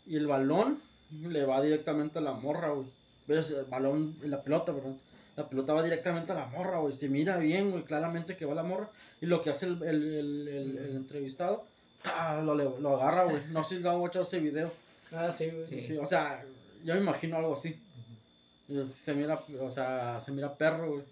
Y 0.06 0.16
el 0.16 0.26
balón 0.26 0.80
le 1.10 1.44
va 1.44 1.60
directamente 1.62 2.18
a 2.18 2.22
la 2.22 2.32
morra, 2.32 2.70
güey. 2.70 2.86
¿Ves? 3.26 3.50
El 3.50 3.64
balón, 3.64 4.16
la 4.22 4.42
pelota, 4.42 4.72
perdón. 4.72 4.98
La 5.36 5.48
pelota 5.48 5.74
va 5.74 5.82
directamente 5.82 6.32
a 6.32 6.36
la 6.36 6.46
morra, 6.46 6.78
güey. 6.78 6.92
Se 6.92 7.08
mira 7.08 7.36
bien, 7.38 7.70
güey, 7.70 7.84
claramente 7.84 8.36
que 8.36 8.46
va 8.46 8.52
a 8.52 8.56
la 8.56 8.62
morra. 8.62 8.88
Y 9.20 9.26
lo 9.26 9.42
que 9.42 9.50
hace 9.50 9.66
el, 9.66 9.82
el, 9.82 10.02
el, 10.14 10.48
el- 10.48 10.78
el 10.78 10.96
entrevistado, 10.96 11.64
¡ta! 12.02 12.40
lo, 12.42 12.54
le- 12.54 12.80
lo 12.80 12.96
agarra, 13.00 13.24
güey. 13.24 13.42
No 13.50 13.62
sé 13.62 13.76
si 13.76 13.82
lo 13.82 13.90
han 13.90 14.00
watchado 14.00 14.22
ese 14.24 14.38
video. 14.40 14.72
Ah, 15.12 15.30
sí, 15.32 15.50
güey. 15.50 15.66
Sí. 15.66 15.84
Sí, 15.84 15.96
o 15.98 16.06
sea, 16.06 16.44
yo 16.84 16.94
me 16.94 17.00
imagino 17.00 17.36
algo 17.36 17.52
así. 17.52 17.78
Se 18.84 19.14
mira, 19.14 19.44
o 19.60 19.70
sea, 19.70 20.18
se 20.18 20.32
mira 20.32 20.54
perro, 20.54 20.92
güey. 20.92 21.04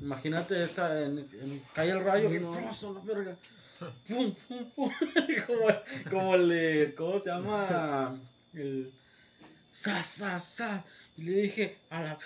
Imagínate 0.00 0.62
esa, 0.62 1.00
en, 1.04 1.18
en- 1.18 1.60
cae 1.74 1.90
el 1.90 2.04
rayo, 2.04 2.30
No. 2.40 2.50
¡pum! 2.52 2.94
la 2.94 3.00
verga. 3.14 3.36
Pum, 4.08 4.32
pum, 4.48 4.70
pum. 4.74 4.90
como, 5.46 5.66
como 6.10 6.34
el 6.34 6.94
¿cómo 6.96 7.18
se 7.18 7.30
llama? 7.30 8.16
El, 8.54 8.90
sa, 9.70 10.02
sa, 10.02 10.38
sa. 10.38 10.84
Y 11.16 11.22
le 11.22 11.32
dije, 11.42 11.78
a 11.90 12.02
la, 12.02 12.18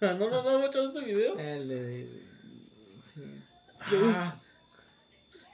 no, 0.00 0.14
no, 0.14 0.30
no, 0.30 0.42
no, 0.42 0.66
echado 0.66 0.88
ese 0.88 1.00
video. 1.04 1.38
El 1.38 1.68
de. 1.68 2.22
Sí. 3.14 3.22
Ah, 4.04 4.38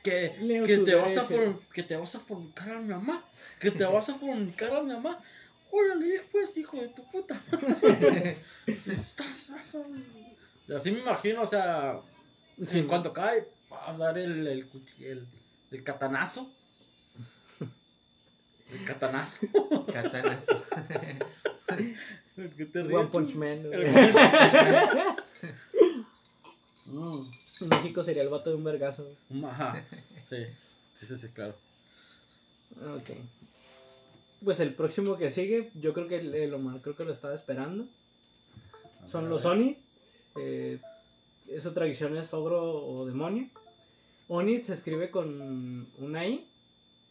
que, 0.02 0.34
que 0.66 0.78
te 0.78 0.94
vas 0.94 1.16
a 1.16 1.26
que 1.72 1.82
te 1.82 1.96
vas 1.96 2.14
a 2.14 2.20
fornicar 2.20 2.70
a 2.70 2.78
mi 2.80 2.88
mamá. 2.88 3.24
Que 3.58 3.70
te 3.70 3.84
vas 3.84 4.08
a 4.08 4.14
fornicar 4.14 4.72
a 4.74 4.82
mi 4.82 4.92
mamá. 4.92 5.18
Órale, 5.70 6.20
pues, 6.30 6.56
hijo 6.56 6.76
de 6.80 6.88
tu 6.88 7.04
puta. 7.10 7.40
Estás- 8.86 9.50
O 10.64 10.66
sea, 10.66 10.76
así 10.76 10.90
me 10.92 11.00
imagino, 11.00 11.42
o 11.42 11.46
sea, 11.46 12.00
Sí. 12.66 12.78
en 12.78 12.86
cuanto 12.88 13.12
cae, 13.12 13.46
vas 13.68 14.00
a 14.00 14.04
dar 14.04 14.18
el, 14.18 14.46
el, 14.46 14.68
el, 15.00 15.26
el 15.70 15.84
catanazo. 15.84 16.50
El 18.72 18.84
catanazo. 18.86 19.46
Katanazo. 19.92 20.62
¿Qué 22.56 22.66
te 22.66 22.82
ríes, 22.82 22.94
One? 22.98 23.08
Punch 23.08 23.34
Man. 23.34 23.58
El 23.58 23.68
güey. 23.68 23.88
One 23.88 24.12
Punch 24.12 24.14
Man. 24.14 25.16
Mm. 26.86 27.30
En 27.60 27.68
México 27.68 28.04
sería 28.04 28.22
el 28.22 28.28
vato 28.28 28.50
de 28.50 28.56
un 28.56 28.64
vergazo. 28.64 29.08
güey. 29.30 29.44
Ajá. 29.44 29.84
Sí, 30.28 30.36
sí, 30.94 31.06
sí, 31.06 31.16
sí, 31.16 31.28
claro. 31.28 31.54
Ok. 32.96 33.10
Pues 34.44 34.60
el 34.60 34.74
próximo 34.74 35.16
que 35.16 35.30
sigue, 35.30 35.70
yo 35.74 35.94
creo 35.94 36.08
que 36.08 36.18
el, 36.18 36.34
el 36.34 36.52
Omar 36.52 36.80
creo 36.82 36.96
que 36.96 37.04
lo 37.04 37.12
estaba 37.12 37.34
esperando. 37.34 37.86
Son 39.06 39.28
los 39.28 39.44
Oni. 39.44 39.78
Eh, 40.36 40.80
su 41.62 41.72
tradición 41.72 42.16
es 42.16 42.34
ogro 42.34 42.84
o 42.84 43.06
demonio. 43.06 43.48
Oni 44.28 44.62
se 44.64 44.74
escribe 44.74 45.10
con 45.10 45.88
una 45.98 46.26
I. 46.26 46.46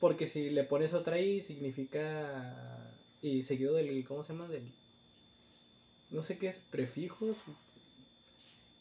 Porque 0.03 0.27
si 0.27 0.49
le 0.49 0.65
pones 0.65 0.93
otra 0.93 1.17
I 1.21 1.41
significa. 1.41 2.91
Y 3.21 3.43
seguido 3.43 3.73
del. 3.75 4.05
¿Cómo 4.05 4.21
se 4.25 4.33
llama? 4.33 4.49
Del. 4.49 4.69
No 6.11 6.23
sé 6.23 6.37
qué 6.37 6.49
es, 6.49 6.59
prefijos. 6.59 7.37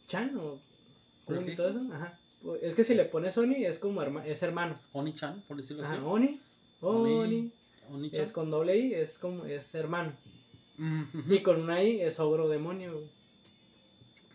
Chan 0.09 0.37
o. 0.37 0.59
¿cómo 1.25 1.41
y 1.43 1.55
todo 1.55 1.69
eso? 1.69 1.81
Ajá. 1.93 2.19
Es 2.61 2.75
que 2.75 2.83
si 2.83 2.95
le 2.95 3.05
pones 3.05 3.39
Oni 3.39 3.65
es 3.65 3.79
como 3.79 4.03
herma- 4.03 4.27
es 4.27 4.43
hermano. 4.43 4.75
Oni-chan, 4.93 5.45
por 5.47 5.59
decirlo 5.59 5.85
así. 5.85 5.95
Ajá, 5.95 6.05
Oni. 6.05 6.41
Oni. 6.81 7.13
Oni. 7.15 7.53
Oni-chan. 7.93 8.25
Es 8.25 8.33
con 8.33 8.51
doble 8.51 8.77
I, 8.77 8.95
es 8.95 9.17
como 9.17 9.45
es 9.45 9.73
hermano. 9.77 10.17
Mm, 10.77 11.03
Y 11.33 11.41
con 11.45 11.61
una 11.63 11.85
I 11.85 12.01
es 12.01 12.19
ogro 12.19 12.49
demonio. 12.49 12.95
güey. 12.95 13.11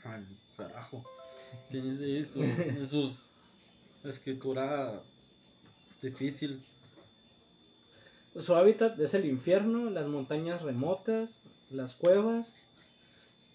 Al 0.06 0.26
carajo. 0.56 1.04
Tiene 1.70 1.94
sí, 1.98 2.24
su, 2.24 2.44
es 2.44 2.92
sus 2.92 3.28
escritura 4.06 5.02
difícil. 6.02 6.64
Su 8.40 8.56
hábitat 8.56 9.00
es 9.00 9.14
el 9.14 9.26
infierno, 9.26 9.90
las 9.90 10.08
montañas 10.08 10.62
remotas, 10.62 11.30
las 11.72 11.96
cuevas, 11.96 12.52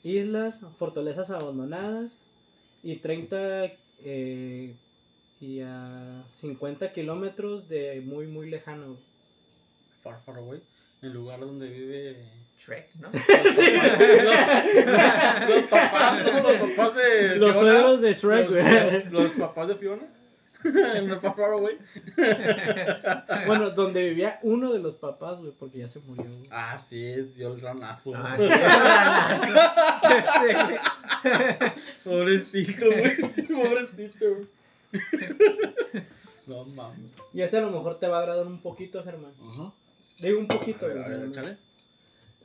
islas, 0.03 0.61
fortalezas 0.79 1.31
abandonadas 1.31 2.13
y 2.83 2.97
30 2.97 3.71
eh, 4.05 4.75
y 5.41 5.61
a 5.61 6.25
50 6.35 6.93
kilómetros 6.93 7.69
de 7.69 8.03
muy 8.05 8.27
muy 8.27 8.51
lejano. 8.51 8.97
Far 10.03 10.21
Far 10.25 10.39
Away. 10.39 10.61
El 11.01 11.13
lugar 11.13 11.41
donde 11.41 11.69
vive. 11.69 12.17
Shrek, 12.59 12.95
¿no? 12.95 13.11
Los 15.49 15.65
papás, 15.65 16.25
¿no? 16.25 16.41
Los 16.43 16.71
papás 16.71 16.95
de. 16.95 17.37
Los 17.37 17.57
Fiona. 17.57 17.73
suegros 17.73 18.01
de 18.01 18.15
Shrek, 18.15 19.11
los 19.11 19.33
papás 19.33 19.67
de 19.67 19.75
Fiona. 19.75 20.07
En 20.95 21.11
el 21.11 21.21
Far 21.21 21.41
Away. 21.41 21.79
Bueno, 23.47 23.71
donde 23.71 24.09
vivía 24.09 24.39
uno 24.43 24.73
de 24.73 24.79
los 24.79 24.95
papás, 24.97 25.41
güey, 25.41 25.53
porque 25.53 25.79
ya 25.79 25.89
se 25.89 26.01
murió. 26.01 26.25
güey. 26.25 26.49
Ah, 26.51 26.79
sí, 26.79 27.13
dio 27.37 27.55
el 27.55 27.61
ranazo. 27.61 28.13
Ah, 28.15 28.37
sí, 28.39 28.45
el 28.45 28.51
ranazo. 28.61 30.29
Sí, 30.33 30.55
güey. 30.55 30.79
Pobrecito, 32.05 32.87
güey. 32.87 33.47
Pobrecito, 33.49 34.27
güey. 34.35 34.49
No 36.47 36.65
mames. 36.65 37.11
Y 37.33 37.41
este 37.43 37.59
a 37.59 37.61
lo 37.63 37.71
mejor 37.71 37.99
te 37.99 38.09
va 38.09 38.19
a 38.19 38.21
agradar 38.21 38.47
un 38.47 38.61
poquito, 38.61 39.03
Germán. 39.05 39.33
Ajá. 39.49 39.73
Digo 40.19 40.39
un 40.39 40.45
A 40.47 40.49
poquito, 40.49 40.87
ver, 40.87 40.99
güey, 40.99 41.07
a 41.07 41.19
ver, 41.19 41.29
échale. 41.29 41.57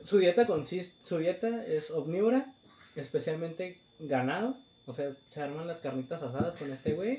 Su 0.02 0.18
dieta 0.18 0.46
consiste, 0.46 0.94
su 1.02 1.18
dieta 1.18 1.64
es 1.64 1.90
omnívora, 1.90 2.54
especialmente 2.96 3.80
ganado. 3.98 4.56
O 4.86 4.92
sea, 4.92 5.12
se 5.28 5.42
arman 5.42 5.66
las 5.66 5.80
carnitas 5.80 6.22
asadas 6.22 6.56
con 6.56 6.72
este 6.72 6.94
güey. 6.94 7.16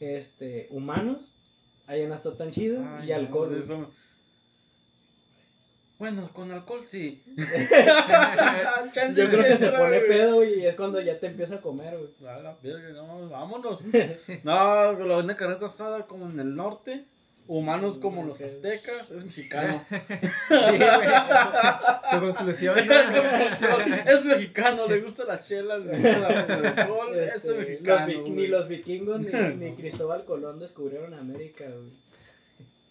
Este, 0.00 0.68
humanos. 0.70 1.32
Allá 1.86 2.08
no 2.08 2.14
está 2.14 2.34
tan 2.36 2.50
chido. 2.50 2.84
Ay, 2.98 3.08
y 3.08 3.12
alcohol. 3.12 3.56
eso- 3.56 3.90
Bueno, 5.98 6.28
con 6.32 6.50
alcohol 6.52 6.84
sí. 6.84 7.22
Yo 9.14 9.30
creo 9.30 9.44
que 9.44 9.56
se 9.56 9.70
pone 9.70 10.00
pedo, 10.00 10.34
güey, 10.36 10.60
y 10.60 10.66
es 10.66 10.74
cuando 10.74 11.00
ya 11.00 11.18
te 11.18 11.26
empieza 11.28 11.54
a 11.56 11.60
comer, 11.60 11.96
güey. 11.96 12.28
A 12.30 12.38
la 12.40 12.56
verga, 12.62 12.90
no, 13.02 13.28
vámonos. 13.30 13.82
No, 14.44 14.94
pero 14.98 15.18
una 15.20 15.36
carreta 15.36 15.66
asada 15.66 16.06
como 16.06 16.28
en 16.28 16.38
el 16.40 16.54
norte, 16.54 17.04
humanos 17.48 17.98
como 17.98 18.24
los 18.24 18.40
aztecas, 18.40 19.10
es 19.10 19.24
mexicano. 19.24 19.84
Sí, 19.88 19.96
güey. 20.48 21.08
Tu 22.10 22.20
conclusión, 22.20 22.76
¿no? 22.86 22.94
es 24.10 24.24
mexicano, 24.24 24.86
le 24.88 25.00
gustan 25.00 25.28
las 25.28 25.46
chelas, 25.48 25.80
le 25.84 25.92
gusta 25.92 26.18
la- 26.18 26.56
el 26.56 26.66
alcohol, 26.66 27.16
Este, 27.18 27.36
este, 27.36 27.48
los 27.48 27.58
mexicano. 27.58 28.20
güey. 28.20 28.30
ni 28.30 28.46
los 28.48 28.68
vikingos 28.68 29.20
ni, 29.20 29.30
ni 29.56 29.72
Cristóbal 29.74 30.24
Colón 30.24 30.58
descubrieron 30.58 31.14
América, 31.14 31.64
güey. 31.66 31.90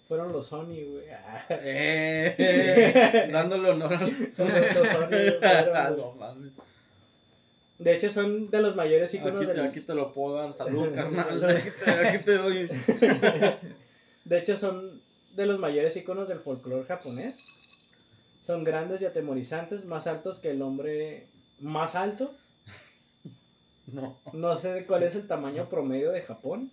Fueron 0.08 0.32
los 0.32 0.46
Sony, 0.48 0.66
güey. 0.92 1.10
Ah, 1.12 1.46
Eh, 1.50 2.36
eh, 2.38 3.30
dándole 3.32 3.70
honor 3.72 3.94
al. 3.94 4.00
los, 4.02 4.38
los 4.38 4.88
Sony, 4.90 5.08
güey, 5.10 5.40
fueron, 5.40 5.98
no 5.98 6.12
mames. 6.14 6.52
De 7.78 7.94
hecho, 7.94 8.10
son 8.10 8.50
de 8.50 8.62
los 8.62 8.74
mayores 8.76 9.14
íconos 9.14 9.36
Aquí 9.42 9.48
te, 9.48 9.54
del- 9.54 9.66
aquí 9.68 9.82
te 9.82 9.94
lo 9.96 10.14
puedo 10.14 10.38
dar. 10.38 10.54
Salud, 10.54 10.94
carnal. 10.94 11.44
Aquí 11.58 11.70
te, 11.84 11.92
aquí 11.92 12.24
te 12.24 12.38
doy. 12.38 12.70
De 14.26 14.40
hecho, 14.40 14.58
son 14.58 15.02
de 15.36 15.46
los 15.46 15.60
mayores 15.60 15.96
iconos 15.96 16.28
del 16.28 16.40
folclore 16.40 16.86
japonés. 16.86 17.38
Son 18.42 18.64
grandes 18.64 19.02
y 19.02 19.06
atemorizantes, 19.06 19.86
más 19.86 20.08
altos 20.08 20.40
que 20.40 20.52
el 20.52 20.62
hombre 20.62 21.28
más 21.60 21.96
alto. 21.96 22.36
No. 23.88 24.20
No 24.34 24.58
sé 24.58 24.84
cuál 24.88 25.04
es 25.04 25.14
el 25.14 25.28
tamaño 25.28 25.70
promedio 25.70 26.12
de 26.12 26.24
Japón. 26.24 26.72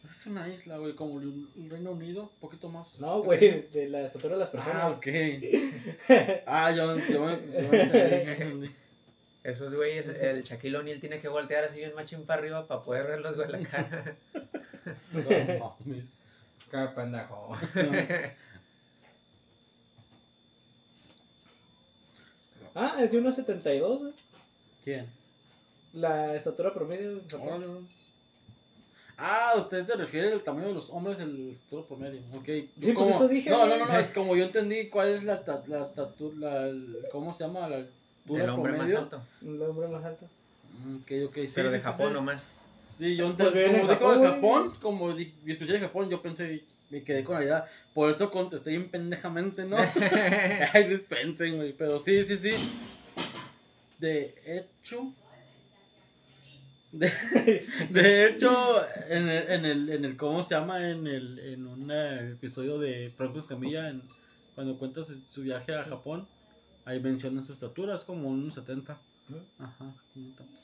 Pues 0.00 0.18
es 0.20 0.26
una 0.28 0.46
isla, 0.48 0.78
güey, 0.78 0.94
como 0.94 1.18
el 1.20 1.48
Reino 1.68 1.90
Unido, 1.90 2.22
un 2.22 2.38
poquito 2.38 2.68
más. 2.68 3.00
No, 3.00 3.24
güey, 3.24 3.68
de 3.70 3.88
la 3.88 4.04
estatura 4.04 4.34
de 4.34 4.40
las 4.40 4.50
personas. 4.50 4.76
Ah, 4.76 4.90
ok. 4.90 5.06
Ah, 6.46 6.70
yo, 6.70 6.96
yo, 6.96 7.10
yo 7.10 7.72
entendí. 7.72 8.70
Esos 9.44 9.74
güeyes, 9.74 10.08
el 10.08 10.42
Shaquille 10.42 10.76
O'Neal 10.78 11.00
tiene 11.00 11.20
que 11.20 11.28
voltear 11.28 11.64
así 11.64 11.78
bien 11.78 11.92
machín 11.94 12.24
para 12.24 12.40
arriba 12.40 12.66
para 12.66 12.82
poder 12.82 13.06
verlos, 13.06 13.36
güey, 13.36 13.48
la 13.52 13.58
cara. 13.60 14.16
No 15.12 15.76
mames. 15.86 16.16
Qué 16.70 16.78
pendejo. 16.96 17.56
Ah, 22.74 22.96
es 23.00 23.12
de 23.12 23.22
1.72, 23.22 23.98
güey. 23.98 24.12
¿Quién? 24.82 25.08
La 25.92 26.34
estatura 26.34 26.72
promedio. 26.74 27.12
en 27.12 27.28
Japón. 27.28 27.88
Ah, 29.16 29.52
usted 29.56 29.86
te 29.86 29.94
refiere 29.94 30.32
al 30.32 30.42
tamaño 30.42 30.68
de 30.68 30.74
los 30.74 30.90
hombres 30.90 31.18
del 31.18 31.50
estatura 31.50 31.86
promedio. 31.86 32.20
Ok. 32.34 32.48
Yo 32.76 32.94
pues 32.94 33.10
eso 33.14 33.28
dije, 33.28 33.50
No, 33.50 33.66
no, 33.66 33.76
no, 33.76 33.86
no, 33.86 33.96
es 33.98 34.10
como 34.10 34.34
yo 34.34 34.44
entendí 34.46 34.88
cuál 34.88 35.10
es 35.10 35.22
la, 35.22 35.44
la 35.68 35.82
estatura, 35.82 36.34
la, 36.36 36.66
el- 36.66 36.96
¿cómo 37.12 37.32
se 37.32 37.44
llama? 37.44 37.68
La 37.68 37.86
altura 38.24 38.44
El 38.44 38.50
hombre 38.50 38.72
promedio. 38.72 38.94
más 38.96 39.04
alto. 39.04 39.22
El 39.42 39.62
hombre 39.62 39.88
más 39.88 40.04
alto. 40.04 40.26
Mm, 40.84 40.96
Ok, 40.96 41.10
ok, 41.28 41.34
sí. 41.46 41.52
pero 41.54 41.68
sí, 41.68 41.72
de 41.74 41.78
sí, 41.78 41.84
Japón 41.84 42.08
sí. 42.08 42.14
nomás. 42.14 42.42
Sí, 42.84 43.16
yo 43.16 43.36
Pues 43.36 43.48
como 43.50 43.58
dijo 43.58 43.86
Japón, 43.86 44.22
de. 44.22 44.28
Japón, 44.28 44.72
como 44.80 45.12
di- 45.14 45.34
escuché 45.46 45.72
de 45.74 45.80
Japón, 45.80 46.08
yo 46.10 46.22
pensé 46.22 46.54
y 46.54 46.64
me 46.90 47.02
quedé 47.02 47.24
con 47.24 47.36
la 47.36 47.44
idea. 47.44 47.64
Por 47.92 48.10
eso 48.10 48.30
contesté 48.30 48.70
bien 48.70 48.88
pendejamente, 48.90 49.64
¿no? 49.64 49.76
Ay, 50.72 50.84
dispensen, 50.88 51.56
güey. 51.56 51.72
Pero 51.72 51.98
sí, 51.98 52.22
sí, 52.24 52.36
sí. 52.36 52.52
De 53.98 54.34
hecho. 54.46 55.12
De, 56.92 57.10
de 57.90 58.26
hecho, 58.28 58.80
en 59.08 59.28
el, 59.28 59.50
en 59.50 59.64
el, 59.64 59.90
en 59.90 60.04
el, 60.04 60.16
¿cómo 60.16 60.42
se 60.44 60.54
llama? 60.54 60.88
En 60.90 61.06
el, 61.08 61.38
en 61.40 61.66
un 61.66 61.90
eh, 61.90 62.30
episodio 62.32 62.78
de 62.78 63.10
Franco 63.16 63.38
Escamilla, 63.40 63.88
en, 63.88 64.02
cuando 64.54 64.78
cuenta 64.78 65.02
su, 65.02 65.14
su 65.28 65.42
viaje 65.42 65.74
a 65.74 65.82
Japón, 65.84 66.28
ahí 66.84 67.00
mencionan 67.00 67.44
su 67.44 67.52
estatura, 67.52 67.94
es 67.94 68.04
como 68.04 68.28
unos 68.28 68.54
70. 68.54 68.98
Ujú. 69.30 69.38
Ajá, 69.58 69.94
como 70.12 70.28
tanto. 70.34 70.60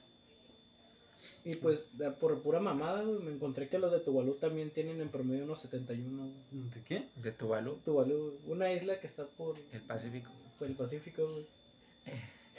Y 1.44 1.56
pues 1.56 1.80
de- 1.96 2.10
por 2.10 2.42
pura 2.42 2.60
mamada, 2.60 3.02
güey, 3.02 3.18
me 3.20 3.30
encontré 3.32 3.68
que 3.68 3.78
los 3.78 3.90
de 3.90 4.00
Tuvalu 4.00 4.34
también 4.34 4.70
tienen 4.70 5.00
en 5.00 5.08
promedio 5.08 5.44
unos 5.44 5.60
71. 5.62 6.18
güey. 6.24 6.34
¿De 6.74 6.82
qué? 6.82 7.08
De 7.16 7.32
Tuvalu, 7.32 7.76
Tuvalu, 7.84 8.38
una 8.46 8.70
isla 8.72 9.00
que 9.00 9.06
está 9.06 9.24
por, 9.26 9.56
el 9.72 9.80
Pacífico. 9.80 10.30
por 10.58 10.68
el 10.68 10.74
Pacífico, 10.74 11.22
güey. 11.32 11.46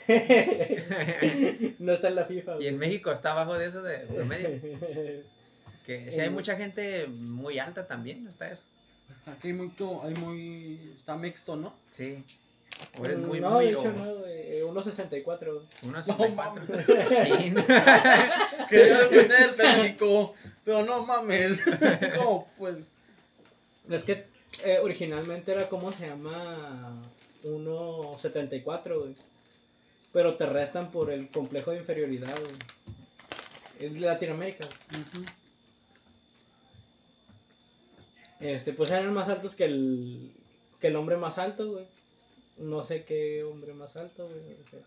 no 1.78 1.92
está 1.92 2.08
en 2.08 2.14
la 2.16 2.24
FIFA, 2.24 2.52
Y 2.52 2.56
güey. 2.56 2.68
en 2.68 2.78
México 2.78 3.12
está 3.12 3.32
abajo 3.32 3.56
de 3.56 3.66
eso 3.66 3.82
de 3.82 3.98
promedio. 4.06 4.60
Que 5.86 6.10
sí 6.10 6.20
hay 6.20 6.26
En- 6.28 6.32
mucha 6.34 6.56
gente 6.56 7.06
muy 7.06 7.58
alta 7.60 7.86
también, 7.86 8.24
¿no 8.24 8.30
está 8.30 8.50
eso? 8.50 8.64
Aquí 9.26 9.48
hay 9.48 9.54
mucho, 9.54 10.02
hay 10.02 10.14
muy, 10.14 10.92
está 10.96 11.16
mixto, 11.16 11.54
¿no? 11.56 11.74
Sí. 11.90 12.24
O 12.98 13.04
eres 13.04 13.18
muy, 13.18 13.40
no, 13.40 13.50
muy 13.52 13.66
de 13.68 13.76
o 13.76 13.80
hecho 13.80 13.92
no, 13.92 14.14
güey. 14.16 14.32
eh, 14.58 14.64
Unos 14.64 14.84
64. 14.84 15.62
unos 15.82 16.08
No 16.08 16.16
64. 16.16 16.34
mames. 16.34 16.68
Chin. 17.40 17.54
Quería 18.68 18.98
defenderte, 19.08 19.96
pero 20.64 20.82
no 20.84 21.04
mames. 21.06 21.62
¿Cómo 22.16 22.48
pues? 22.58 22.90
Es 23.90 24.04
que 24.04 24.26
eh, 24.64 24.78
originalmente 24.82 25.52
era 25.52 25.68
como 25.68 25.90
se 25.92 26.06
llama 26.06 27.02
1.74, 27.44 28.98
güey. 29.00 29.16
Pero 30.12 30.36
te 30.36 30.46
restan 30.46 30.90
por 30.90 31.10
el 31.10 31.28
complejo 31.30 31.70
de 31.70 31.78
inferioridad, 31.78 32.34
güey. 32.38 32.54
Es 33.80 33.98
Latinoamérica. 33.98 34.66
Este, 38.40 38.72
pues 38.72 38.90
eran 38.90 39.12
más 39.14 39.28
altos 39.28 39.54
que 39.54 39.64
el 39.64 40.32
que 40.80 40.88
el 40.88 40.96
hombre 40.96 41.16
más 41.16 41.38
alto, 41.38 41.72
güey. 41.72 41.86
No 42.62 42.82
sé 42.82 43.04
qué 43.04 43.44
hombre 43.44 43.74
más 43.74 43.96
alto, 43.96 44.28
güey. 44.28 44.38
o 44.38 44.70
sea. 44.70 44.80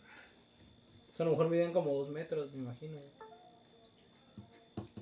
O 1.13 1.17
sea, 1.17 1.26
a 1.26 1.30
lo 1.30 1.32
mejor 1.32 1.49
miden 1.49 1.71
como 1.71 1.93
dos 1.93 2.09
metros, 2.09 2.51
me 2.53 2.63
imagino. 2.63 2.97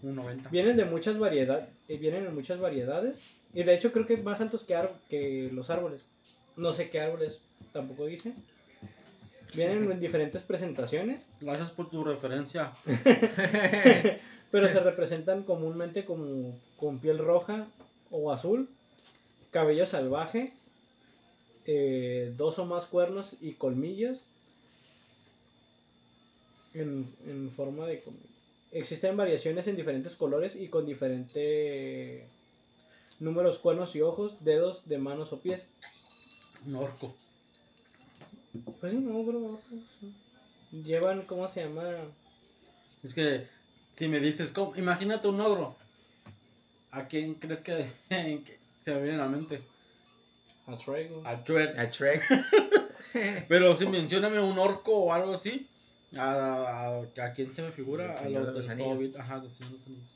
Un 0.01 0.15
90. 0.15 0.49
Vienen 0.49 0.77
de 0.77 0.85
muchas 0.85 1.17
variedades, 1.17 1.69
vienen 1.87 2.25
en 2.25 2.35
muchas 2.35 2.59
variedades 2.59 3.37
y 3.53 3.63
de 3.63 3.73
hecho 3.73 3.91
creo 3.91 4.05
que 4.05 4.17
más 4.17 4.41
altos 4.41 4.63
que, 4.63 4.77
que 5.09 5.49
los 5.53 5.69
árboles. 5.69 6.01
No 6.57 6.73
sé 6.73 6.89
qué 6.89 6.99
árboles, 6.99 7.39
tampoco 7.71 8.05
dicen. 8.05 8.35
Vienen 9.55 9.91
en 9.91 9.99
diferentes 9.99 10.43
presentaciones, 10.43 11.23
Gracias 11.39 11.71
por 11.71 11.89
tu 11.89 12.03
referencia. 12.03 12.73
pero 14.53 14.69
se 14.69 14.79
representan 14.83 15.43
comúnmente 15.43 16.05
como 16.05 16.55
con 16.77 16.99
piel 16.99 17.17
roja 17.17 17.65
o 18.11 18.31
azul, 18.31 18.69
cabello 19.51 19.85
salvaje, 19.85 20.53
eh, 21.65 22.33
dos 22.35 22.59
o 22.59 22.65
más 22.65 22.87
cuernos 22.87 23.35
y 23.41 23.53
colmillos 23.53 24.23
en, 26.73 27.13
en 27.27 27.51
forma 27.51 27.87
de 27.87 27.99
colmillo. 27.99 28.27
Existen 28.71 29.15
variaciones 29.15 29.67
en 29.67 29.75
diferentes 29.75 30.15
colores 30.15 30.55
y 30.55 30.67
con 30.67 30.85
diferentes 30.85 32.23
números, 33.19 33.59
cuernos 33.59 33.95
y 33.95 34.01
ojos, 34.01 34.43
dedos 34.43 34.87
de 34.87 34.97
manos 34.97 35.31
o 35.31 35.39
pies. 35.39 35.67
Un 36.65 36.75
orco. 36.75 37.15
Pues 38.79 38.93
no, 38.93 39.23
bro. 39.23 39.59
Llevan, 40.71 41.23
¿cómo 41.23 41.47
se 41.47 41.63
llama? 41.63 41.83
Es 43.03 43.13
que 43.13 43.47
si 43.95 44.07
me 44.07 44.19
dices, 44.19 44.51
¿cómo? 44.51 44.75
imagínate 44.75 45.27
un 45.27 45.39
ogro. 45.41 45.75
¿A 46.91 47.07
quién 47.07 47.35
crees 47.35 47.61
que, 47.61 47.87
que 48.09 48.59
se 48.81 48.93
me 48.93 49.01
viene 49.01 49.19
a 49.19 49.25
la 49.25 49.29
mente? 49.29 49.61
A 50.65 50.77
Trego. 50.77 51.21
A 51.77 51.85
Shrek. 51.85 52.21
Pero 53.47 53.75
si 53.75 53.85
mencióname 53.85 54.39
un 54.39 54.57
orco 54.57 54.93
o 54.93 55.13
algo 55.13 55.33
así, 55.33 55.67
¿a, 56.15 57.01
a, 57.17 57.25
a 57.25 57.33
quién 57.33 57.53
se 57.53 57.61
me 57.61 57.71
figura? 57.71 58.17
A 58.19 58.29
los 58.29 58.47
de 58.47 58.53
los 58.53 58.61
del 58.63 58.71
Anillos. 58.71 58.93
Hobbit. 58.97 59.15
Ajá, 59.17 59.37
los 59.37 59.53
Señor 59.53 59.71
de 59.71 59.77
los 59.77 59.87
Anillos. 59.87 60.09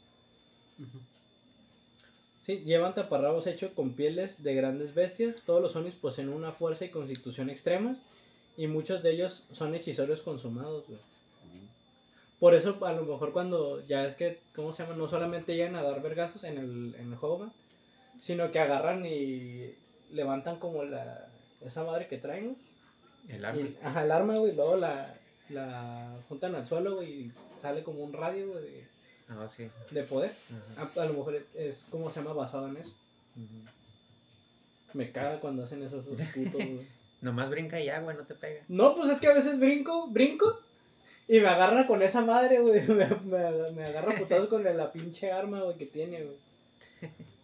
Sí, 2.45 2.59
llevan 2.59 2.95
taparrabos 2.95 3.45
hechos 3.45 3.71
con 3.73 3.93
pieles 3.93 4.41
de 4.41 4.55
grandes 4.55 4.93
bestias. 4.93 5.35
Todos 5.45 5.61
los 5.61 5.75
Onis 5.75 5.95
poseen 5.95 6.29
una 6.29 6.53
fuerza 6.53 6.85
y 6.85 6.89
constitución 6.89 7.49
extremas. 7.49 8.01
Y 8.55 8.67
muchos 8.67 9.03
de 9.03 9.11
ellos 9.11 9.43
son 9.51 9.75
hechizorios 9.75 10.21
consumados, 10.21 10.87
güey. 10.87 10.99
Por 12.39 12.53
eso, 12.53 12.77
a 12.85 12.93
lo 12.93 13.03
mejor 13.03 13.33
cuando 13.33 13.85
ya 13.87 14.05
es 14.05 14.15
que, 14.15 14.39
¿cómo 14.55 14.71
se 14.71 14.83
llama? 14.83 14.95
No 14.95 15.07
solamente 15.07 15.55
llegan 15.55 15.75
a 15.75 15.81
dar 15.81 16.01
vergazos 16.01 16.43
en 16.43 16.57
el, 16.57 16.95
en 16.99 17.11
el 17.11 17.17
juego, 17.17 17.51
sino 18.19 18.51
que 18.51 18.59
agarran 18.59 19.05
y 19.05 19.75
levantan 20.11 20.57
como 20.59 20.83
la 20.83 21.27
esa 21.65 21.83
madre 21.83 22.07
que 22.07 22.17
traen, 22.17 22.55
El 23.29 23.43
arma. 23.45 23.61
Y, 23.61 23.77
ajá, 23.83 24.03
el 24.03 24.11
arma, 24.11 24.35
güey, 24.35 24.55
luego 24.55 24.75
la, 24.77 25.13
la 25.49 26.15
juntan 26.29 26.55
al 26.55 26.65
suelo, 26.67 26.95
güey, 26.95 27.09
y 27.13 27.31
sale 27.59 27.83
como 27.83 28.03
un 28.03 28.13
radio, 28.13 28.49
güey, 28.51 28.63
de, 28.63 28.87
Ah, 29.29 29.47
sí. 29.49 29.69
de 29.91 30.03
poder. 30.03 30.33
A, 30.77 31.01
a 31.01 31.05
lo 31.05 31.13
mejor 31.13 31.43
es 31.55 31.85
como 31.89 32.09
se 32.09 32.21
llama 32.21 32.33
basado 32.33 32.67
en 32.67 32.77
eso. 32.77 32.93
Me 34.93 35.11
caga 35.11 35.39
cuando 35.39 35.63
hacen 35.63 35.83
esos, 35.83 36.05
esos 36.07 36.27
putos, 36.33 36.53
güey. 36.53 36.87
Nomás 37.21 37.49
brinca 37.49 37.79
y 37.81 37.89
agua, 37.89 38.13
no 38.13 38.23
te 38.23 38.35
pega. 38.35 38.61
No, 38.67 38.95
pues 38.95 39.09
es 39.09 39.19
que 39.19 39.27
a 39.27 39.33
veces 39.33 39.59
brinco, 39.59 40.07
brinco. 40.07 40.59
Y 41.27 41.39
me 41.39 41.47
agarra 41.47 41.87
con 41.87 42.01
esa 42.03 42.21
madre, 42.21 42.59
güey. 42.59 42.81
Me, 42.87 43.05
me, 43.07 43.71
me 43.71 43.83
agarra 43.83 44.15
putazos 44.15 44.47
con 44.47 44.63
la 44.63 44.91
pinche 44.91 45.31
arma, 45.31 45.61
güey, 45.61 45.77
que 45.77 45.87
tiene, 45.87 46.23
güey. 46.23 46.37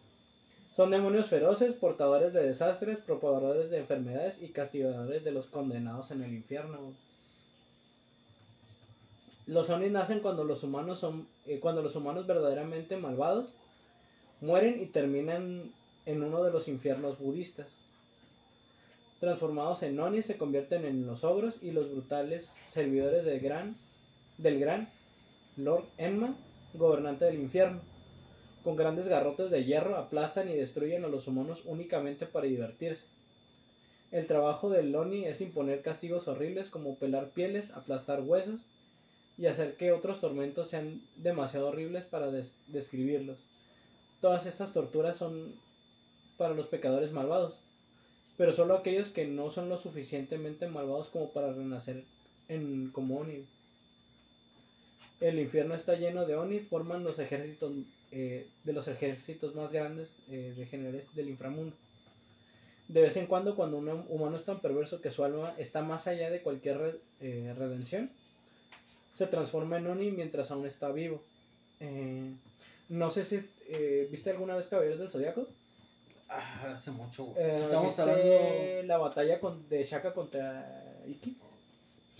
Son 0.74 0.90
demonios 0.90 1.30
feroces, 1.30 1.76
portadores 1.76 2.34
de 2.34 2.48
desastres, 2.48 2.98
propagadores 2.98 3.70
de 3.70 3.78
enfermedades 3.78 4.42
y 4.42 4.50
castigadores 4.50 5.24
de 5.24 5.32
los 5.32 5.46
condenados 5.46 6.10
en 6.10 6.24
el 6.24 6.34
infierno. 6.34 6.80
Los 9.46 9.70
Onis 9.70 9.92
nacen 9.92 10.22
cuando 10.22 10.44
los 10.44 10.64
humanos 10.64 10.98
son. 10.98 11.28
eh, 11.46 11.60
cuando 11.60 11.84
los 11.84 11.96
humanos 11.96 12.26
verdaderamente 12.26 12.98
malvados 12.98 13.54
mueren 14.42 14.82
y 14.82 14.88
terminan 14.88 15.72
en 16.08 16.24
uno 16.24 16.44
de 16.44 16.52
los 16.52 16.68
infiernos 16.68 17.20
budistas. 17.20 17.68
Transformados 19.20 19.84
en 19.84 20.00
Onis 20.00 20.26
se 20.26 20.38
convierten 20.38 20.86
en 20.86 21.06
los 21.06 21.24
ogros 21.24 21.62
y 21.62 21.70
los 21.70 21.92
brutales 21.92 22.52
servidores 22.68 23.24
del 23.26 23.40
gran, 23.42 23.78
del 24.40 24.60
gran 24.60 24.90
Lord 25.56 25.86
Enma, 26.00 26.36
gobernante 26.74 27.26
del 27.26 27.40
infierno. 27.40 27.93
Con 28.64 28.76
grandes 28.78 29.08
garrotes 29.10 29.52
de 29.52 29.66
hierro 29.66 29.98
aplastan 29.98 30.50
y 30.50 30.56
destruyen 30.56 31.04
a 31.04 31.10
los 31.10 31.28
humanos 31.28 31.64
únicamente 31.66 32.26
para 32.26 32.48
divertirse. 32.48 33.06
El 34.12 34.28
trabajo 34.28 34.70
del 34.70 34.96
Oni 34.96 35.26
es 35.26 35.42
imponer 35.42 35.82
castigos 35.82 36.28
horribles 36.28 36.70
como 36.70 36.96
pelar 36.96 37.32
pieles, 37.32 37.72
aplastar 37.72 38.22
huesos 38.22 38.62
y 39.38 39.48
hacer 39.48 39.76
que 39.76 39.92
otros 39.92 40.22
tormentos 40.22 40.70
sean 40.70 41.02
demasiado 41.18 41.68
horribles 41.70 42.06
para 42.06 42.32
des- 42.32 42.56
describirlos. 42.68 43.40
Todas 44.22 44.46
estas 44.46 44.72
torturas 44.72 45.18
son 45.18 45.56
para 46.38 46.54
los 46.54 46.68
pecadores 46.68 47.12
malvados, 47.12 47.60
pero 48.38 48.54
solo 48.54 48.76
aquellos 48.76 49.10
que 49.10 49.26
no 49.26 49.50
son 49.50 49.68
lo 49.68 49.78
suficientemente 49.78 50.68
malvados 50.68 51.08
como 51.10 51.32
para 51.32 51.52
renacer 51.52 52.04
en, 52.48 52.92
como 52.92 53.18
Oni. 53.20 53.46
El 55.20 55.40
infierno 55.40 55.74
está 55.74 55.96
lleno 55.96 56.26
de 56.26 56.36
Oni, 56.36 56.60
forman 56.60 57.04
los 57.04 57.18
ejércitos 57.20 57.72
eh, 58.14 58.48
de 58.64 58.74
los 58.74 58.88
ejércitos 58.88 59.56
más 59.56 59.72
grandes 59.72 60.14
eh, 60.30 60.54
de 60.56 60.66
generales 60.66 61.06
del 61.16 61.30
inframundo. 61.30 61.76
De 62.88 63.02
vez 63.02 63.18
en 63.18 63.26
cuando, 63.28 63.56
cuando 63.56 63.78
un 63.78 63.90
humano 64.10 64.36
es 64.38 64.44
tan 64.46 64.60
perverso 64.60 65.02
que 65.02 65.10
su 65.10 65.24
alma 65.24 65.56
está 65.58 65.82
más 65.82 66.06
allá 66.08 66.30
de 66.30 66.42
cualquier 66.42 66.78
re- 66.78 67.00
eh, 67.22 67.54
redención, 67.58 68.12
se 69.14 69.26
transforma 69.28 69.78
en 69.78 69.88
Oni 69.88 70.12
mientras 70.12 70.52
aún 70.52 70.66
está 70.66 70.92
vivo. 70.92 71.22
No 72.90 73.12
sé 73.12 73.24
si 73.26 73.46
viste 74.12 74.30
alguna 74.30 74.56
vez 74.56 74.68
Caballeros 74.68 75.00
del 75.00 75.10
Zodiaco. 75.10 75.48
Ah, 76.30 76.72
hace 76.74 76.92
mucho, 76.92 77.26
güey. 77.26 77.56
Si 77.56 77.62
estamos 77.62 77.86
¿viste 77.88 78.02
hablando. 78.02 78.88
la 78.88 78.98
batalla 78.98 79.40
con, 79.40 79.68
de 79.70 79.84
Shaka 79.84 80.14
contra 80.14 81.02
Iki. 81.08 81.38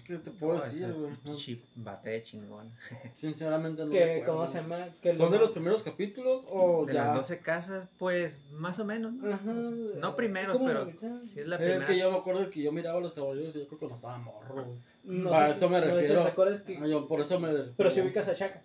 ¿Qué 0.04 0.18
te 0.18 0.32
puedo 0.32 0.58
No, 0.58 0.64
decir, 0.64 0.92
güey? 0.92 1.12
No, 1.12 1.18
pinche 1.24 1.62
batalla 1.76 2.22
chingón. 2.24 2.70
Sinceramente 3.16 3.86
no 3.86 3.92
recuerdo, 3.92 4.26
¿Cómo 4.34 4.48
se 4.48 4.58
llama? 4.62 4.90
¿Son 5.16 5.28
lo- 5.28 5.30
de 5.32 5.40
los 5.40 5.52
primeros 5.52 5.82
capítulos 5.84 6.46
o 6.50 6.86
De 6.86 6.94
ya? 6.94 7.06
las 7.06 7.16
12 7.16 7.40
casas, 7.40 7.88
pues 7.98 8.42
más 8.52 8.80
o 8.80 8.86
menos. 8.86 9.14
¿no? 9.14 9.34
Ajá. 9.34 9.52
No 9.54 10.16
primeros, 10.16 10.58
¿Cómo 10.58 10.68
pero? 10.70 10.86
Sí 11.34 11.40
es 11.40 11.48
la 11.48 11.56
es 11.56 11.62
primera. 11.62 11.88
que 11.88 11.98
yo 11.98 12.12
me 12.12 12.18
acuerdo 12.18 12.50
que 12.50 12.62
yo 12.62 12.72
miraba 12.72 12.98
a 12.98 13.02
los 13.02 13.14
caballeros 13.14 13.56
y 13.56 13.60
yo 13.60 13.68
creo 13.68 13.80
que 13.80 13.86
cuando 13.88 13.96
estaba 13.96 14.18
morro. 14.18 14.68
No 15.04 15.30
Para 15.32 15.48
si- 15.54 15.58
eso 15.58 15.70
me 15.70 15.80
no 15.80 15.86
si 15.88 15.92
refiero. 15.94 16.22
¿Te 16.24 16.28
acuerdas 16.30 16.62
que.? 16.62 16.78
Ah, 16.78 16.88
yo 16.88 17.08
por 17.08 17.22
eso 17.22 17.40
me. 17.40 17.50
Pero 17.78 17.92
si 17.92 18.02
ubicas 18.02 18.28
a 18.28 18.34
Shaka. 18.34 18.62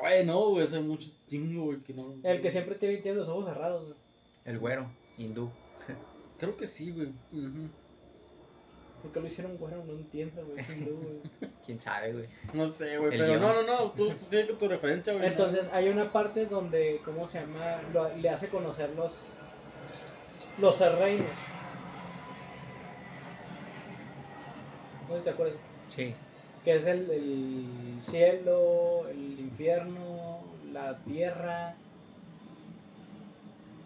Güey, 0.00 0.26
no, 0.26 0.50
güey, 0.50 0.64
hace 0.64 0.80
mucho 0.80 1.08
chingo, 1.26 1.66
güey, 1.66 1.78
que 1.80 1.94
no. 1.94 2.14
El 2.22 2.40
que 2.42 2.50
siempre 2.50 2.74
tiene, 2.74 2.96
tiene 2.98 3.18
los 3.18 3.28
ojos 3.28 3.46
cerrados, 3.46 3.84
güey. 3.84 3.96
El 4.44 4.58
güero, 4.58 4.86
hindú. 5.16 5.50
Creo 6.38 6.56
que 6.56 6.66
sí, 6.66 6.90
güey. 6.90 7.08
Ujú. 7.32 7.68
¿Por 9.02 9.12
qué 9.12 9.20
lo 9.20 9.26
hicieron 9.26 9.56
güero? 9.56 9.84
No 9.84 9.92
entiendo, 9.92 10.44
güey. 10.44 10.58
es 10.60 10.70
hindú, 10.70 10.96
güey. 10.96 11.50
Quién 11.66 11.80
sabe, 11.80 12.12
güey. 12.12 12.26
No 12.54 12.66
sé, 12.66 12.98
güey, 12.98 13.12
El 13.12 13.18
pero 13.20 13.26
guion. 13.26 13.40
no, 13.40 13.54
no, 13.54 13.62
no, 13.62 13.90
tú, 13.92 14.08
tú 14.10 14.18
sigue 14.18 14.46
con 14.48 14.58
tu 14.58 14.68
referencia, 14.68 15.12
güey. 15.12 15.26
Entonces 15.26 15.68
hay 15.72 15.88
una 15.88 16.08
parte 16.08 16.46
donde, 16.46 17.00
¿cómo 17.04 17.26
se 17.26 17.40
llama? 17.40 17.76
Lo- 17.92 18.14
le 18.16 18.28
hace 18.28 18.48
conocer 18.48 18.90
los. 18.90 19.32
Los 20.60 20.80
reinos. 20.98 21.26
No 25.08 25.12
sé 25.14 25.18
si 25.18 25.24
te 25.24 25.30
acuerdas. 25.30 25.56
Sí. 25.88 26.14
Que 26.64 26.76
es 26.76 26.86
el, 26.86 27.10
el 27.10 27.96
cielo, 28.02 29.06
el 29.08 29.38
infierno, 29.38 30.40
la 30.72 30.98
tierra. 31.04 31.76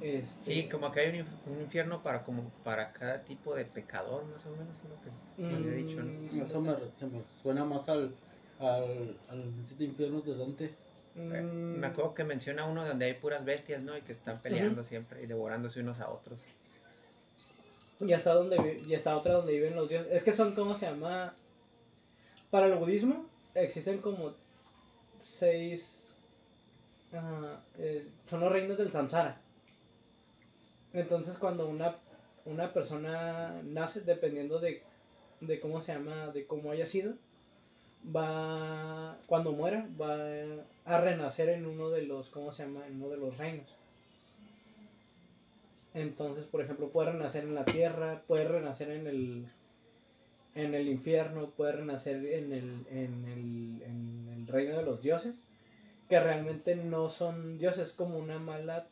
Este, 0.01 0.45
Sí, 0.55 0.69
como 0.69 0.91
que 0.93 1.01
hay 1.01 1.11
un, 1.11 1.27
inf- 1.27 1.47
un 1.47 1.61
infierno 1.61 2.03
para 2.03 2.23
como 2.25 2.43
para 2.65 2.93
cada 2.93 3.23
tipo 3.23 3.55
de 3.55 3.65
pecador, 3.67 4.25
más 4.25 4.45
o 4.47 4.51
menos, 4.51 4.69
lo 4.89 5.01
que 5.03 5.43
me 5.43 5.57
había 5.57 5.73
dicho, 5.73 6.01
¿no? 6.01 6.39
mm, 6.39 6.43
Eso 6.43 6.61
me, 6.61 6.75
se 6.91 7.07
me 7.07 7.21
suena 7.43 7.65
más 7.65 7.89
al. 7.89 8.15
al. 8.61 9.17
al 9.29 9.53
siete 9.65 9.85
infiernos 9.85 10.25
de 10.25 10.37
Dante. 10.37 10.65
Eh, 11.17 11.43
mm, 11.43 11.81
Me 11.81 11.87
acuerdo 11.87 12.15
que 12.15 12.25
menciona 12.25 12.65
uno 12.65 12.87
donde 12.87 13.05
hay 13.07 13.15
puras 13.15 13.45
bestias, 13.45 13.83
¿no? 13.83 13.97
Y 13.97 14.01
que 14.03 14.13
están 14.13 14.39
peleando 14.41 14.83
siempre 14.85 15.23
y 15.23 15.27
devorándose 15.27 15.81
unos 15.81 16.01
a 16.01 16.09
otros. 16.11 16.39
Y 18.01 18.13
hasta 18.15 18.33
donde 18.33 18.81
y 18.89 18.95
hasta 18.95 19.15
otra 19.17 19.35
donde 19.35 19.53
viven 19.53 19.77
los 19.77 19.89
dioses. 19.89 20.11
Es 20.13 20.23
que 20.25 20.33
son 20.33 20.55
como 20.55 20.75
se 20.75 20.87
llama. 20.87 21.35
Para 22.51 22.67
el 22.67 22.75
budismo 22.77 23.27
existen 23.55 23.99
como 23.99 24.33
seis. 25.19 25.99
eh, 27.79 28.07
son 28.29 28.41
los 28.41 28.51
reinos 28.53 28.79
del 28.79 28.91
samsara. 28.91 29.41
Entonces 30.93 31.37
cuando 31.37 31.69
una, 31.69 31.97
una 32.45 32.73
persona 32.73 33.61
nace, 33.65 34.01
dependiendo 34.01 34.59
de, 34.59 34.83
de 35.41 35.61
cómo 35.61 35.81
se 35.81 35.93
llama, 35.93 36.29
de 36.29 36.47
cómo 36.47 36.71
haya 36.71 36.87
sido, 36.87 37.15
va. 38.05 39.19
Cuando 39.27 39.53
muera, 39.53 39.89
va 40.01 40.17
a 40.85 41.01
renacer 41.01 41.49
en 41.51 41.67
uno 41.67 41.91
de 41.91 42.03
los. 42.03 42.31
¿Cómo 42.31 42.53
se 42.53 42.65
llama? 42.65 42.87
En 42.87 42.97
uno 42.97 43.09
de 43.09 43.17
los 43.17 43.37
reinos. 43.39 43.69
Entonces, 45.95 46.45
por 46.45 46.63
ejemplo, 46.63 46.91
puede 46.91 47.13
renacer 47.13 47.45
en 47.45 47.55
la 47.55 47.65
tierra, 47.65 48.23
puede 48.27 48.47
renacer 48.47 48.91
en 48.91 49.07
el 49.07 49.47
en 50.55 50.75
el 50.75 50.89
infierno, 50.89 51.51
puede 51.51 51.73
renacer 51.73 52.17
en 52.17 52.53
el, 52.53 52.87
en 52.91 53.25
el, 53.25 53.83
en 53.83 54.29
el 54.35 54.47
reino 54.47 54.77
de 54.77 54.83
los 54.83 55.03
dioses, 55.03 55.35
que 56.09 56.21
realmente 56.21 56.75
no 56.75 57.09
son 57.09 57.59
dioses, 57.59 57.93
como 57.93 58.19
una 58.19 58.39
mala 58.39 58.87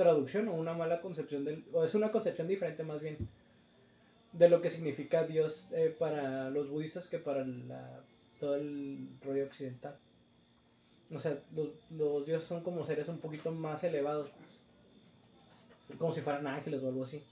traducción 0.00 0.48
o 0.48 0.54
una 0.54 0.72
mala 0.72 1.02
concepción 1.02 1.44
del, 1.44 1.62
o 1.74 1.84
es 1.84 1.94
una 1.94 2.10
concepción 2.10 2.48
diferente 2.48 2.82
más 2.84 3.02
bien 3.02 3.18
de 4.32 4.48
lo 4.48 4.62
que 4.62 4.70
significa 4.70 5.26
Dios 5.26 5.68
eh, 5.72 5.94
para 5.96 6.48
los 6.48 6.70
budistas 6.70 7.06
que 7.06 7.18
para 7.18 7.44
la, 7.44 8.00
todo 8.38 8.54
el 8.56 9.08
rollo 9.22 9.44
occidental. 9.44 9.94
O 11.14 11.18
sea, 11.18 11.38
los, 11.54 11.68
los 11.90 12.24
dioses 12.24 12.48
son 12.48 12.62
como 12.62 12.86
seres 12.86 13.08
un 13.08 13.18
poquito 13.18 13.52
más 13.52 13.84
elevados, 13.84 14.30
como 15.98 16.14
si 16.14 16.22
fueran 16.22 16.46
ángeles 16.46 16.82
o 16.82 16.88
algo 16.88 17.04
así. 17.04 17.22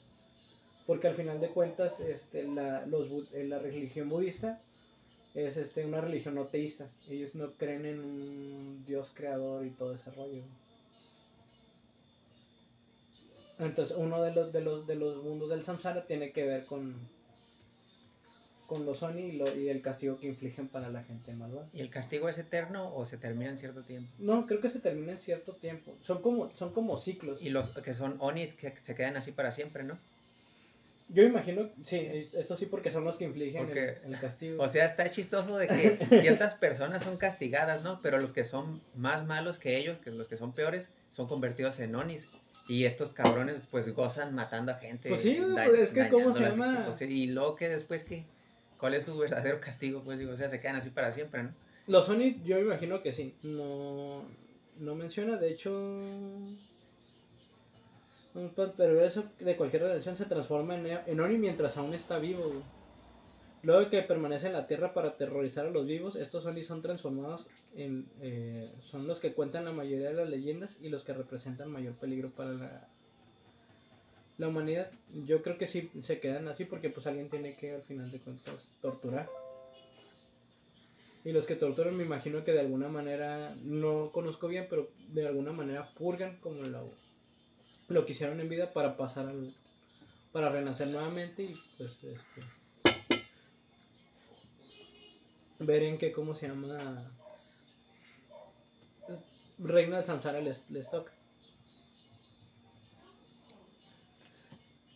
Porque 0.87 1.09
al 1.09 1.15
final 1.15 1.41
de 1.41 1.49
cuentas, 1.49 2.01
este, 2.01 2.43
la, 2.43 2.85
los, 2.85 3.33
eh, 3.33 3.45
la 3.45 3.61
religión 3.61 4.11
budista 4.11 4.61
es 5.35 5.57
este, 5.57 5.87
una 5.87 6.03
religión 6.03 6.35
no 6.35 6.45
teísta. 6.47 6.91
Ellos 7.09 7.35
no 7.35 7.53
creen 7.53 7.87
en 7.87 8.01
un 8.01 8.85
Dios 8.85 9.11
creador 9.15 9.65
y 9.65 9.71
todo 9.71 9.95
ese 9.95 10.11
rollo. 10.11 10.43
Entonces, 13.59 13.97
uno 13.97 14.23
de 14.23 14.33
los, 14.35 14.53
de 14.53 14.61
los, 14.61 14.87
de 14.87 14.95
los 14.95 15.23
mundos 15.23 15.51
del 15.51 15.65
samsara 15.65 16.07
tiene 16.07 16.31
que 16.33 16.45
ver 16.45 16.65
con, 16.67 16.95
con 18.67 18.85
los 18.85 19.03
Oni 19.03 19.23
y, 19.23 19.33
lo- 19.33 19.57
y 19.57 19.69
el 19.69 19.83
castigo 19.83 20.19
que 20.21 20.29
infligen 20.29 20.69
para 20.69 20.91
la 20.91 21.03
gente 21.03 21.33
malvada. 21.33 21.69
¿Y 21.73 21.81
el 21.81 21.91
castigo 21.91 22.29
es 22.29 22.39
eterno 22.39 22.95
o 22.95 23.05
se 23.07 23.17
termina 23.17 23.51
en 23.51 23.59
cierto 23.59 23.83
tiempo? 23.83 24.11
No, 24.19 24.47
creo 24.47 24.61
que 24.61 24.69
se 24.69 24.79
termina 24.79 25.13
en 25.13 25.21
cierto 25.21 25.55
tiempo. 25.55 25.95
Son 26.03 26.23
como, 26.23 26.51
son 26.57 26.73
como 26.73 26.97
ciclos. 26.97 27.41
Y 27.41 27.49
los 27.51 27.71
que 27.71 27.95
son 27.95 28.17
onis 28.21 28.53
que 28.55 28.77
se 28.77 28.95
quedan 28.95 29.17
así 29.17 29.33
para 29.33 29.51
siempre, 29.53 29.85
¿no? 29.85 29.99
Yo 31.11 31.23
imagino, 31.23 31.71
sí, 31.85 32.29
esto 32.35 32.55
sí 32.55 32.67
porque 32.67 32.91
son 32.91 33.05
los 33.05 33.17
que 33.17 33.25
infligen 33.25 33.65
Porque- 33.65 33.97
el, 34.05 34.13
el 34.13 34.21
castigo. 34.21 34.63
O 34.63 34.69
sea, 34.69 34.85
está 34.85 35.09
chistoso 35.11 35.57
de 35.57 35.67
que 35.67 35.99
ciertas 36.21 36.55
personas 36.55 37.03
son 37.03 37.17
castigadas, 37.17 37.83
¿no? 37.83 38.01
Pero 38.03 38.19
los 38.19 38.35
que 38.35 38.45
son 38.45 38.83
más 38.95 39.25
malos 39.25 39.59
que 39.59 39.79
ellos, 39.79 39.99
que 39.99 40.11
los 40.11 40.29
que 40.29 40.37
son 40.37 40.53
peores, 40.53 40.93
son 41.09 41.27
convertidos 41.27 41.81
en 41.81 41.95
onis. 41.95 42.29
Y 42.69 42.85
estos 42.85 43.13
cabrones 43.13 43.67
pues 43.71 43.89
gozan 43.95 44.35
matando 44.35 44.73
a 44.73 44.75
gente. 44.75 45.09
Pues 45.09 45.23
sí, 45.23 45.41
pues, 45.41 45.81
es 45.81 45.91
que 45.93 46.11
¿cómo 46.11 46.35
se 46.35 46.43
llama? 46.43 46.85
pues, 46.87 47.01
y 47.01 47.27
luego 47.29 47.57
que 47.57 47.71
después 47.71 48.05
qué, 48.05 48.27
¿cuál 48.79 48.93
es 48.93 49.05
su 49.05 49.17
verdadero 49.17 49.61
castigo? 49.63 50.03
Pues 50.05 50.19
digo, 50.19 50.33
o 50.33 50.37
sea, 50.37 50.51
se 50.51 50.61
quedan 50.61 50.77
así 50.77 50.91
para 50.91 51.11
siempre, 51.13 51.43
¿no? 51.43 51.55
Los 51.87 52.07
Oni, 52.11 52.43
yo 52.45 52.59
imagino 52.59 53.01
que 53.01 53.13
sí. 53.13 53.35
No, 53.43 54.23
no 54.79 54.95
menciona, 54.95 55.39
de 55.39 55.49
hecho. 55.51 55.99
Un 58.39 58.51
pan 58.51 58.73
perverso 58.77 59.25
de 59.41 59.57
cualquier 59.57 59.83
redención 59.83 60.15
se 60.15 60.25
transforma 60.25 60.77
en, 60.77 61.21
Oni 61.21 61.39
mientras 61.39 61.77
aún 61.77 61.93
está 61.93 62.21
vivo. 62.21 62.45
güey. 62.45 62.63
Luego 63.65 63.91
que 63.91 64.01
permanece 64.03 64.47
en 64.47 64.53
la 64.53 64.69
tierra 64.69 64.95
para 64.95 65.09
aterrorizar 65.09 65.67
a 65.67 65.71
los 65.71 65.87
vivos, 65.87 66.15
estos 66.15 66.47
Oni 66.47 66.63
son 66.63 66.81
transformados 66.81 67.49
en. 67.75 68.07
eh, 68.21 68.71
son 68.81 69.09
los 69.09 69.19
que 69.19 69.33
cuentan 69.33 69.65
la 69.65 69.73
mayoría 69.73 70.11
de 70.11 70.15
las 70.15 70.29
leyendas 70.29 70.79
y 70.81 70.89
los 70.89 71.03
que 71.03 71.15
representan 71.15 71.73
mayor 71.73 71.95
peligro 71.95 72.31
para 72.31 72.53
la. 72.53 72.89
La 74.37 74.47
humanidad, 74.47 74.93
yo 75.27 75.43
creo 75.43 75.59
que 75.59 75.67
sí 75.67 75.91
se 76.03 76.21
quedan 76.21 76.47
así 76.47 76.65
porque 76.65 76.91
pues 76.91 77.09
alguien 77.09 77.29
tiene 77.29 77.57
que 77.57 77.75
al 77.75 77.83
final 77.83 78.09
de 78.13 78.21
cuentas 78.21 78.69
torturar. 78.81 79.29
Y 81.25 81.33
los 81.33 81.45
que 81.45 81.57
torturan 81.57 81.97
me 81.97 82.05
imagino 82.05 82.45
que 82.45 82.53
de 82.53 82.61
alguna 82.61 82.87
manera, 82.87 83.57
no 83.65 84.11
conozco 84.13 84.47
bien, 84.47 84.69
pero 84.71 84.89
de 85.09 85.27
alguna 85.27 85.51
manera 85.51 85.89
purgan 85.99 86.37
como 86.37 86.63
lo, 86.63 86.87
lo 87.89 88.05
que 88.05 88.13
hicieron 88.13 88.41
en 88.41 88.49
vida 88.49 88.71
para 88.71 88.97
pasar 88.97 89.27
al... 89.27 89.55
para 90.33 90.51
renacer 90.51 90.89
nuevamente 90.89 91.43
y 91.43 91.55
pues 91.77 92.05
este... 92.05 92.41
Ver 95.61 95.83
en 95.83 95.99
qué, 95.99 96.13
¿cómo 96.13 96.35
se 96.35 96.47
llama? 96.47 97.11
Reino 99.59 99.97
del 99.97 100.05
Samsara 100.05 100.41
les, 100.41 100.63
les 100.71 100.89
toca. 100.89 101.13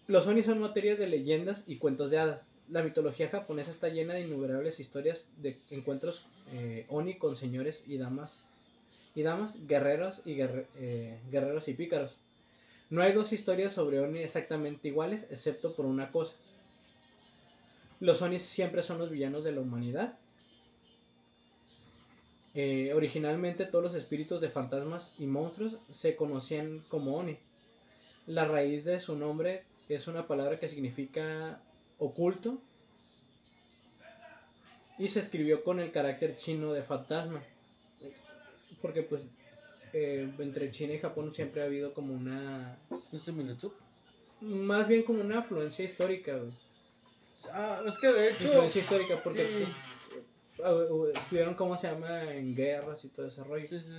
Los 0.07 0.27
Oni 0.27 0.43
son 0.45 0.61
materia 0.61 0.95
de 0.95 1.09
leyendas 1.09 1.65
y 1.67 1.79
cuentos 1.79 2.11
de 2.11 2.19
hadas. 2.19 2.43
La 2.69 2.83
mitología 2.85 3.29
japonesa 3.29 3.71
está 3.73 3.89
llena 3.89 4.15
de 4.15 4.21
innumerables 4.21 4.79
historias 4.79 5.27
de 5.39 5.59
encuentros 5.71 6.25
eh, 6.53 6.87
Oni 6.89 7.19
con 7.19 7.35
señores 7.37 7.83
y 7.87 7.99
damas, 7.99 8.39
y 9.17 9.23
damas, 9.23 9.55
guerreros 9.67 10.21
y 10.25 10.37
guerre- 10.37 10.69
eh, 10.77 11.19
guerreros 11.31 11.67
y 11.67 11.75
pícaros. 11.75 12.17
No 12.93 13.01
hay 13.01 13.13
dos 13.13 13.33
historias 13.33 13.73
sobre 13.73 14.01
Oni 14.01 14.19
exactamente 14.19 14.89
iguales, 14.89 15.27
excepto 15.31 15.75
por 15.75 15.87
una 15.87 16.11
cosa. 16.11 16.35
Los 18.01 18.21
Oni 18.21 18.39
siempre 18.39 18.83
son 18.83 18.99
los 18.99 19.09
villanos 19.09 19.45
de 19.45 19.53
la 19.53 19.63
humanidad. 19.63 20.19
Eh, 22.55 22.93
originalmente 22.95 23.65
todos 23.65 23.83
los 23.83 23.95
espíritus 23.95 24.43
de 24.43 24.51
fantasmas 24.51 25.15
y 25.19 25.25
monstruos 25.25 25.79
se 25.91 26.17
conocían 26.17 26.85
como 26.91 27.17
Oni. 27.17 27.39
La 28.27 28.45
raíz 28.45 28.85
de 28.85 29.01
su 29.01 29.17
nombre 29.17 29.65
es 29.89 30.07
una 30.07 30.27
palabra 30.27 30.61
que 30.61 30.69
significa 30.69 31.63
oculto 31.99 32.59
y 34.99 35.09
se 35.09 35.21
escribió 35.21 35.65
con 35.65 35.81
el 35.81 35.93
carácter 35.93 36.37
chino 36.37 36.75
de 36.75 36.83
fantasma. 36.83 37.43
Porque 38.83 39.03
pues 39.03 39.31
eh, 39.93 40.33
entre 40.39 40.71
China 40.71 40.95
y 40.95 40.99
Japón 40.99 41.35
siempre 41.35 41.63
ha 41.63 41.65
habido 41.65 41.93
como 41.93 42.15
una... 42.15 42.79
¿Es 43.13 43.23
similitud? 43.23 43.73
Más 44.41 44.89
bien 44.89 45.03
como 45.03 45.21
una 45.21 45.41
afluencia 45.41 45.85
histórica, 45.85 46.37
güey. 46.37 46.53
Ah, 47.53 47.81
es 47.87 47.99
que 47.99 48.09
de 48.09 48.31
hecho. 48.31 48.45
Influencia 48.45 48.81
histórica 48.81 49.17
porque 49.23 49.47
sí. 49.47 49.65
pues, 50.57 50.69
ah, 50.69 51.11
estuvieron 51.15 51.55
como 51.55 51.77
se 51.77 51.89
llama 51.89 52.33
en 52.33 52.55
guerras 52.55 53.05
y 53.05 53.09
todo 53.09 53.27
ese 53.27 53.43
rollo. 53.45 53.67
Sí, 53.67 53.81
sí. 53.81 53.99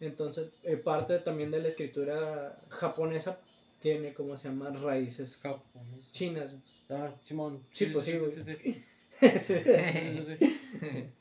Entonces, 0.00 0.48
eh, 0.64 0.76
parte 0.76 1.18
también 1.20 1.50
de 1.50 1.60
la 1.60 1.68
escritura 1.68 2.56
japonesa 2.70 3.38
tiene 3.80 4.12
como 4.12 4.36
se 4.36 4.48
llama 4.48 4.70
raíces 4.70 5.36
Japonés. 5.36 6.12
chinas. 6.12 6.52
Ah, 6.88 7.08
Simón. 7.08 7.62
Sí, 7.72 7.86
pues 7.86 8.04
sí, 8.04 8.18
güey. 8.18 8.30
sí, 8.30 8.42
sí. 8.42 8.84
Sí, 9.22 9.28
sí, 9.46 10.36
sí. 10.40 11.12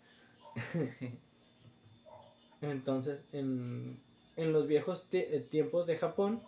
Entonces, 2.62 3.26
en, 3.34 3.98
en 4.38 4.54
los 4.54 4.68
viejos 4.68 5.04
eh, 5.14 5.46
tiempos 5.50 5.88
de 5.88 5.98
Japón, 5.98 6.42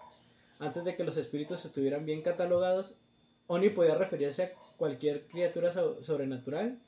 antes 0.59 0.83
de 0.85 0.95
que 0.95 1.03
los 1.03 1.17
espíritus 1.17 1.65
estuvieran 1.65 2.05
bien 2.05 2.21
catalogados, 2.21 2.93
Oni 3.47 3.69
podía 3.69 3.95
referirse 3.95 4.43
a 4.43 4.51
cualquier 4.77 5.25
criatura 5.27 5.71
so- 5.71 6.01
sobrenatural, 6.03 6.79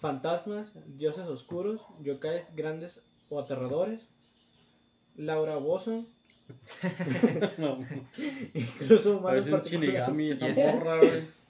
fantasmas, 0.00 0.72
dioses 0.98 1.26
oscuros, 1.26 1.80
yokai 2.02 2.44
grandes 2.54 3.00
o 3.30 3.38
aterradores, 3.40 4.06
Laura 5.16 5.56
Boson, 5.56 6.06
No, 7.58 7.78
incluso 8.54 9.18
humanos 9.18 9.44
particulares. 9.50 10.06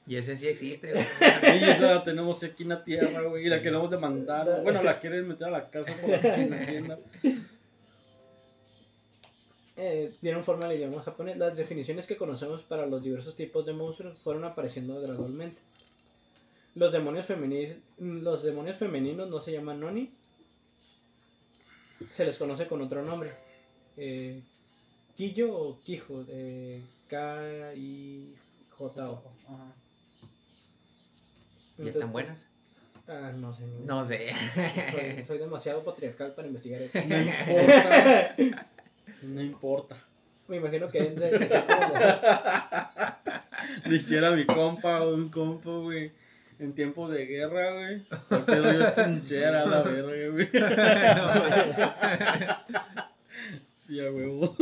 Y 0.09 0.17
ese- 0.17 0.37
sí 0.37 0.49
existe, 0.49 0.93
güey. 0.93 1.05
Sí, 1.05 1.65
esa 1.65 1.95
la 1.97 2.05
tenemos 2.05 2.43
aquí 2.43 2.63
en 2.65 2.71
la 2.71 2.83
tierra, 2.83 3.23
güey. 3.23 3.45
Y 3.45 3.49
la 3.49 3.61
queremos 3.63 3.91
demandar. 3.91 4.47
güey. 4.47 4.63
Bueno, 4.63 4.83
la 4.83 4.99
quieren 4.99 5.29
meter 5.29 5.49
a 5.49 5.51
la 5.51 5.71
cárcel 5.71 5.95
por 6.01 6.15
asesina, 6.15 6.57
hacienda. 6.63 6.99
eh, 9.77 10.13
dieron 10.21 10.43
forma 10.43 10.67
al 10.67 10.73
idioma 10.75 11.03
japonés. 11.03 11.37
Las 11.37 11.57
definiciones 11.57 12.07
que 12.07 12.17
conocemos 12.17 12.63
para 12.63 12.87
los 12.87 13.03
diversos 13.03 13.37
tipos 13.37 13.65
de 13.67 13.73
monstruos 13.75 14.19
fueron 14.19 14.45
apareciendo 14.45 15.01
gradualmente. 15.01 15.59
Los 16.75 16.93
demonios, 16.93 17.29
femeni- 17.29 17.77
los 17.99 18.43
demonios 18.43 18.77
femeninos 18.77 19.29
no 19.29 19.41
se 19.41 19.53
llaman 19.53 19.79
noni. 19.81 20.11
Se 22.11 22.25
les 22.25 22.39
conoce 22.39 22.67
con 22.67 22.81
otro 22.83 23.03
nombre. 23.05 23.31
Eh, 23.97 24.43
Kiyo 25.17 25.53
o 25.55 25.79
Kijo. 25.81 26.25
Eh, 26.29 26.83
K-I-J-O. 27.09 29.23
¿Y 31.79 31.89
están 31.89 32.13
buenas? 32.13 32.47
Ah, 33.09 33.33
no 33.35 33.55
sé. 33.55 33.65
No, 33.67 33.97
No 33.97 34.05
sé. 34.05 34.33
Soy, 34.93 35.25
soy 35.27 35.39
demasiado 35.39 35.83
patriarcal 35.85 36.35
para 36.35 36.47
investigar 36.49 36.83
eso. 36.83 36.99
No 37.09 37.17
importa. 37.17 38.37
No 39.23 39.41
importa. 39.43 39.97
Me 40.49 40.57
imagino 40.59 40.89
que 40.89 40.99
deben 40.99 41.15
de- 41.17 41.39
de 41.39 41.49
ser 41.49 41.65
como 41.65 41.95
Dijera 43.91 44.31
mi 44.33 44.45
compa, 44.47 45.07
un 45.07 45.29
compa, 45.31 45.71
güey. 45.71 46.11
En 46.59 46.73
tiempos 46.75 47.11
de 47.11 47.27
guerra, 47.27 47.73
güey. 47.75 48.03
Porque 48.29 48.57
yo 48.57 48.93
trinchera 48.93 49.63
a 49.63 49.67
la 49.67 49.83
verga, 49.83 50.29
güey. 50.33 50.49
Sí, 53.77 54.01
a 54.01 54.11
huevo. 54.11 54.57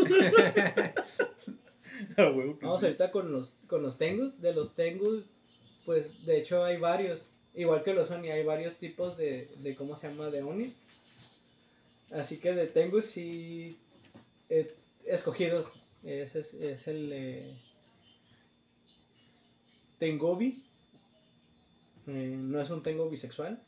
A 2.17 2.23
huevo 2.31 2.59
que 2.59 2.67
Vamos 2.67 2.81
sí. 2.81 2.87
ahorita 2.87 3.11
con 3.11 3.33
los, 3.33 3.57
con 3.67 3.83
los 3.83 3.99
tengus. 3.99 4.41
De 4.41 4.53
los 4.53 4.75
tengus, 4.75 5.27
pues 5.87 6.27
de 6.27 6.39
hecho 6.39 6.65
hay 6.65 6.77
varios. 6.77 7.25
Igual 7.55 7.83
que 7.83 7.95
los 7.95 8.11
oni, 8.11 8.29
hay 8.31 8.45
varios 8.45 8.77
tipos 8.77 9.17
de, 9.17 9.49
de 9.59 9.75
¿cómo 9.75 9.97
se 9.97 10.09
llama? 10.09 10.29
De 10.29 10.43
oni. 10.43 10.75
Así 12.11 12.39
que 12.39 12.53
de 12.53 12.67
tengus 12.67 13.07
sí 13.07 13.79
eh, 14.51 14.75
escogidos. 15.07 15.67
Ese 16.05 16.41
es, 16.41 16.55
es 16.55 16.87
el 16.89 17.11
eh, 17.13 17.57
tengobi. 19.99 20.63
Eh, 22.07 22.37
no 22.39 22.61
es 22.61 22.71
un 22.71 22.83
tengo 22.83 23.09
bisexual. 23.09 23.63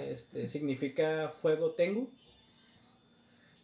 Este, 0.00 0.48
significa 0.48 1.34
fuego 1.40 1.70
tengu. 1.72 2.10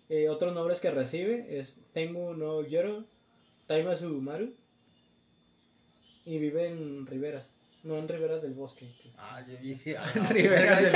Eh, 0.08 0.28
otros 0.28 0.54
nombres 0.54 0.80
que 0.80 0.90
recibe 0.90 1.58
es 1.58 1.76
Tengu 1.92 2.32
no 2.34 2.62
Yoro, 2.62 3.04
Taimasu 3.66 4.08
Maru. 4.22 4.54
Y 6.28 6.36
vive 6.38 6.68
en 6.68 7.06
riberas, 7.06 7.48
no 7.84 7.96
en 7.96 8.06
riberas 8.06 8.42
del 8.42 8.52
bosque. 8.52 8.86
Ah, 9.16 9.40
yo 9.48 9.56
dije. 9.62 9.96
ah, 9.96 10.12
Riberas 10.28 10.82
del 10.82 10.92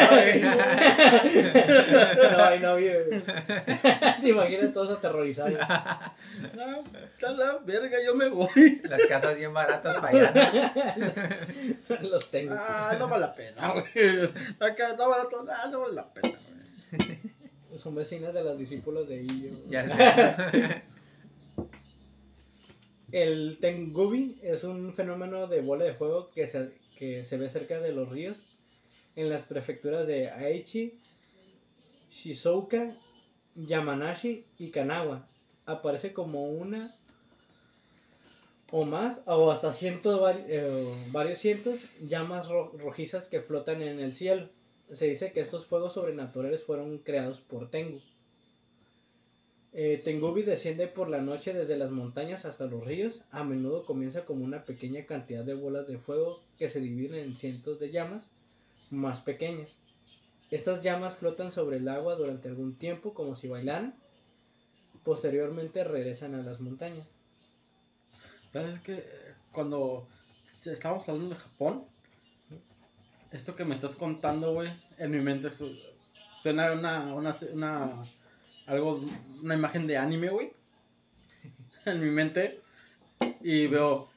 No, 2.32 2.44
ahí 2.44 2.60
no 2.60 2.76
vive. 2.76 3.22
Te 4.20 4.28
imaginas 4.28 4.74
todos 4.74 4.90
aterrorizados. 4.90 5.54
Ah, 5.62 6.12
está 7.14 7.32
la 7.32 7.56
verga, 7.64 7.96
yo 8.04 8.14
me 8.14 8.28
voy. 8.28 8.82
Las 8.84 9.00
casas 9.08 9.38
bien 9.38 9.54
baratas 9.54 10.02
para 10.02 10.08
allá. 10.08 10.74
Los 12.02 12.30
tengo. 12.30 12.54
Ah, 12.54 12.94
no 12.98 13.08
vale 13.08 13.24
la 13.24 13.34
pena, 13.34 13.72
güey. 13.72 13.86
Acá 14.60 14.90
está 14.90 15.08
barato. 15.08 15.46
Ah, 15.50 15.68
no 15.70 15.80
vale 15.80 15.94
la 15.94 16.12
pena, 16.12 16.36
güey. 16.90 17.78
Son 17.78 17.94
vecinas 17.94 18.34
de 18.34 18.44
los 18.44 18.58
discípulos 18.58 19.08
de 19.08 19.22
Illo. 19.22 19.48
Ya 19.70 19.88
sé. 19.88 20.82
El 23.12 23.58
Tengubi 23.60 24.38
es 24.42 24.64
un 24.64 24.94
fenómeno 24.94 25.46
de 25.46 25.60
bola 25.60 25.84
de 25.84 25.92
fuego 25.94 26.30
que 26.30 26.46
se, 26.46 26.72
que 26.96 27.24
se 27.24 27.36
ve 27.36 27.48
cerca 27.48 27.78
de 27.80 27.92
los 27.92 28.08
ríos 28.08 28.42
en 29.16 29.28
las 29.28 29.42
prefecturas 29.42 30.06
de 30.06 30.30
Aichi, 30.30 30.94
Shizuoka, 32.10 32.90
Yamanashi 33.54 34.46
y 34.58 34.70
Kanagawa. 34.70 35.28
Aparece 35.66 36.12
como 36.12 36.46
una 36.48 36.94
o 38.70 38.86
más 38.86 39.20
o 39.26 39.50
hasta 39.52 39.72
cientos, 39.74 40.34
eh, 40.48 40.94
varios 41.10 41.38
cientos 41.38 41.80
llamas 42.08 42.48
ro- 42.48 42.72
rojizas 42.78 43.28
que 43.28 43.42
flotan 43.42 43.82
en 43.82 44.00
el 44.00 44.14
cielo. 44.14 44.48
Se 44.90 45.06
dice 45.06 45.32
que 45.32 45.40
estos 45.40 45.66
fuegos 45.66 45.92
sobrenaturales 45.92 46.62
fueron 46.62 46.96
creados 46.98 47.40
por 47.40 47.70
Tengu. 47.70 48.00
Eh, 49.74 50.00
Tengubi 50.04 50.42
desciende 50.42 50.86
por 50.86 51.08
la 51.08 51.22
noche 51.22 51.54
desde 51.54 51.78
las 51.78 51.90
montañas 51.90 52.44
hasta 52.44 52.66
los 52.66 52.84
ríos. 52.86 53.22
A 53.30 53.42
menudo 53.44 53.84
comienza 53.86 54.24
como 54.24 54.44
una 54.44 54.64
pequeña 54.64 55.06
cantidad 55.06 55.44
de 55.44 55.54
bolas 55.54 55.86
de 55.88 55.98
fuego 55.98 56.40
que 56.58 56.68
se 56.68 56.80
dividen 56.80 57.24
en 57.24 57.36
cientos 57.36 57.80
de 57.80 57.90
llamas 57.90 58.28
más 58.90 59.22
pequeñas. 59.22 59.78
Estas 60.50 60.82
llamas 60.82 61.14
flotan 61.14 61.50
sobre 61.50 61.78
el 61.78 61.88
agua 61.88 62.14
durante 62.16 62.48
algún 62.48 62.74
tiempo 62.76 63.14
como 63.14 63.34
si 63.34 63.48
bailaran. 63.48 63.94
Posteriormente 65.04 65.82
regresan 65.84 66.34
a 66.34 66.42
las 66.42 66.60
montañas. 66.60 67.06
¿Sabes 68.52 68.78
qué? 68.80 69.02
Cuando 69.52 70.06
estábamos 70.66 71.08
hablando 71.08 71.34
de 71.34 71.40
Japón, 71.40 71.84
esto 73.30 73.56
que 73.56 73.64
me 73.64 73.74
estás 73.74 73.96
contando, 73.96 74.52
güey, 74.52 74.70
en 74.98 75.10
mi 75.10 75.20
mente 75.20 75.50
su- 75.50 75.74
suena 76.42 76.72
una, 76.72 77.14
una, 77.14 77.34
una, 77.54 78.04
algo, 78.66 79.00
una 79.42 79.54
imagen 79.54 79.86
de 79.86 79.98
anime, 79.98 80.28
güey. 80.28 80.52
En 81.84 82.00
mi 82.00 82.10
mente. 82.10 82.60
Y 83.40 83.66
veo 83.66 84.08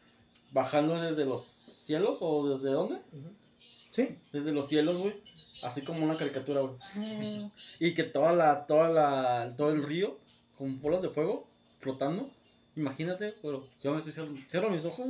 bajando 0.52 1.02
desde 1.02 1.26
los 1.26 1.41
cielos 1.41 2.20
o 2.22 2.50
desde 2.50 2.70
dónde? 2.70 3.00
Sí, 3.91 4.18
Desde 4.32 4.52
los 4.52 4.68
cielos, 4.68 5.00
güey. 5.00 5.16
Así 5.64 5.82
como 5.82 6.04
una 6.04 6.18
caricatura, 6.18 6.62
güey. 6.62 7.52
Y 7.80 7.93
que 7.93 8.04
toda 8.04 8.34
la, 8.34 8.66
toda 8.68 8.89
la, 8.89 9.56
todo 9.58 9.72
el 9.72 9.84
río 9.84 10.18
con 10.58 10.82
bolas 10.82 11.02
de 11.02 11.10
fuego 11.10 11.48
flotando. 11.80 12.30
Imagínate, 12.76 13.34
pero 13.41 13.68
yo 13.84 13.91
me 13.91 13.98
estoy 13.98 14.14
cerrando, 14.14 14.41
cierro 14.50 14.70
mis 14.70 14.86
ojos 14.86 15.10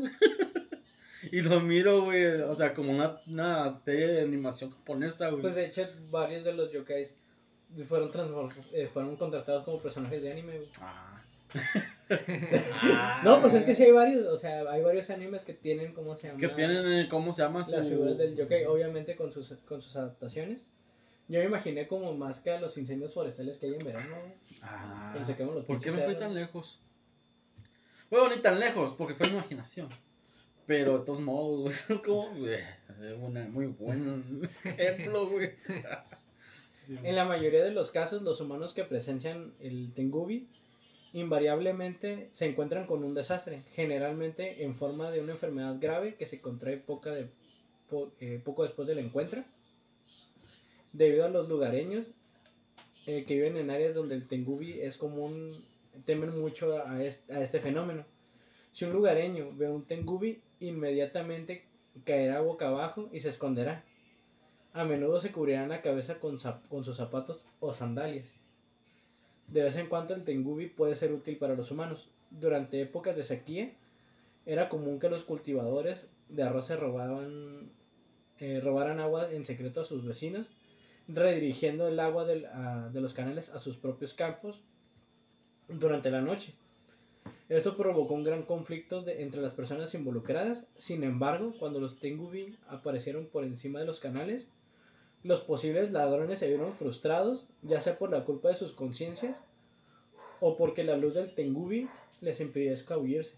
y 1.31 1.41
lo 1.41 1.59
miro, 1.61 2.05
güey. 2.05 2.25
O 2.41 2.53
sea, 2.53 2.73
como 2.73 2.91
una, 2.91 3.19
una 3.27 3.69
serie 3.71 4.07
de 4.07 4.21
animación 4.21 4.71
japonesa, 4.71 5.29
güey. 5.29 5.41
pues 5.41 5.55
de 5.55 5.65
hecho 5.65 5.87
varios 6.11 6.43
de 6.43 6.53
los 6.53 6.71
yokais 6.71 7.15
fueron, 7.83 8.09
eh, 8.71 8.87
fueron 8.87 9.15
contratados 9.17 9.63
como 9.63 9.79
personajes 9.79 10.21
de 10.21 10.31
anime. 10.31 10.57
güey. 10.57 10.69
ah. 10.81 11.21
No, 13.23 13.41
pues 13.41 13.53
es 13.55 13.63
que 13.63 13.73
sí 13.73 13.83
hay 13.83 13.91
varios, 13.91 14.27
o 14.27 14.37
sea, 14.37 14.69
hay 14.71 14.81
varios 14.81 15.09
animes 15.09 15.43
que 15.43 15.53
tienen, 15.53 15.93
¿cómo 15.93 16.15
se 16.15 16.27
llama? 16.27 16.39
Que 16.39 16.49
tienen, 16.49 16.85
eh, 16.91 17.07
¿cómo 17.09 17.33
se 17.33 17.41
llama? 17.41 17.63
Su... 17.63 17.71
las 17.75 17.87
figuras 17.87 18.17
del 18.17 18.35
yokai, 18.35 18.65
obviamente 18.65 19.15
con 19.15 19.31
sus, 19.31 19.53
con 19.65 19.81
sus 19.81 19.95
adaptaciones. 19.95 20.69
Yo 21.27 21.39
me 21.39 21.45
imaginé 21.45 21.87
como 21.87 22.13
más 22.13 22.39
que 22.39 22.51
a 22.51 22.61
los 22.61 22.77
incendios 22.77 23.13
forestales 23.13 23.57
que 23.57 23.65
hay 23.65 23.73
en 23.73 23.85
verano, 23.85 24.15
güey. 24.19 24.33
Ah, 24.61 25.15
los 25.15 25.65
¿Por 25.65 25.79
qué 25.79 25.91
me 25.91 25.97
fui 25.97 26.13
cerros. 26.13 26.19
tan 26.19 26.35
lejos? 26.35 26.81
Bueno, 28.11 28.29
ni 28.29 28.41
tan 28.41 28.59
lejos, 28.59 28.93
porque 28.95 29.15
fue 29.15 29.27
imaginación. 29.29 29.89
Pero 30.67 30.99
de 30.99 31.05
todos 31.05 31.21
modos, 31.21 31.61
güey, 31.61 31.73
es 31.89 31.99
como 32.01 32.29
güey, 32.35 32.59
una 33.21 33.45
muy 33.45 33.67
buen 33.67 34.47
ejemplo, 34.63 35.27
güey. 35.27 35.53
Sí, 36.85 36.97
En 37.03 37.15
la 37.15 37.25
mayoría 37.25 37.63
de 37.63 37.71
los 37.71 37.91
casos, 37.91 38.21
los 38.21 38.39
humanos 38.41 38.73
que 38.73 38.83
presencian 38.83 39.53
el 39.59 39.91
Tengubi 39.93 40.47
invariablemente 41.13 42.27
se 42.31 42.45
encuentran 42.45 42.85
con 42.85 43.03
un 43.03 43.13
desastre, 43.13 43.63
generalmente 43.73 44.63
en 44.63 44.75
forma 44.75 45.09
de 45.11 45.21
una 45.21 45.31
enfermedad 45.31 45.77
grave 45.79 46.15
que 46.15 46.25
se 46.25 46.41
contrae 46.41 46.77
poca 46.77 47.11
de- 47.11 47.29
po- 47.89 48.11
eh, 48.19 48.41
poco 48.43 48.63
después 48.63 48.87
del 48.87 48.99
encuentro. 48.99 49.41
Debido 50.93 51.25
a 51.25 51.29
los 51.29 51.49
lugareños 51.49 52.05
eh, 53.07 53.23
que 53.25 53.35
viven 53.35 53.57
en 53.57 53.69
áreas 53.69 53.93
donde 53.95 54.15
el 54.15 54.27
Tengubi 54.27 54.79
es 54.81 54.97
común, 54.97 55.51
temen 56.05 56.37
mucho 56.39 56.85
a 56.85 57.03
este, 57.03 57.33
a 57.33 57.41
este 57.41 57.59
fenómeno. 57.59 58.03
Si 58.73 58.83
un 58.85 58.91
lugareño 58.93 59.49
ve 59.53 59.69
un 59.69 59.85
Tengubi, 59.85 60.41
inmediatamente 60.59 61.63
caerá 62.03 62.41
boca 62.41 62.67
abajo 62.67 63.09
y 63.13 63.19
se 63.21 63.29
esconderá. 63.29 63.83
A 64.75 64.83
menudo 64.83 65.21
se 65.21 65.31
cubrirán 65.31 65.69
la 65.69 65.81
cabeza 65.81 66.19
con, 66.19 66.37
con 66.69 66.83
sus 66.83 66.97
zapatos 66.97 67.45
o 67.61 67.71
sandalias. 67.71 68.33
De 69.47 69.63
vez 69.63 69.77
en 69.77 69.87
cuando 69.87 70.13
el 70.13 70.25
tengubi 70.25 70.67
puede 70.67 70.97
ser 70.97 71.13
útil 71.13 71.37
para 71.37 71.55
los 71.55 71.71
humanos. 71.71 72.09
Durante 72.29 72.81
épocas 72.81 73.15
de 73.15 73.23
sequía 73.23 73.71
era 74.45 74.67
común 74.67 74.99
que 74.99 75.09
los 75.09 75.23
cultivadores 75.23 76.09
de 76.27 76.43
arroz 76.43 76.65
se 76.67 76.75
robaban 76.75 77.69
eh, 78.41 78.59
robaran 78.61 78.99
agua 78.99 79.31
en 79.31 79.45
secreto 79.45 79.79
a 79.79 79.85
sus 79.85 80.03
vecinos, 80.05 80.47
redirigiendo 81.07 81.87
el 81.87 81.97
agua 82.01 82.25
del- 82.25 82.45
de 82.91 82.99
los 82.99 83.13
canales 83.13 83.47
a 83.49 83.59
sus 83.59 83.77
propios 83.77 84.13
campos 84.13 84.59
durante 85.69 86.11
la 86.11 86.19
noche. 86.19 86.53
Esto 87.47 87.77
provocó 87.77 88.13
un 88.13 88.23
gran 88.25 88.43
conflicto 88.43 89.07
entre 89.07 89.39
las 89.41 89.53
personas 89.53 89.93
involucradas. 89.93 90.65
Sin 90.77 91.05
embargo, 91.05 91.53
cuando 91.57 91.79
los 91.79 91.97
Tengubi 91.97 92.57
aparecieron 92.67 93.27
por 93.27 93.45
encima 93.45 93.79
de 93.79 93.85
los 93.85 94.01
canales, 94.01 94.49
los 95.25 95.41
posibles 95.41 95.91
ladrones 95.91 96.37
se 96.37 96.47
vieron 96.47 96.75
frustrados, 96.75 97.47
ya 97.63 97.81
sea 97.81 97.97
por 97.97 98.11
la 98.11 98.25
culpa 98.25 98.49
de 98.49 98.55
sus 98.55 98.73
conciencias 98.73 99.35
o 100.39 100.55
porque 100.55 100.83
la 100.83 100.97
luz 100.97 101.15
del 101.15 101.33
Tengubi 101.33 101.89
les 102.21 102.39
impedía 102.39 102.73
escabullirse. 102.73 103.35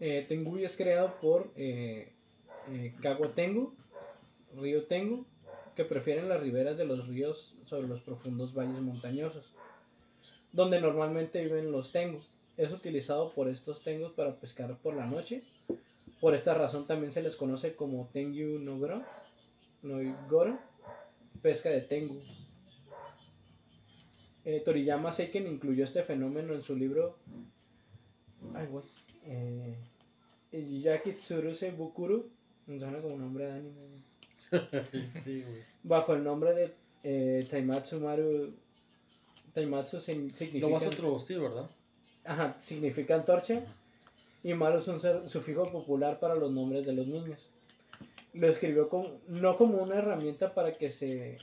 Eh, 0.00 0.24
Tengubi 0.26 0.64
es 0.64 0.74
creado 0.74 1.18
por 1.20 1.52
eh, 1.54 2.12
eh, 2.72 2.94
Tengu, 3.34 3.74
Río 4.56 4.84
Tengu, 4.84 5.26
que 5.76 5.84
prefieren 5.84 6.30
las 6.30 6.40
riberas 6.40 6.78
de 6.78 6.86
los 6.86 7.06
ríos 7.08 7.56
sobre 7.66 7.88
los 7.88 8.00
profundos 8.00 8.54
valles 8.54 8.80
montañosos, 8.80 9.52
donde 10.54 10.80
normalmente 10.80 11.44
viven 11.44 11.72
los 11.72 11.92
Tengu. 11.92 12.22
Es 12.56 12.72
utilizado 12.72 13.34
por 13.34 13.50
estos 13.50 13.84
Tengus 13.84 14.12
para 14.12 14.40
pescar 14.40 14.78
por 14.78 14.94
la 14.96 15.04
noche. 15.04 15.42
Por 16.20 16.34
esta 16.34 16.54
razón 16.54 16.86
también 16.86 17.12
se 17.12 17.22
les 17.22 17.36
conoce 17.36 17.76
como 17.76 18.08
Tengu 18.12 18.58
Nogoro, 18.58 19.04
Noigoro, 19.82 20.58
pesca 21.40 21.70
de 21.70 21.80
Tengu. 21.82 22.20
Eh, 24.44 24.60
Toriyama 24.64 25.12
Seiken 25.12 25.46
incluyó 25.46 25.84
este 25.84 26.02
fenómeno 26.02 26.54
en 26.54 26.62
su 26.62 26.74
libro. 26.74 27.18
Ay, 28.54 28.66
güey. 28.66 28.84
Eh, 29.24 29.76
Bukuru. 31.76 32.30
Me 32.66 32.78
suena 32.78 33.00
como 33.00 33.16
nombre 33.16 33.46
de 33.46 33.52
anime. 33.52 34.02
sí, 35.02 35.42
güey. 35.42 35.62
Bajo 35.82 36.14
el 36.14 36.24
nombre 36.24 36.54
de 36.54 36.74
eh, 37.04 37.46
Taimatsu 37.48 38.00
Maru. 38.00 38.54
Taimatsu 39.54 40.00
significa. 40.00 40.58
Lo 40.58 40.70
vas 40.70 40.86
a 40.86 40.90
traducir, 40.90 41.40
¿verdad? 41.40 41.70
Ajá, 42.24 42.56
significa 42.60 43.14
antorcha. 43.14 43.62
Y 44.42 44.54
Maru 44.54 44.78
es 44.78 44.88
un 44.88 45.00
sufijo 45.28 45.64
popular 45.70 46.20
para 46.20 46.34
los 46.34 46.52
nombres 46.52 46.86
de 46.86 46.92
los 46.92 47.06
niños. 47.06 47.50
Lo 48.34 48.48
escribió 48.48 48.88
como, 48.88 49.20
no 49.26 49.56
como 49.56 49.78
una 49.82 49.96
herramienta 49.96 50.54
para 50.54 50.72
que 50.72 50.90
se. 50.90 51.36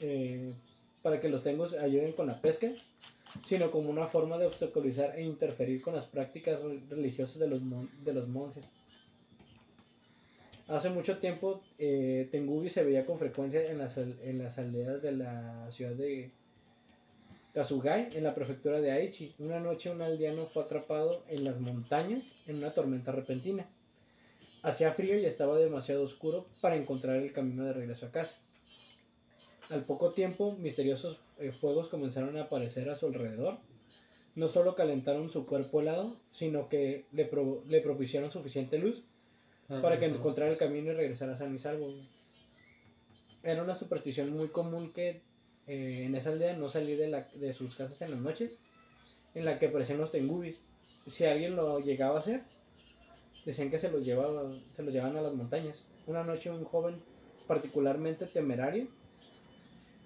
eh, 0.00 0.52
para 1.02 1.20
que 1.20 1.28
los 1.28 1.42
tengos 1.42 1.74
ayuden 1.74 2.12
con 2.12 2.26
la 2.28 2.40
pesca, 2.40 2.68
sino 3.44 3.70
como 3.70 3.90
una 3.90 4.06
forma 4.06 4.38
de 4.38 4.46
obstaculizar 4.46 5.18
e 5.18 5.22
interferir 5.22 5.82
con 5.82 5.94
las 5.94 6.06
prácticas 6.06 6.62
re- 6.62 6.80
religiosas 6.88 7.38
de 7.40 7.48
los, 7.48 7.60
mon- 7.60 7.90
de 8.04 8.12
los 8.14 8.28
monjes. 8.28 8.72
Hace 10.68 10.90
mucho 10.90 11.18
tiempo, 11.18 11.60
eh, 11.78 12.28
Tengubi 12.30 12.70
se 12.70 12.84
veía 12.84 13.04
con 13.04 13.18
frecuencia 13.18 13.68
en 13.68 13.78
las, 13.78 13.98
en 13.98 14.38
las 14.38 14.58
aldeas 14.58 15.02
de 15.02 15.12
la 15.12 15.70
ciudad 15.72 15.92
de 15.92 16.30
Kasugai, 17.52 18.08
en 18.14 18.24
la 18.24 18.34
prefectura 18.34 18.80
de 18.80 18.92
Aichi. 18.92 19.34
Una 19.38 19.60
noche 19.60 19.90
un 19.90 20.00
aldeano 20.00 20.46
fue 20.46 20.62
atrapado 20.62 21.22
en 21.28 21.44
las 21.44 21.60
montañas 21.60 22.24
en 22.46 22.56
una 22.56 22.72
tormenta 22.72 23.12
repentina. 23.12 23.66
Hacía 24.62 24.92
frío 24.92 25.18
y 25.18 25.26
estaba 25.26 25.58
demasiado 25.58 26.02
oscuro 26.02 26.46
para 26.60 26.76
encontrar 26.76 27.16
el 27.16 27.32
camino 27.32 27.64
de 27.64 27.74
regreso 27.74 28.06
a 28.06 28.10
casa. 28.10 28.38
Al 29.68 29.84
poco 29.84 30.12
tiempo, 30.12 30.56
misteriosos 30.58 31.18
eh, 31.38 31.52
fuegos 31.52 31.88
comenzaron 31.88 32.36
a 32.36 32.42
aparecer 32.44 32.88
a 32.88 32.94
su 32.94 33.06
alrededor. 33.06 33.58
No 34.34 34.48
solo 34.48 34.74
calentaron 34.74 35.28
su 35.28 35.44
cuerpo 35.44 35.80
helado, 35.80 36.16
sino 36.30 36.70
que 36.70 37.04
le, 37.12 37.26
pro- 37.26 37.62
le 37.68 37.80
propiciaron 37.80 38.30
suficiente 38.30 38.78
luz 38.78 39.04
para 39.82 39.98
que 39.98 40.06
encontrara 40.06 40.50
el 40.50 40.56
camino 40.58 40.90
y 40.90 40.94
regresara 40.94 41.36
sano 41.36 41.54
y 41.54 41.58
salvo. 41.58 41.92
Era 43.42 43.62
una 43.62 43.74
superstición 43.74 44.32
muy 44.32 44.48
común 44.48 44.92
que 44.92 45.20
eh, 45.72 46.04
en 46.06 46.14
esa 46.14 46.30
aldea 46.30 46.54
no 46.56 46.68
salir 46.68 46.98
de, 46.98 47.08
la- 47.08 47.26
de 47.34 47.52
sus 47.52 47.74
casas 47.76 48.00
en 48.02 48.10
las 48.12 48.20
noches, 48.20 48.58
en 49.34 49.44
la 49.44 49.58
que 49.58 49.66
aparecían 49.66 49.98
los 49.98 50.10
tengubis. 50.12 50.60
Si 51.06 51.24
alguien 51.24 51.56
lo 51.56 51.80
llegaba 51.80 52.16
a 52.16 52.18
hacer, 52.20 52.42
decían 53.46 53.70
que 53.70 53.78
se 53.78 53.90
los, 53.90 54.04
se 54.04 54.82
los 54.82 54.92
llevaban 54.92 55.16
a 55.16 55.22
las 55.22 55.34
montañas. 55.34 55.84
Una 56.06 56.24
noche 56.24 56.50
un 56.50 56.64
joven 56.64 56.96
particularmente 57.46 58.26
temerario 58.26 58.86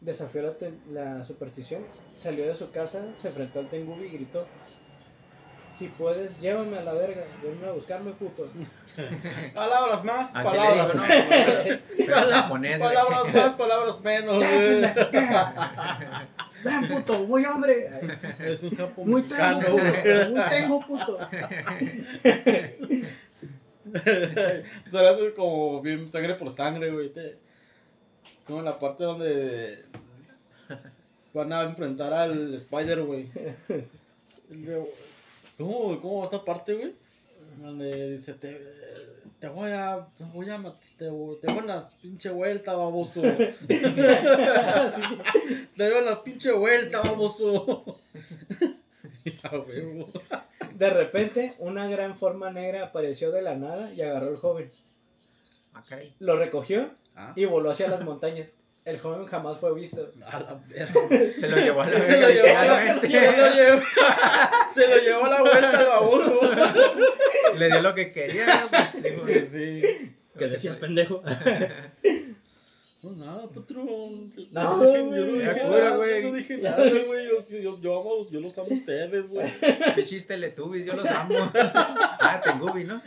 desafió 0.01 0.43
la, 0.43 0.55
la 0.85 1.25
superstición, 1.25 1.83
salió 2.17 2.47
de 2.47 2.55
su 2.55 2.71
casa, 2.71 3.17
se 3.17 3.29
enfrentó 3.29 3.61
al 3.61 3.69
tengubi 3.69 4.07
y 4.07 4.11
gritó, 4.13 4.47
si 5.77 5.89
puedes, 5.89 6.39
llévame 6.39 6.79
a 6.79 6.83
la 6.83 6.95
verga, 6.95 7.25
ven 7.43 7.63
a 7.69 7.73
buscarme, 7.73 8.13
puto. 8.13 8.49
Palabras 9.55 10.05
más, 10.05 10.35
Así 10.35 10.45
palabras 10.49 10.95
menos. 10.95 12.31
japonés, 12.33 12.81
güey. 12.81 12.95
Palabras 12.95 13.35
más, 13.35 13.53
palabras 13.53 14.01
menos, 14.01 14.43
güey. 14.43 14.81
Ven, 16.65 16.89
puto, 16.89 17.27
muy 17.27 17.45
hombre. 17.45 17.91
Es 18.39 18.63
un 18.63 18.75
japo 18.75 19.05
Muy 19.05 19.21
mexicano, 19.21 19.61
tengo, 19.61 19.79
güey. 19.79 20.31
muy 20.31 20.43
tengo, 20.49 20.81
puto. 20.87 21.19
Se 24.85 25.09
hace 25.09 25.35
como 25.35 25.83
bien 25.83 26.09
sangre 26.09 26.35
por 26.35 26.51
sangre, 26.51 26.91
güey. 26.91 27.13
Como 28.47 28.61
en 28.61 28.65
la 28.65 28.79
parte 28.79 29.05
donde 29.05 29.85
van 31.35 31.53
a 31.53 31.63
enfrentar 31.63 32.15
al 32.15 32.55
Spider, 32.55 33.03
güey. 33.03 33.29
¿Cómo, 35.59 36.01
¿Cómo 36.01 36.21
va 36.21 36.27
esa 36.27 36.45
parte, 36.45 36.75
güey? 36.75 36.95
Donde 37.61 38.11
dice, 38.13 38.35
te, 38.35 38.61
te 39.41 39.49
voy 39.49 39.71
a, 39.71 40.07
te 40.19 40.25
voy 40.25 40.51
a, 40.51 40.61
te, 40.99 41.09
voy- 41.09 41.39
te 41.41 41.47
voy 41.47 41.59
a 41.61 41.65
la 41.65 41.83
pinche 42.03 42.29
vuelta, 42.31 42.75
baboso. 42.75 43.23
te 43.23 43.55
doy 45.91 46.05
la 46.05 46.23
pinche 46.23 46.53
vuelta, 46.53 47.01
baboso. 47.01 47.85
A. 49.45 49.63
De 50.75 50.91
repente, 50.91 51.55
una 51.59 51.89
gran 51.89 52.17
forma 52.17 52.51
negra 52.51 52.85
apareció 52.87 53.31
de 53.33 53.43
la 53.43 53.55
nada 53.57 53.93
y 53.93 54.03
agarró 54.03 54.29
al 54.29 54.37
joven. 54.37 54.71
Ah, 55.75 55.85
caray. 55.89 56.15
Lo 56.19 56.37
recogió 56.37 56.91
Ah, 57.15 57.33
y 57.35 57.45
voló 57.47 57.71
hacia 57.71 57.89
las 57.89 58.03
montañas. 58.03 58.49
El 58.87 58.99
joven 59.01 59.27
jamás 59.27 59.59
fue 59.59 59.75
visto. 59.75 60.13
a 60.31 60.39
la 60.41 60.61
verga. 60.69 60.95
Se 61.39 61.49
lo 61.49 61.57
llevó 61.57 61.83
a 61.83 61.87
la 61.91 61.99
Se 62.01 62.21
lo 62.21 62.29
llevó 62.31 62.57
a 62.59 62.65
la, 62.65 63.01
se 63.01 63.11
lo 63.37 63.55
llevó, 63.55 63.83
se 64.73 64.89
lo 64.89 64.97
llevó 64.99 65.25
a 65.27 65.29
la 65.29 65.41
vuelta 65.41 65.79
al 65.79 65.87
baboso. 65.87 66.41
Le 67.59 67.67
dio 67.67 67.83
lo 67.83 67.95
que 67.95 68.13
quería, 68.13 68.67
pues 68.71 69.03
dijo, 69.03 69.27
Sí. 69.47 69.83
¿Qué 70.39 70.47
decías, 70.49 70.77
pendejo? 70.77 71.23
No, 73.03 73.13
nada, 73.13 73.43
patrón. 73.55 74.33
No, 74.51 74.83
yo 74.93 75.05
no 75.05 75.13
dije, 75.13 75.15
yo 75.15 75.25
no 75.27 75.37
güey. 75.37 75.39
dije 75.39 75.61
Cura, 75.61 75.79
nada, 75.79 75.97
güey. 75.97 76.23
yo 76.23 76.29
no 76.31 76.35
dije 76.37 76.57
nada, 76.57 76.77
güey. 77.07 77.29
Yo, 77.29 77.39
yo, 77.61 77.81
yo, 77.81 78.01
amo, 78.01 78.29
yo 78.31 78.41
los 78.41 78.59
amo 78.59 78.69
a 78.69 78.75
ustedes, 78.75 79.29
güey. 79.29 79.47
Pichis 79.95 80.27
Teletubbies, 80.27 80.87
yo 80.87 80.95
los 80.95 81.09
amo. 81.11 81.53
Ah, 81.55 82.41
Tengubi, 82.43 82.83
¿no? 82.83 83.01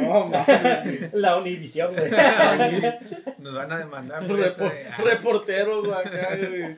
No, 0.00 0.26
mames. 0.26 1.12
La 1.14 1.36
Univisión, 1.36 1.94
güey. 1.94 2.10
Nos 3.38 3.54
van 3.54 3.72
a 3.72 3.78
demandar 3.78 4.26
por 4.26 4.38
Repo- 4.38 4.46
eso. 4.46 4.64
de- 4.64 4.86
ah, 4.88 5.02
reporteros 5.02 5.84
güey, 5.86 5.98
acá, 5.98 6.36
güey. 6.36 6.76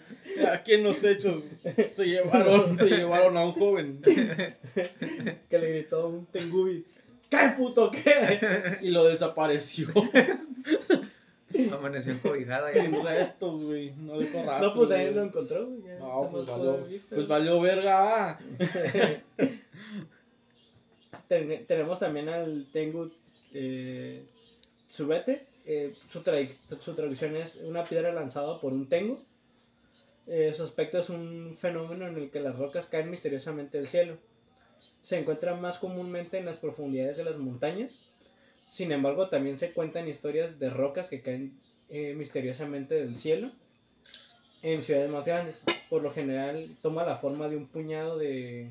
Aquí 0.52 0.74
en 0.74 0.84
los 0.84 1.02
hechos 1.04 1.42
se 1.42 2.04
llevaron, 2.04 2.78
se 2.78 2.86
llevaron 2.86 3.36
a 3.36 3.44
un 3.46 3.52
joven 3.52 4.00
Que 4.02 5.58
le 5.58 5.68
gritó 5.72 6.08
un 6.08 6.26
tengubi. 6.26 6.84
¿Qué 7.30 7.52
puto 7.56 7.90
qué? 7.90 8.78
y 8.82 8.88
lo 8.90 9.04
desapareció 9.04 9.88
Amaneció 11.72 12.12
encobijado 12.12 12.66
allá. 12.66 12.84
sin 12.84 13.02
restos, 13.04 13.62
güey. 13.62 13.92
No 13.96 14.18
dejó 14.18 14.44
rastro. 14.44 14.68
No, 14.68 14.74
pues 14.74 14.88
nadie 14.90 15.10
lo 15.12 15.22
encontró, 15.24 15.66
güey. 15.66 15.98
No, 15.98 16.28
pues 16.30 16.46
valió, 16.46 16.78
pues 17.10 17.28
valió 17.28 17.60
verga. 17.60 18.38
Ten- 21.28 21.66
tenemos 21.66 21.98
también 22.00 22.28
al 22.28 22.66
Tengu 22.72 23.10
eh, 23.54 24.22
Tsubete. 24.88 25.46
eh, 25.66 25.94
su, 26.10 26.22
tra- 26.22 26.94
traducción 26.96 27.36
es 27.36 27.56
una 27.56 27.84
piedra 27.84 28.12
lanzada 28.12 28.60
por 28.60 28.72
un 28.72 28.88
Tengu. 28.88 29.22
Eh, 30.26 30.52
su 30.54 30.62
aspecto 30.62 30.98
es 30.98 31.10
un 31.10 31.56
fenómeno 31.56 32.06
en 32.06 32.16
el 32.16 32.30
que 32.30 32.40
las 32.40 32.56
rocas 32.56 32.86
caen 32.86 33.10
misteriosamente 33.10 33.78
del 33.78 33.86
cielo. 33.86 34.16
Se 35.02 35.18
encuentra 35.18 35.54
más 35.54 35.78
comúnmente 35.78 36.38
en 36.38 36.44
las 36.46 36.58
profundidades 36.58 37.16
de 37.16 37.24
las 37.24 37.36
montañas. 37.36 37.98
Sin 38.66 38.92
embargo, 38.92 39.28
también 39.28 39.56
se 39.56 39.72
cuentan 39.72 40.08
historias 40.08 40.58
de 40.58 40.68
rocas 40.70 41.08
que 41.08 41.20
caen 41.22 41.58
eh, 41.88 42.14
misteriosamente 42.14 42.94
del 42.94 43.14
cielo 43.16 43.50
en 44.62 44.82
ciudades 44.82 45.08
más 45.10 45.24
grandes. 45.26 45.62
Por 45.88 46.02
lo 46.02 46.12
general, 46.12 46.76
toma 46.82 47.04
la 47.04 47.16
forma 47.16 47.48
de 47.48 47.56
un 47.56 47.66
puñado 47.66 48.18
de 48.18 48.68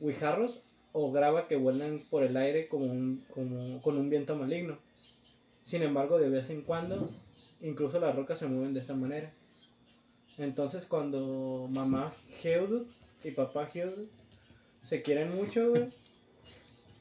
guijarros 0.00 0.62
o 0.92 1.12
grava 1.12 1.48
que 1.48 1.56
vuelan 1.56 2.02
por 2.10 2.22
el 2.22 2.36
aire 2.36 2.68
como 2.68 2.86
un, 2.86 3.24
como, 3.32 3.80
con 3.82 3.98
un 3.98 4.10
viento 4.10 4.36
maligno. 4.36 4.78
Sin 5.62 5.82
embargo, 5.82 6.18
de 6.18 6.30
vez 6.30 6.50
en 6.50 6.62
cuando, 6.62 7.10
incluso 7.60 8.00
las 8.00 8.14
rocas 8.14 8.38
se 8.38 8.46
mueven 8.46 8.74
de 8.74 8.80
esta 8.80 8.94
manera. 8.94 9.32
Entonces, 10.38 10.86
cuando 10.86 11.68
mamá 11.70 12.14
Geodu 12.40 12.86
y 13.24 13.30
papá 13.32 13.66
Geodu 13.66 14.08
se 14.82 15.02
quieren 15.02 15.34
mucho, 15.34 15.70
güey. 15.70 15.88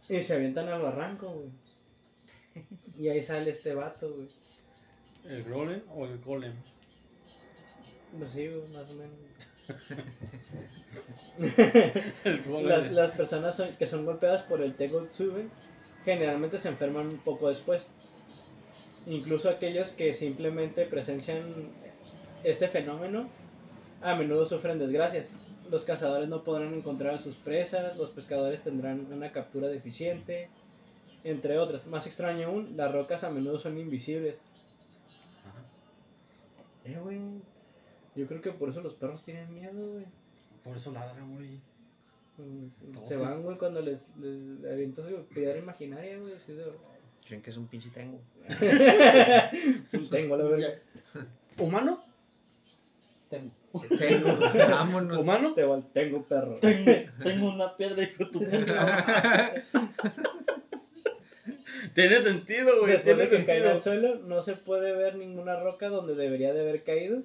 Y 0.10 0.24
se 0.24 0.34
avientan 0.34 0.68
al 0.70 0.82
barranco, 0.82 1.30
güey. 1.30 1.50
Y 2.98 3.10
ahí 3.10 3.22
sale 3.22 3.52
este 3.52 3.76
vato, 3.76 4.12
güey. 4.12 4.28
¿El 5.26 5.44
golem 5.44 5.82
o 5.94 6.06
el 6.06 6.18
golem? 6.20 6.56
Pues 8.18 8.32
sí, 8.32 8.48
güey, 8.48 8.68
más 8.70 8.90
o 8.90 8.94
menos. 8.94 9.18
Las, 12.63 12.91
las 12.91 13.11
personas 13.11 13.55
son- 13.55 13.76
que 13.78 13.88
son 13.88 14.05
golpeadas 14.05 14.43
por 14.43 14.61
el 14.61 14.74
Tegotsube 14.76 15.47
generalmente 16.03 16.57
se 16.57 16.70
enferman 16.70 17.05
un 17.11 17.20
poco 17.20 17.49
después. 17.49 17.89
Incluso 19.05 19.49
aquellos 19.49 19.91
que 19.91 20.13
simplemente 20.13 20.86
presencian 20.86 21.70
este 22.43 22.68
fenómeno 22.68 23.30
a 24.01 24.15
menudo 24.15 24.45
sufren 24.45 24.80
desgracias. 24.80 25.32
Los 25.70 25.84
cazadores 25.86 26.30
no 26.30 26.43
podrán 26.43 26.74
encontrar 26.74 27.15
a 27.15 27.18
sus 27.18 27.36
presas, 27.36 27.97
los 27.97 28.09
pescadores 28.09 28.61
tendrán 28.61 29.11
una 29.11 29.32
captura 29.32 29.68
deficiente, 29.68 30.49
entre 31.24 31.57
otras. 31.57 31.86
Más 31.88 32.07
extraño 32.07 32.47
aún, 32.47 32.74
las 32.78 32.91
rocas 32.91 33.24
a 33.24 33.30
menudo 33.30 33.59
son 33.59 33.78
invisibles. 33.78 34.39
Eh, 36.86 36.97
güey. 37.03 37.20
Yo 38.18 38.28
creo 38.28 38.41
que 38.41 38.51
por 38.51 38.70
eso 38.70 38.82
los 38.82 38.93
perros 38.95 39.24
tienen 39.24 39.53
miedo, 39.53 39.93
güey. 39.93 40.05
Por 40.63 40.76
eso 40.76 40.91
ladran, 40.91 41.34
güey. 41.36 41.59
Mm, 42.38 42.91
Todo 42.93 43.05
Se 43.05 43.15
te- 43.15 43.22
van, 43.24 43.41
güey, 43.43 43.57
cuando 43.57 43.82
les, 43.82 43.99
les 44.20 44.72
avientas 44.72 45.05
piedra 45.34 45.57
imaginaria, 45.57 46.18
güey. 46.20 46.34
Sí, 46.39 46.53
de 46.53 46.63
verdad. 46.65 46.78
Creen 47.26 47.41
que 47.41 47.49
es 47.49 47.57
un 47.57 47.68
pinche 47.68 47.89
tengo. 47.93 48.20
Tengo 50.11 50.38
la 50.38 50.45
verga. 50.45 50.68
¿Humano? 51.59 52.03
Tengo. 53.30 53.51
Tengo, 53.97 54.38
vámonos. 54.70 55.22
¿Humano? 55.24 55.53
Te 55.53 55.63
val- 55.65 55.86
tengo 55.93 56.24
perro. 56.24 56.57
Tengo, 56.59 56.91
tengo 57.22 57.49
una 57.49 57.76
piedra, 57.76 58.03
hijo 58.03 58.24
de 58.26 58.32
tu 58.32 58.39
puta 58.39 58.86
madre. 58.86 59.63
Tiene 61.93 62.20
sentido, 62.20 62.80
güey. 62.80 62.93
Después 62.93 63.03
Tiene 63.03 63.24
de 63.24 63.30
que 63.30 63.36
sentido. 63.45 63.72
al 63.72 63.82
suelo, 63.82 64.15
no 64.20 64.41
se 64.41 64.55
puede 64.55 64.93
ver 64.95 65.15
ninguna 65.15 65.59
roca 65.59 65.89
donde 65.89 66.15
debería 66.15 66.53
de 66.53 66.61
haber 66.61 66.84
caído. 66.84 67.22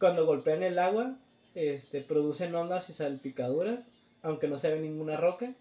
Cuando 0.00 0.26
golpean 0.26 0.62
el 0.62 0.78
agua, 0.78 1.16
este, 1.54 2.00
producen 2.00 2.54
ondas 2.54 2.88
y 2.88 2.92
salpicaduras, 2.94 3.84
aunque 4.22 4.48
no 4.48 4.58
se 4.58 4.72
ve 4.72 4.80
ninguna 4.80 5.16
roca. 5.16 5.54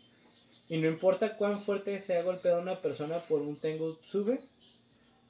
Y 0.69 0.77
no 0.77 0.87
importa 0.87 1.35
cuán 1.35 1.59
fuerte 1.59 1.99
sea 1.99 2.23
golpeada 2.23 2.59
una 2.59 2.81
persona 2.81 3.19
por 3.19 3.41
un 3.41 3.59
Tengu 3.59 3.95
Tsube, 3.95 4.39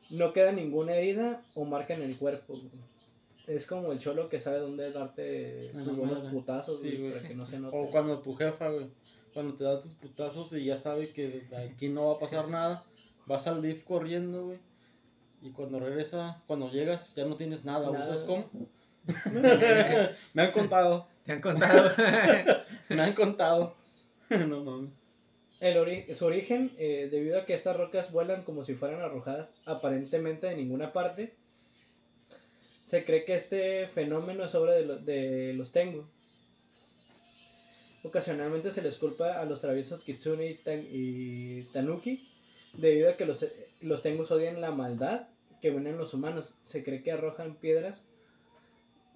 no 0.10 0.34
queda 0.34 0.52
ninguna 0.52 0.96
herida 0.96 1.44
o 1.56 1.66
marca 1.66 1.94
en 1.94 2.02
el 2.02 2.18
cuerpo. 2.18 2.54
güey. 2.54 2.70
Es 3.48 3.66
como 3.66 3.92
el 3.92 4.00
cholo 4.00 4.30
que 4.30 4.40
sabe 4.40 4.60
dónde 4.60 4.92
darte 4.92 5.72
tus 5.74 5.96
buenos 5.96 6.20
putazos, 6.32 6.80
Sí, 6.82 6.98
güey, 6.98 7.12
para 7.12 7.28
que 7.28 7.36
no 7.36 7.48
se 7.48 7.60
note. 7.60 7.76
O 7.76 7.90
cuando 7.90 8.20
tu 8.20 8.36
jefa, 8.36 8.70
güey, 8.70 8.92
cuando 9.34 9.56
te 9.56 9.64
da 9.64 9.80
tus 9.80 9.96
putazos 9.96 10.54
y 10.54 10.66
ya 10.66 10.76
sabe 10.76 11.12
que 11.12 11.48
aquí 11.72 11.90
no 11.90 12.08
va 12.08 12.14
a 12.14 12.20
pasar 12.20 12.48
nada, 12.48 12.84
vas 13.26 13.48
al 13.48 13.62
DIF 13.64 13.86
corriendo, 13.86 14.46
güey. 14.48 14.60
Y 15.42 15.52
cuando 15.52 15.80
regresas, 15.80 16.36
cuando 16.46 16.70
llegas, 16.70 17.16
ya 17.16 17.26
no 17.26 17.38
tienes 17.38 17.66
nada. 17.66 17.90
Nada. 17.90 18.04
¿Sabes 18.04 18.22
cómo? 18.24 18.50
Me 20.34 20.42
han 20.44 20.52
contado, 20.52 21.08
¿Te 21.26 21.32
han 21.34 21.42
contado? 21.42 21.92
me 22.90 23.02
han 23.02 23.14
contado. 23.14 23.76
no 24.30 24.64
mames. 24.64 24.92
El 25.60 25.76
ori- 25.78 26.14
su 26.14 26.26
origen, 26.26 26.72
eh, 26.78 27.10
debido 27.12 27.38
a 27.40 27.46
que 27.46 27.54
estas 27.54 27.76
rocas 27.76 28.12
vuelan 28.12 28.44
como 28.44 28.64
si 28.64 28.76
fueran 28.76 29.02
arrojadas 29.02 29.52
aparentemente 29.66 30.48
de 30.48 30.56
ninguna 30.56 30.94
parte, 30.94 31.34
se 32.86 33.04
cree 33.04 33.26
que 33.26 33.36
este 33.36 33.88
fenómeno 33.88 34.46
es 34.46 34.56
obra 34.56 34.74
de, 34.74 34.86
lo- 34.86 34.98
de 34.98 35.54
los 35.54 35.72
Tengu. 35.72 36.06
Ocasionalmente 38.04 38.72
se 38.72 38.82
les 38.82 38.96
culpa 38.96 39.40
a 39.42 39.46
los 39.46 39.60
traviesos 39.62 40.04
Kitsune 40.04 40.48
y, 40.52 40.56
tan- 40.56 40.88
y 40.90 41.64
Tanuki, 41.74 42.30
debido 42.74 43.10
a 43.10 43.18
que 43.18 43.26
los, 43.26 43.46
los 43.82 44.02
Tengus 44.02 44.32
odian 44.32 44.62
la 44.62 44.72
maldad 44.72 45.28
que 45.62 45.72
ven 45.72 45.88
en 45.88 45.98
los 45.98 46.14
humanos. 46.14 46.54
Se 46.64 46.84
cree 46.84 47.04
que 47.04 47.12
arrojan 47.12 47.56
piedras 47.56 48.06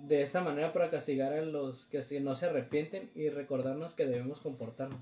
de 0.07 0.21
esta 0.21 0.41
manera 0.41 0.73
para 0.73 0.89
castigar 0.89 1.33
a 1.33 1.41
los 1.41 1.85
que 1.87 2.19
no 2.19 2.35
se 2.35 2.45
arrepienten 2.47 3.09
y 3.15 3.29
recordarnos 3.29 3.93
que 3.93 4.05
debemos 4.05 4.39
comportarnos. 4.41 4.99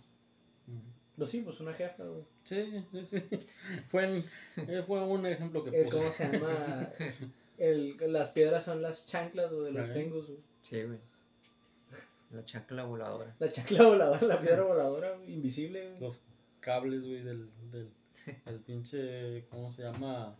Pues 1.17 1.29
sí, 1.29 1.41
pues 1.41 1.59
una 1.59 1.73
jefa, 1.73 2.03
güey. 2.03 2.23
Sí, 2.43 2.83
sí, 2.91 3.05
sí. 3.05 3.23
Fue, 3.89 4.05
en- 4.05 4.23
eh, 4.69 4.83
fue 4.85 5.01
un 5.01 5.25
ejemplo 5.25 5.63
que 5.63 5.71
puse. 5.83 5.97
¿Cómo 5.97 6.09
se 6.11 6.31
llama? 6.31 6.89
El, 7.57 7.95
las 8.11 8.29
piedras 8.29 8.63
son 8.63 8.81
las 8.81 9.05
chanclas 9.05 9.51
de 9.51 9.71
los 9.71 9.83
Ajá. 9.83 9.93
tengus. 9.93 10.27
güey. 10.27 10.39
Sí, 10.61 10.83
güey. 10.83 10.99
La 12.31 12.45
chancla 12.45 12.83
voladora. 12.85 13.35
La 13.39 13.51
chancla 13.51 13.83
voladora, 13.83 14.25
la 14.25 14.39
piedra 14.39 14.63
voladora, 14.63 15.11
güey, 15.17 15.33
invisible. 15.33 15.89
güey. 15.89 15.99
Los 15.99 16.23
cables, 16.59 17.05
güey, 17.05 17.21
del, 17.23 17.49
del, 17.71 17.89
del 18.45 18.59
pinche, 18.61 19.45
¿cómo 19.49 19.69
se 19.69 19.83
llama? 19.83 20.35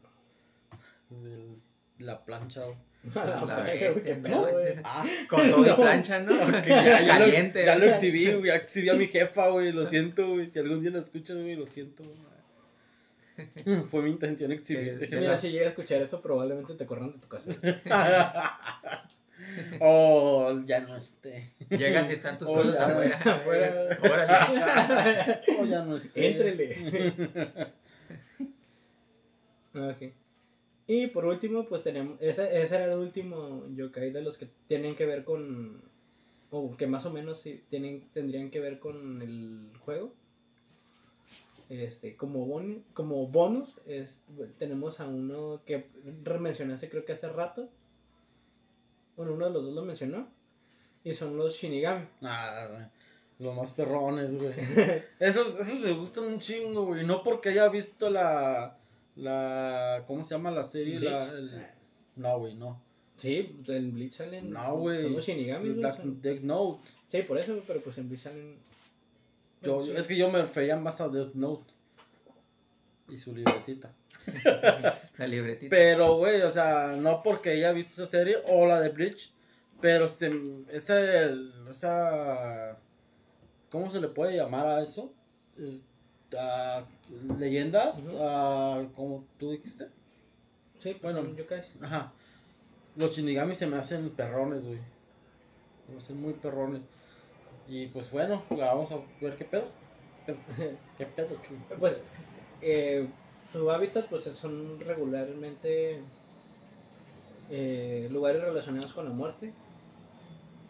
Del, 1.10 1.56
la 2.00 2.24
plancha, 2.24 2.64
güey. 2.66 2.78
Ah, 4.84 5.06
Con 5.30 5.50
todo 5.50 5.66
y 5.66 5.70
No. 5.70 5.76
plancha, 5.76 6.20
¿no? 6.20 6.34
ya, 6.62 7.02
ya 7.02 7.08
Caliente. 7.18 7.62
Lo, 7.62 7.66
ya 7.66 7.76
lo 7.78 7.86
exhibí, 7.86 8.32
güey, 8.32 8.46
ya 8.48 8.56
exhibí 8.56 8.90
a 8.90 8.94
mi 8.94 9.08
jefa, 9.08 9.48
güey, 9.50 9.72
lo 9.72 9.86
siento, 9.86 10.30
güey, 10.30 10.48
si 10.48 10.60
algún 10.60 10.82
día 10.82 10.92
la 10.92 11.00
escuchas, 11.00 11.38
güey, 11.38 11.56
lo 11.56 11.66
siento, 11.66 12.04
güey. 12.04 12.32
Fue 13.90 14.04
mi 14.04 14.12
intención 14.12 14.52
exhibirte, 14.52 15.08
Que- 15.08 15.16
Mira, 15.16 15.30
jefa. 15.32 15.42
si 15.42 15.50
llega 15.52 15.66
a 15.66 15.70
escuchar 15.70 16.00
eso, 16.02 16.22
probablemente 16.22 16.76
te 16.76 16.86
corran 16.86 17.14
de 17.14 17.18
tu 17.20 17.28
casa. 17.28 17.50
Oh, 19.80 20.62
ya 20.66 20.82
no 20.82 20.96
esté. 20.96 21.50
Llegas 21.70 22.10
y 22.12 22.14
están 22.14 22.38
tus 22.38 22.48
Oh, 22.48 22.54
cosas 22.54 22.80
afuera. 22.80 23.18
Afuera. 23.34 23.98
Órale. 24.04 25.42
Oh, 25.60 25.66
ya 25.66 25.82
no 25.84 25.96
esté. 25.96 26.28
Éntrele. 26.30 26.76
ok. 29.74 30.14
Y 30.88 31.08
por 31.08 31.26
último, 31.26 31.66
pues 31.68 31.84
tenemos. 31.84 32.18
Ese, 32.22 32.62
ese 32.62 32.76
era 32.76 32.86
el 32.94 33.00
último 33.00 33.66
yokai 33.76 34.12
de 34.12 34.22
los 34.22 34.38
que 34.38 34.50
tienen 34.68 34.96
que 34.96 35.06
ver 35.06 35.24
con. 35.24 35.82
O 36.50 36.76
que 36.76 36.86
más 36.88 37.06
o 37.06 37.12
menos 37.12 37.46
tienen, 37.70 38.10
tendrían 38.14 38.50
que 38.52 38.60
ver 38.60 38.80
con 38.80 39.22
el 39.22 39.70
juego. 39.80 40.14
Este, 41.70 42.18
como, 42.18 42.46
bon- 42.46 42.84
como 42.94 43.26
bonus, 43.28 43.80
es, 43.86 44.20
tenemos 44.58 45.00
a 45.00 45.08
uno 45.08 45.62
que 45.66 45.86
mencionaste 46.40 46.90
creo 46.90 47.06
que 47.06 47.14
hace 47.14 47.30
rato. 47.30 47.70
Bueno, 49.16 49.34
uno 49.34 49.46
de 49.46 49.54
los 49.54 49.64
dos 49.64 49.74
lo 49.74 49.86
mencionó. 49.86 50.28
Y 51.06 51.14
son 51.14 51.38
los 51.38 51.56
Shinigami. 51.56 52.06
Ah, 52.22 52.90
los 53.40 53.56
más 53.56 53.72
perrones, 53.72 54.38
güey. 54.38 54.54
Esos, 55.20 55.58
esos 55.60 55.80
me 55.80 55.94
gustan 55.94 56.26
un 56.26 56.40
chingo, 56.40 56.86
güey. 56.86 57.06
No 57.06 57.24
porque 57.24 57.50
haya 57.50 57.70
visto 57.70 58.10
la. 58.10 58.78
La. 59.16 60.04
¿Cómo 60.08 60.24
se 60.24 60.36
llama 60.36 60.52
la 60.52 60.64
serie? 60.64 61.00
La, 61.00 61.26
el- 61.26 61.52
no, 62.16 62.40
güey, 62.40 62.56
no. 62.56 62.82
Sí, 63.18 63.60
en 63.68 63.94
Bleach 63.94 64.14
salen. 64.14 64.52
No, 64.52 64.78
güey. 64.78 65.14
Los 65.14 65.26
Shinigami. 65.26 65.68
El 65.70 65.74
Black 65.76 66.02
Death 66.04 66.42
Note. 66.42 66.84
Sí, 67.08 67.22
por 67.24 67.38
eso, 67.38 67.62
pero 67.68 67.82
pues 67.82 67.98
en 67.98 68.08
Bleach 68.10 68.22
salen. 68.24 68.58
Yo, 69.62 69.76
Bueno, 69.76 69.92
sí. 69.94 69.98
Es 69.98 70.08
que 70.08 70.18
yo 70.18 70.30
me 70.32 70.42
refería 70.42 70.76
más 70.78 71.02
a 71.02 71.10
Death 71.10 71.34
Note. 71.36 71.72
Y 73.10 73.18
su 73.18 73.36
libretita. 73.36 73.92
La 75.18 75.28
libretita. 75.28 75.70
Pero, 75.70 76.16
güey, 76.18 76.42
o 76.42 76.50
sea, 76.50 76.96
no 76.98 77.22
porque 77.22 77.52
haya 77.52 77.72
visto 77.74 78.02
esa 78.02 78.06
serie 78.10 78.38
o 78.48 78.66
la 78.66 78.80
de 78.82 78.90
Bleach. 78.90 79.34
Pero 79.82 80.08
se, 80.08 80.32
esa, 80.72 81.30
esa. 81.70 82.78
¿Cómo 83.70 83.90
se 83.92 84.00
le 84.02 84.08
puede 84.08 84.36
llamar 84.38 84.66
a 84.68 84.82
eso? 84.84 85.14
Es- 85.58 85.84
leyendas, 87.38 88.16
a, 88.20 88.84
como 88.96 89.26
tú 89.38 89.52
dijiste. 89.52 89.88
Sí, 90.80 90.96
pues 91.00 91.14
Bueno. 91.14 91.36
yokais. 91.36 91.76
Ajá. 91.82 92.12
Los 92.96 93.16
Shinigami 93.16 93.56
se 93.56 93.68
me 93.68 93.78
hacen 93.78 94.10
perrones, 94.12 94.66
güey. 94.66 94.80
Se 95.86 95.92
me 95.92 95.98
hacen 95.98 96.22
muy 96.22 96.34
perrones. 96.34 96.84
Y 97.68 97.88
pues 97.88 98.12
bueno, 98.12 98.42
vamos 98.50 98.92
a 98.92 98.98
ver 99.22 99.38
qué 99.38 99.46
pedo. 99.46 99.66
Pedo. 100.26 100.38
¿Qué 100.98 101.06
pedo, 101.06 101.38
chulo? 101.42 101.60
Pues 101.80 102.04
eh, 102.62 103.08
su 103.52 103.70
hábitat 103.72 104.08
pues 104.10 104.26
son 104.26 104.80
regularmente 104.82 106.02
eh, 107.50 108.08
lugares 108.12 108.42
relacionados 108.42 108.94
con 108.94 109.06
la 109.06 109.12
muerte. 109.12 109.54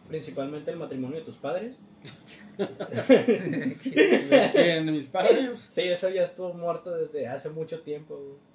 Principalmente 0.08 0.70
el 0.70 0.76
matrimonio 0.76 1.18
de 1.18 1.24
tus 1.24 1.36
padres. 1.36 1.78
¿De 2.58 4.50
quién? 4.52 4.86
¿De 4.86 4.92
mis 4.92 5.08
padres? 5.08 5.70
Sí, 5.72 5.82
eso 5.82 6.08
ya 6.08 6.22
estuvo 6.22 6.52
muerto 6.54 6.90
desde 6.92 7.26
hace 7.26 7.50
mucho 7.50 7.80
tiempo. 7.80 8.16
güey. 8.16 8.51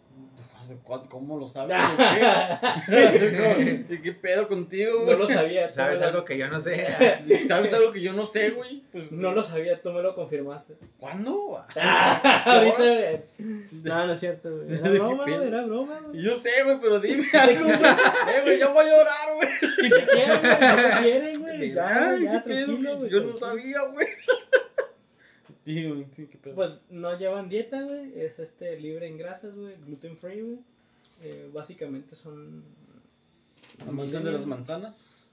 ¿Cómo 1.09 1.37
lo 1.37 1.47
sabes? 1.47 1.77
¿De 2.87 3.19
qué? 3.19 3.85
¿De 3.89 4.01
qué 4.01 4.11
pedo 4.13 4.47
contigo, 4.47 5.03
No 5.05 5.13
lo 5.13 5.27
sabía. 5.27 5.71
¿Sabes 5.71 6.01
algo 6.01 6.25
que 6.25 6.37
yo 6.37 6.47
no 6.49 6.59
sé? 6.59 6.85
¿Sabes 7.47 7.73
algo 7.73 7.91
que 7.91 8.01
yo 8.01 8.13
no 8.13 8.25
sé, 8.25 8.51
güey? 8.51 8.83
Pues, 8.91 9.11
No 9.13 9.31
lo 9.31 9.43
sabía, 9.43 9.81
tú 9.81 9.91
me 9.91 10.01
lo 10.01 10.15
confirmaste. 10.15 10.75
¿Cuándo? 10.99 11.57
Ahorita. 11.75 13.23
No, 13.37 14.07
no 14.07 14.13
es 14.13 14.19
cierto, 14.19 14.49
güey. 14.49 14.73
Era 14.77 14.89
¿De 14.89 14.97
qué 14.97 14.99
broma, 14.99 15.23
güey, 15.23 15.47
era 15.47 15.65
broma, 15.65 15.99
güey. 16.05 16.21
Yo 16.21 16.35
sé, 16.35 16.63
güey, 16.63 16.77
pero 16.81 16.99
dime 16.99 17.27
algo, 17.33 17.63
güey. 17.63 17.75
Eh, 17.75 18.41
güey, 18.43 18.59
ya 18.59 18.67
voy 18.67 18.85
a 18.85 18.89
llorar, 18.89 19.35
güey. 19.35 19.49
Si 19.79 19.89
te 19.89 20.05
quieren, 20.05 20.41
güey, 20.41 20.53
si 20.53 20.59
te 20.59 21.01
quieren, 21.01 21.41
güey. 21.41 21.73
Ya, 21.73 22.09
Ay, 22.11 22.23
ya, 22.23 22.43
tranquilo, 22.43 22.97
güey. 22.97 23.11
yo 23.11 23.21
no 23.21 23.35
sabía, 23.35 23.81
güey. 23.83 24.07
Sí, 25.67 25.83
güey, 25.83 26.07
sí, 26.13 26.27
qué 26.27 26.37
pedo. 26.37 26.55
Pues 26.55 26.71
no 26.89 27.19
llevan 27.19 27.49
dieta, 27.49 27.83
güey. 27.83 28.17
Es 28.17 28.39
este 28.39 28.79
libre 28.79 29.05
en 29.05 29.17
grasas, 29.17 29.53
güey. 29.53 29.75
Gluten 29.85 30.15
free, 30.15 30.39
güey. 30.39 30.59
Eh, 31.21 31.51
básicamente 31.53 32.15
son. 32.15 32.63
Amantes 33.85 34.23
de 34.23 34.31
las 34.31 34.45
manzanas. 34.45 35.29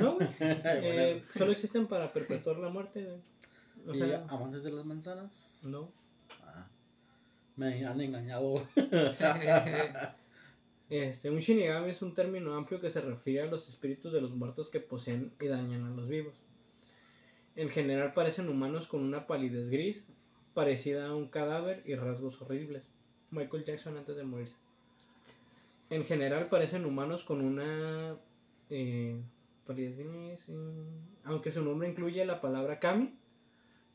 No, 0.00 0.16
güey. 0.16 0.28
Eh, 0.38 1.22
solo 1.32 1.52
existen 1.52 1.86
para 1.86 2.12
perpetuar 2.12 2.58
la 2.58 2.68
muerte, 2.68 3.02
güey. 3.04 3.20
O 3.86 3.94
¿Y 3.94 3.98
sea, 4.06 4.26
amantes 4.28 4.64
de 4.64 4.72
las 4.72 4.84
manzanas? 4.84 5.60
no. 5.62 5.90
Ah, 6.44 6.68
me 7.56 7.86
han 7.86 8.02
engañado. 8.02 8.62
Este, 10.90 11.30
un 11.30 11.38
Shinigami 11.38 11.92
es 11.92 12.02
un 12.02 12.12
término 12.12 12.52
amplio 12.52 12.80
que 12.80 12.90
se 12.90 13.00
refiere 13.00 13.46
a 13.46 13.50
los 13.50 13.68
espíritus 13.68 14.12
de 14.12 14.20
los 14.20 14.32
muertos 14.32 14.68
que 14.68 14.80
poseen 14.80 15.32
y 15.40 15.46
dañan 15.46 15.84
a 15.84 15.90
los 15.90 16.08
vivos. 16.08 16.34
En 17.56 17.68
general 17.70 18.12
parecen 18.14 18.48
humanos 18.48 18.86
con 18.86 19.02
una 19.02 19.26
palidez 19.26 19.70
gris, 19.70 20.06
parecida 20.54 21.06
a 21.08 21.14
un 21.14 21.28
cadáver 21.28 21.82
y 21.86 21.94
rasgos 21.94 22.40
horribles. 22.40 22.88
Michael 23.30 23.64
Jackson 23.64 23.96
antes 23.96 24.16
de 24.16 24.24
morirse. 24.24 24.56
En 25.90 26.04
general 26.04 26.48
parecen 26.48 26.84
humanos 26.84 27.24
con 27.24 27.40
una 27.40 28.16
eh, 28.70 29.20
palidez 29.66 29.96
gris, 29.98 30.44
eh, 30.48 30.84
aunque 31.24 31.50
su 31.50 31.62
nombre 31.62 31.88
incluye 31.88 32.24
la 32.24 32.40
palabra 32.40 32.78
Kami, 32.78 33.14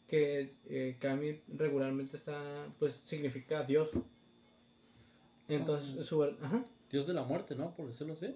que 0.07 0.53
eh, 0.67 0.97
Kami 0.99 1.41
regularmente 1.57 2.17
está, 2.17 2.67
pues 2.79 3.01
significa 3.05 3.63
Dios. 3.63 3.89
Entonces, 5.47 6.05
su, 6.05 6.17
ver- 6.19 6.37
ajá, 6.41 6.65
Dios 6.91 7.07
de 7.07 7.13
la 7.13 7.23
muerte, 7.23 7.55
¿no? 7.55 7.73
Por 7.75 7.87
decirlo 7.87 8.13
así. 8.13 8.35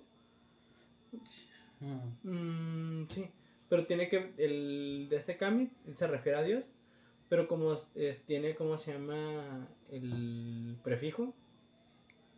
Ah, 1.81 2.01
Mm, 2.23 3.05
sí, 3.09 3.29
pero 3.69 3.85
tiene 3.85 4.09
que. 4.09 4.33
El 4.37 5.07
de 5.09 5.15
este 5.17 5.37
Kami 5.37 5.69
se 5.95 6.07
refiere 6.07 6.37
a 6.37 6.43
Dios, 6.43 6.63
pero 7.29 7.47
como 7.47 7.73
es- 7.95 8.21
tiene, 8.25 8.55
¿cómo 8.55 8.77
se 8.77 8.93
llama? 8.93 9.67
El 9.91 10.77
prefijo, 10.83 11.33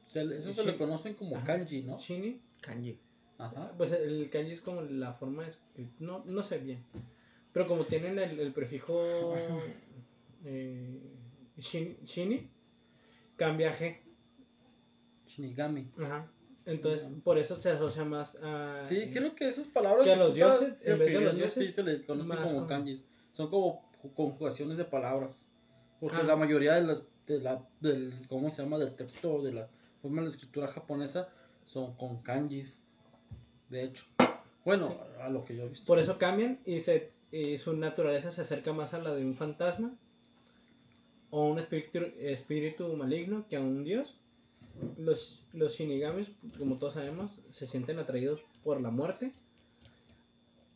se 0.05 0.21
eso 0.35 0.51
se 0.53 0.65
le 0.65 0.77
conocen 0.77 1.13
como 1.15 1.37
Ajá. 1.37 1.45
kanji, 1.45 1.83
¿no? 1.83 1.97
Shini. 1.97 2.41
Kanji. 2.61 2.99
Ajá. 3.37 3.73
Pues 3.77 3.91
el 3.93 4.29
kanji 4.29 4.51
es 4.51 4.61
como 4.61 4.81
la 4.81 5.13
forma 5.13 5.43
de 5.45 5.87
No, 5.99 6.23
no 6.25 6.43
sé 6.43 6.59
bien. 6.59 6.83
Pero 7.53 7.67
como 7.67 7.83
tienen 7.85 8.17
el, 8.19 8.39
el 8.39 8.53
prefijo. 8.53 8.93
eh, 10.45 10.99
shin- 11.57 11.97
shini, 12.03 12.49
cambia 13.35 13.71
a 13.71 13.77
G. 13.77 13.97
Shinigami. 15.27 15.89
Ajá. 15.97 16.29
Entonces, 16.65 17.07
por 17.23 17.37
eso 17.39 17.59
se 17.59 17.71
asocia 17.71 18.03
más 18.05 18.35
a. 18.41 18.81
Sí, 18.85 19.09
creo 19.11 19.33
que 19.35 19.47
esas 19.47 19.67
palabras 19.67 20.05
que 20.05 20.11
a 20.13 20.15
los 20.15 20.35
dioses, 20.35 20.85
en 20.87 20.99
vez 20.99 21.13
de 21.13 21.21
los 21.21 21.35
dioses, 21.35 21.65
sí 21.65 21.71
se 21.71 21.83
les 21.83 22.03
conocen 22.03 22.27
más 22.29 22.39
como 22.39 22.53
como- 22.53 22.67
kanjis. 22.67 23.05
Son 23.31 23.49
como 23.49 23.89
ju- 24.03 24.13
conjugaciones 24.13 24.77
de 24.77 24.85
palabras. 24.85 25.51
Porque 25.99 26.17
Ah. 26.17 26.23
la 26.23 26.35
mayoría 26.35 26.75
de 26.75 26.81
las 26.83 27.03
de 27.27 27.39
la 27.39 27.65
del 27.79 28.13
cómo 28.27 28.49
se 28.49 28.61
llama 28.63 28.77
del 28.77 28.95
texto 28.95 29.41
de 29.41 29.53
la 29.53 29.69
forma 30.01 30.17
de 30.21 30.27
la 30.27 30.31
escritura 30.33 30.67
japonesa 30.67 31.29
son 31.65 31.95
con 31.95 32.21
kanjis. 32.21 32.83
De 33.69 33.83
hecho. 33.83 34.05
Bueno, 34.65 34.89
Sí. 34.89 35.21
a 35.21 35.29
lo 35.29 35.43
que 35.45 35.55
yo 35.55 35.63
he 35.63 35.67
visto. 35.69 35.87
Por 35.87 35.97
eso 35.99 36.17
cambian 36.17 36.59
y, 36.65 36.79
se, 36.81 37.11
y 37.31 37.57
su 37.57 37.73
naturaleza 37.73 38.29
se 38.31 38.41
acerca 38.41 38.73
más 38.73 38.93
a 38.93 38.99
la 38.99 39.15
de 39.15 39.23
un 39.25 39.35
fantasma 39.35 39.95
o 41.31 41.49
un 41.49 41.57
espíritu, 41.59 41.99
espíritu 42.19 42.95
maligno 42.95 43.47
que 43.47 43.55
a 43.55 43.61
un 43.61 43.83
dios. 43.83 44.19
Los, 44.97 45.43
los 45.53 45.75
shinigamis, 45.75 46.29
como 46.57 46.77
todos 46.77 46.93
sabemos, 46.95 47.31
se 47.51 47.65
sienten 47.67 47.99
atraídos 47.99 48.41
por 48.63 48.81
la 48.81 48.91
muerte, 48.91 49.31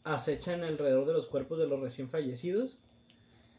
acechan 0.04 0.64
alrededor 0.64 1.08
de 1.08 1.14
los 1.14 1.28
cuerpos 1.28 1.60
de 1.60 1.68
los 1.68 1.80
recién 1.80 2.10
fallecidos, 2.10 2.78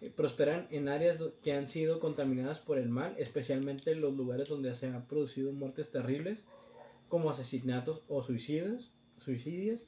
eh, 0.00 0.10
prosperan 0.14 0.66
en 0.70 0.88
áreas 0.88 1.18
que 1.42 1.52
han 1.52 1.66
sido 1.66 2.00
contaminadas 2.00 2.58
por 2.60 2.78
el 2.78 2.88
mal, 2.88 3.14
especialmente 3.18 3.92
en 3.92 4.00
los 4.00 4.14
lugares 4.14 4.48
donde 4.48 4.74
se 4.74 4.86
han 4.88 5.06
producido 5.06 5.52
muertes 5.52 5.90
terribles, 5.90 6.44
como 7.08 7.30
asesinatos 7.30 8.02
o 8.08 8.22
suicidios. 8.22 8.92
suicidios. 9.24 9.80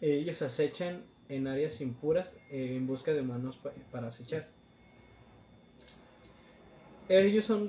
Ellos 0.00 0.42
acechan 0.42 1.04
en 1.28 1.46
áreas 1.46 1.80
impuras 1.80 2.34
eh, 2.50 2.74
en 2.76 2.86
busca 2.86 3.12
de 3.12 3.20
humanos 3.20 3.56
pa- 3.56 3.72
para 3.90 4.08
acechar. 4.08 4.48
Ellos 7.08 7.44
son, 7.44 7.68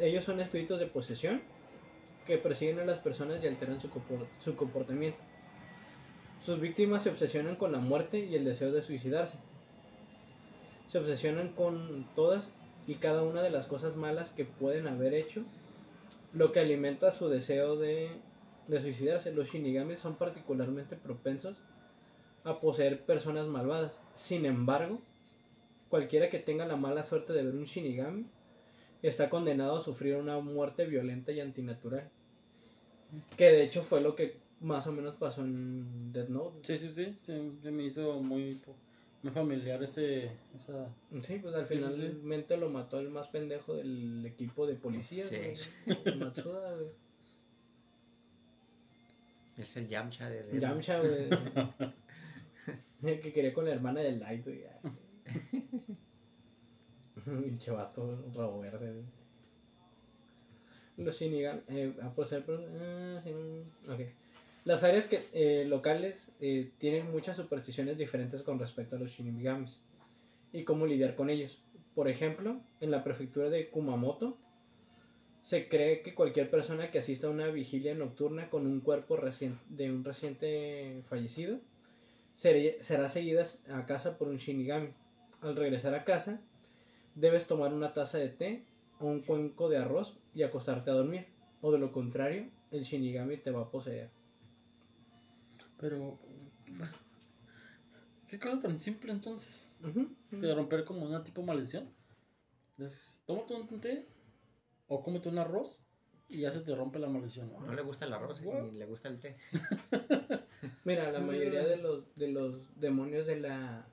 ellos 0.00 0.24
son 0.24 0.40
espíritus 0.40 0.78
de 0.78 0.86
posesión 0.86 1.42
que 2.26 2.38
persiguen 2.38 2.78
a 2.78 2.84
las 2.84 2.98
personas 2.98 3.42
y 3.42 3.46
alteran 3.46 3.80
su, 3.80 3.88
compor- 3.88 4.28
su 4.38 4.54
comportamiento. 4.54 5.18
Sus 6.44 6.60
víctimas 6.60 7.02
se 7.02 7.10
obsesionan 7.10 7.56
con 7.56 7.72
la 7.72 7.78
muerte 7.78 8.20
y 8.20 8.34
el 8.36 8.44
deseo 8.44 8.70
de 8.70 8.82
suicidarse. 8.82 9.38
Se 10.86 10.98
obsesionan 10.98 11.52
con 11.52 12.06
todas 12.14 12.52
y 12.86 12.94
cada 12.94 13.22
una 13.24 13.42
de 13.42 13.50
las 13.50 13.66
cosas 13.66 13.96
malas 13.96 14.30
que 14.30 14.44
pueden 14.44 14.86
haber 14.86 15.14
hecho, 15.14 15.42
lo 16.32 16.52
que 16.52 16.60
alimenta 16.60 17.10
su 17.10 17.28
deseo 17.28 17.76
de, 17.76 18.10
de 18.68 18.80
suicidarse. 18.80 19.32
Los 19.32 19.48
shinigamis 19.48 19.98
son 19.98 20.14
particularmente 20.14 20.94
propensos 20.94 21.56
a 22.44 22.60
poseer 22.60 23.04
personas 23.04 23.48
malvadas. 23.48 24.00
Sin 24.14 24.46
embargo, 24.46 25.00
cualquiera 25.88 26.30
que 26.30 26.38
tenga 26.38 26.66
la 26.66 26.76
mala 26.76 27.04
suerte 27.04 27.32
de 27.32 27.42
ver 27.42 27.56
un 27.56 27.64
shinigami 27.64 28.26
está 29.02 29.28
condenado 29.30 29.76
a 29.76 29.80
sufrir 29.80 30.16
una 30.16 30.38
muerte 30.40 30.86
violenta 30.86 31.32
y 31.32 31.40
antinatural. 31.40 32.08
Que 33.36 33.46
de 33.46 33.62
hecho 33.64 33.82
fue 33.82 34.00
lo 34.00 34.16
que 34.16 34.36
más 34.60 34.86
o 34.86 34.92
menos 34.92 35.14
pasó 35.16 35.42
en 35.42 36.12
Death 36.12 36.28
Note. 36.28 36.58
Sí, 36.62 36.78
sí, 36.78 36.88
sí, 36.88 37.16
sí, 37.22 37.52
se 37.62 37.70
me 37.70 37.84
hizo 37.84 38.20
muy, 38.22 38.54
po- 38.54 38.74
muy 39.22 39.32
familiar 39.32 39.82
ese, 39.82 40.30
esa... 40.56 40.88
Sí, 41.22 41.38
pues 41.40 41.54
al 41.54 41.66
Sí, 41.68 41.78
sí, 41.78 42.56
lo 42.58 42.68
mató 42.70 42.98
el 42.98 43.10
más 43.10 43.28
pendejo 43.28 43.74
del 43.74 44.24
equipo 44.26 44.66
de 44.66 44.74
policías, 44.74 45.28
Sí. 45.28 45.36
güey. 46.04 46.18
Matsuda, 46.18 46.74
güey. 46.74 46.88
Es 49.58 49.76
el 49.76 49.88
Yamcha 49.88 50.28
de. 50.28 50.42
de- 50.42 50.60
Yamcha, 50.60 51.00
güey. 51.00 51.28
El 53.02 53.20
que 53.20 53.32
quería 53.32 53.54
con 53.54 53.64
la 53.66 53.72
hermana 53.72 54.00
del 54.00 54.18
Light, 54.20 54.44
güey. 54.44 54.64
Pinche 57.44 57.70
vato, 57.70 58.24
rabo 58.34 58.60
verde. 58.60 59.02
Los 60.96 61.18
Shinigami. 61.18 61.60
Eh, 61.68 61.92
ah, 62.02 62.10
por 62.14 62.26
ser. 62.26 62.44
pro- 62.44 62.64
ah, 62.80 63.20
sí, 63.22 63.30
mm, 63.30 63.90
ok. 63.92 64.00
Las 64.64 64.82
áreas 64.82 65.06
que, 65.06 65.20
eh, 65.32 65.64
locales 65.66 66.32
eh, 66.40 66.70
tienen 66.78 67.10
muchas 67.10 67.36
supersticiones 67.36 67.98
diferentes 67.98 68.42
con 68.42 68.58
respecto 68.58 68.96
a 68.96 68.98
los 68.98 69.10
Shinigamis 69.12 69.78
y 70.52 70.64
cómo 70.64 70.86
lidiar 70.86 71.14
con 71.14 71.30
ellos. 71.30 71.62
Por 71.94 72.08
ejemplo, 72.08 72.60
en 72.80 72.90
la 72.90 73.04
prefectura 73.04 73.48
de 73.48 73.68
Kumamoto 73.68 74.36
se 75.42 75.68
cree 75.68 76.02
que 76.02 76.14
cualquier 76.14 76.50
persona 76.50 76.90
que 76.90 76.98
asista 76.98 77.28
a 77.28 77.30
una 77.30 77.46
vigilia 77.48 77.94
nocturna 77.94 78.50
con 78.50 78.66
un 78.66 78.80
cuerpo 78.80 79.16
recien- 79.16 79.60
de 79.68 79.90
un 79.92 80.02
reciente 80.04 81.02
fallecido 81.08 81.58
será 82.36 83.08
seguida 83.08 83.44
a 83.72 83.86
casa 83.86 84.18
por 84.18 84.28
un 84.28 84.36
Shinigami. 84.38 84.88
Al 85.42 85.54
regresar 85.54 85.94
a 85.94 86.04
casa, 86.04 86.40
debes 87.16 87.48
tomar 87.48 87.74
una 87.74 87.92
taza 87.92 88.18
de 88.18 88.28
té 88.28 88.64
o 89.00 89.06
un 89.06 89.22
cuenco 89.22 89.68
de 89.68 89.78
arroz 89.78 90.16
y 90.34 90.44
acostarte 90.44 90.90
a 90.90 90.94
dormir. 90.94 91.26
O 91.62 91.72
de 91.72 91.78
lo 91.78 91.90
contrario, 91.90 92.48
el 92.70 92.84
Shinigami 92.84 93.38
te 93.38 93.50
va 93.50 93.62
a 93.62 93.70
poseer. 93.70 94.10
Pero... 95.78 96.18
¿Qué 98.28 98.38
cosa 98.38 98.60
tan 98.60 98.78
simple 98.78 99.12
entonces? 99.12 99.78
Ujú. 99.84 100.08
De 100.30 100.54
romper 100.54 100.84
como 100.84 101.04
una 101.04 101.22
tipo 101.22 101.42
maldición. 101.42 101.88
Es, 102.78 103.22
tómate 103.24 103.54
un 103.54 103.80
té 103.80 104.06
o 104.88 105.02
cómete 105.02 105.28
un 105.28 105.38
arroz 105.38 105.86
y 106.28 106.40
ya 106.40 106.50
se 106.50 106.60
te 106.60 106.74
rompe 106.74 106.98
la 106.98 107.08
maldición. 107.08 107.52
No 107.52 107.72
le 107.72 107.82
gusta 107.82 108.04
el 108.04 108.12
arroz, 108.12 108.42
eh, 108.42 108.46
What? 108.46 108.62
ni 108.64 108.72
le 108.72 108.86
gusta 108.86 109.08
el 109.08 109.20
té. 109.20 109.36
Mira, 110.84 111.10
la 111.12 111.20
mayoría 111.20 111.64
de 111.64 111.76
los, 111.82 112.14
de 112.16 112.28
los 112.28 112.78
demonios 112.78 113.26
de 113.26 113.36
la 113.36 113.86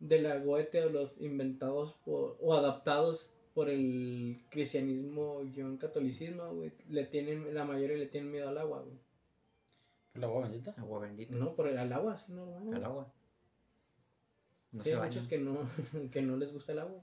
de 0.00 0.20
la 0.20 0.38
Goethe 0.38 0.84
o 0.84 0.90
los 0.90 1.20
inventados 1.20 1.94
por, 2.04 2.36
o 2.40 2.54
adaptados 2.54 3.30
por 3.54 3.68
el 3.68 4.42
cristianismo 4.48 5.42
y 5.42 5.60
un 5.60 5.76
catolicismo, 5.76 6.54
güey, 6.54 6.72
le 6.88 7.04
tienen, 7.04 7.54
la 7.54 7.64
mayoría 7.64 7.96
le 7.96 8.06
tienen 8.06 8.30
miedo 8.30 8.48
al 8.48 8.58
agua, 8.58 8.80
güey. 8.80 8.98
¿El 10.14 10.24
agua 10.24 10.42
bendita? 10.42 10.74
Agua 10.78 11.00
bendita. 11.00 11.34
No, 11.34 11.54
por 11.54 11.68
el 11.68 11.78
al 11.78 11.92
agua, 11.92 12.16
sí, 12.18 12.32
normal. 12.32 12.74
Al 12.74 12.84
agua. 12.84 13.12
No 14.72 14.82
Sí, 14.82 14.90
se 14.90 14.96
hay 14.96 15.02
muchos 15.02 15.28
que 15.28 15.38
no, 15.38 15.68
que 16.12 16.22
no 16.22 16.36
les 16.36 16.52
gusta 16.52 16.72
el 16.72 16.80
agua. 16.80 17.02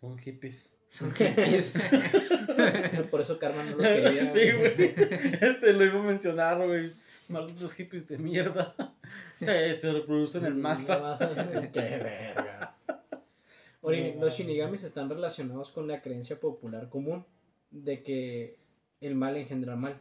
Son 0.00 0.18
hippies. 0.18 0.78
Son 0.88 1.12
hippies. 1.12 1.72
Por 3.10 3.20
eso 3.20 3.38
Karma 3.38 3.62
no 3.64 3.76
los 3.76 3.86
quería. 3.86 4.24
sí, 4.32 4.50
güey. 4.52 4.94
Este 5.40 5.72
lo 5.72 5.84
iba 5.84 6.00
a 6.00 6.02
mencionar, 6.02 6.66
güey. 6.66 6.92
Malditos 7.32 7.74
hippies 7.74 8.08
de 8.08 8.18
mierda. 8.18 8.74
Sí, 9.36 9.46
se 9.74 9.92
reproducen 9.92 10.44
en 10.46 10.60
masa. 10.60 11.16
Qué 11.72 11.80
verga. 11.80 12.74
Los 14.20 14.34
shinigamis 14.38 14.84
están 14.84 15.10
relacionados 15.10 15.70
con 15.72 15.88
la 15.88 16.00
creencia 16.00 16.38
popular 16.38 16.88
común 16.88 17.26
de 17.72 18.02
que 18.02 18.56
el 19.00 19.16
mal 19.16 19.36
engendra 19.36 19.74
mal. 19.74 20.00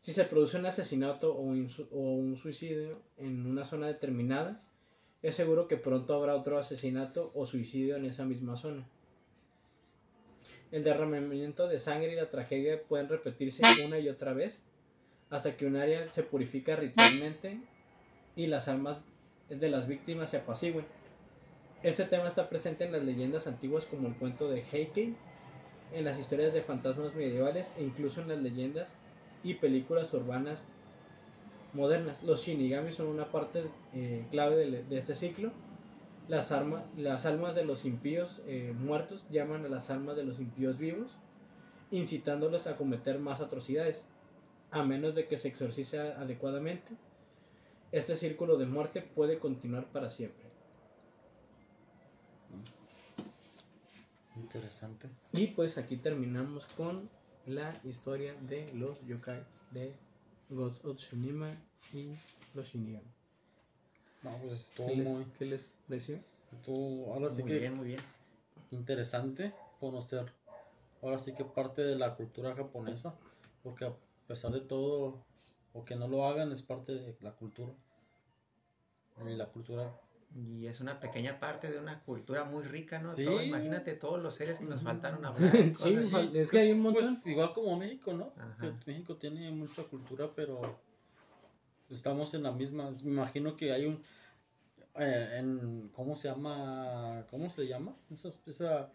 Si 0.00 0.12
se 0.12 0.24
produce 0.24 0.56
un 0.56 0.64
asesinato 0.66 1.34
o 1.34 1.40
un, 1.42 1.68
su- 1.68 1.86
o 1.92 1.98
un 2.14 2.36
suicidio 2.36 2.90
en 3.18 3.44
una 3.46 3.64
zona 3.64 3.86
determinada, 3.86 4.62
es 5.22 5.34
seguro 5.34 5.68
que 5.68 5.76
pronto 5.76 6.14
habrá 6.14 6.34
otro 6.34 6.58
asesinato 6.58 7.30
o 7.34 7.44
suicidio 7.44 7.96
en 7.96 8.06
esa 8.06 8.24
misma 8.24 8.56
zona. 8.56 8.88
El 10.72 10.82
derramamiento 10.84 11.68
de 11.68 11.78
sangre 11.78 12.12
y 12.12 12.16
la 12.16 12.28
tragedia 12.28 12.82
pueden 12.82 13.08
repetirse 13.08 13.62
una 13.84 13.98
y 13.98 14.08
otra 14.08 14.32
vez 14.32 14.62
hasta 15.30 15.56
que 15.56 15.66
un 15.66 15.76
área 15.76 16.08
se 16.10 16.22
purifica 16.22 16.76
ritualmente 16.76 17.58
y 18.36 18.46
las 18.46 18.68
almas 18.68 19.00
de 19.48 19.68
las 19.68 19.86
víctimas 19.88 20.30
se 20.30 20.38
apacigüen. 20.38 20.86
Este 21.82 22.04
tema 22.04 22.26
está 22.26 22.48
presente 22.48 22.84
en 22.84 22.92
las 22.92 23.04
leyendas 23.04 23.46
antiguas 23.46 23.86
como 23.86 24.08
el 24.08 24.14
cuento 24.14 24.48
de 24.48 24.62
Heike, 24.62 25.14
en 25.92 26.04
las 26.04 26.18
historias 26.18 26.52
de 26.52 26.62
fantasmas 26.62 27.14
medievales 27.14 27.72
e 27.78 27.82
incluso 27.84 28.20
en 28.20 28.28
las 28.28 28.38
leyendas 28.38 28.96
y 29.44 29.54
películas 29.54 30.12
urbanas 30.14 30.64
modernas. 31.72 32.22
Los 32.22 32.44
shinigami 32.44 32.92
son 32.92 33.06
una 33.08 33.30
parte 33.30 33.64
eh, 33.94 34.24
clave 34.30 34.56
de, 34.70 34.98
este 34.98 35.14
ciclo. 35.14 35.52
Las, 36.28 36.50
arma- 36.50 36.84
las 36.96 37.24
almas 37.24 37.54
de 37.54 37.64
los 37.64 37.84
impíos 37.84 38.42
eh, 38.48 38.74
muertos 38.80 39.24
llaman 39.30 39.64
a 39.64 39.68
las 39.68 39.90
almas 39.90 40.16
de 40.16 40.24
los 40.24 40.40
impíos 40.40 40.78
vivos, 40.78 41.16
incitándolos 41.92 42.66
a 42.66 42.76
cometer 42.76 43.20
más 43.20 43.40
atrocidades, 43.40 44.08
a 44.70 44.82
menos 44.82 45.14
de 45.14 45.26
que 45.26 45.38
se 45.38 45.48
exorcice 45.48 45.98
adecuadamente. 45.98 46.92
Este 47.92 48.16
círculo 48.16 48.56
de 48.56 48.66
muerte 48.66 49.00
puede 49.02 49.38
continuar 49.38 49.86
para 49.86 50.10
siempre. 50.10 50.46
Interesante. 54.36 55.08
Y 55.32 55.48
pues 55.48 55.78
aquí 55.78 55.96
terminamos 55.96 56.66
con 56.76 57.08
la 57.46 57.72
historia 57.84 58.34
de 58.42 58.70
los 58.74 59.00
yokai 59.06 59.42
de 59.70 59.94
Ghost 60.50 60.84
of 60.84 60.98
y 61.92 62.14
los 62.54 62.68
Shinigami. 62.68 63.06
No, 64.22 64.36
pues 64.42 64.52
estuvo 64.70 64.88
¿Qué 64.88 64.96
les, 64.96 65.08
muy. 65.08 65.24
qué 65.38 65.44
les 65.46 65.72
pareció? 65.88 66.16
estuvo- 66.52 67.12
ahora 67.14 67.30
sí 67.30 67.42
muy 67.42 67.52
que 67.52 67.58
bien, 67.58 67.74
muy 67.74 67.86
bien. 67.88 68.00
interesante 68.72 69.54
conocer. 69.78 70.32
Ahora 71.02 71.18
sí 71.18 71.32
que 71.34 71.44
parte 71.44 71.82
de 71.82 71.96
la 71.96 72.14
cultura 72.16 72.54
japonesa. 72.54 73.14
Porque 73.62 73.92
a 74.26 74.28
pesar 74.28 74.50
de 74.50 74.60
todo, 74.60 75.24
o 75.72 75.84
que 75.84 75.94
no 75.94 76.08
lo 76.08 76.26
hagan, 76.26 76.50
es 76.50 76.60
parte 76.62 76.92
de 76.92 77.16
la 77.20 77.30
cultura. 77.30 77.72
Y 79.24 79.36
la 79.36 79.46
cultura. 79.46 79.94
Y 80.34 80.66
es 80.66 80.80
una 80.80 80.98
pequeña 80.98 81.38
parte 81.38 81.70
de 81.70 81.78
una 81.78 82.00
cultura 82.02 82.42
muy 82.42 82.64
rica, 82.64 82.98
¿no? 82.98 83.14
Sí. 83.14 83.24
Todo, 83.24 83.40
imagínate 83.40 83.94
todos 83.94 84.20
los 84.20 84.34
seres 84.34 84.58
que 84.58 84.64
nos 84.64 84.82
faltaron 84.82 85.24
hablar. 85.24 85.52
Sí, 85.52 85.72
cosas 85.72 86.12
fal- 86.12 86.34
es 86.34 86.50
que 86.50 86.58
hay 86.58 86.72
un 86.72 86.80
montón. 86.80 87.04
Pues 87.04 87.26
igual 87.28 87.52
como 87.54 87.76
México, 87.78 88.12
¿no? 88.12 88.32
Que 88.60 88.72
México 88.90 89.14
tiene 89.16 89.48
mucha 89.52 89.84
cultura, 89.84 90.28
pero 90.34 90.76
estamos 91.88 92.34
en 92.34 92.42
la 92.42 92.50
misma. 92.50 92.90
Me 93.02 93.12
imagino 93.12 93.54
que 93.56 93.72
hay 93.72 93.86
un. 93.86 94.02
eh, 94.96 95.36
en, 95.38 95.88
¿Cómo 95.94 96.16
se 96.16 96.28
llama? 96.28 97.24
¿Cómo 97.30 97.48
se 97.48 97.66
llama? 97.68 97.94
Esa, 98.10 98.28
esa 98.46 98.90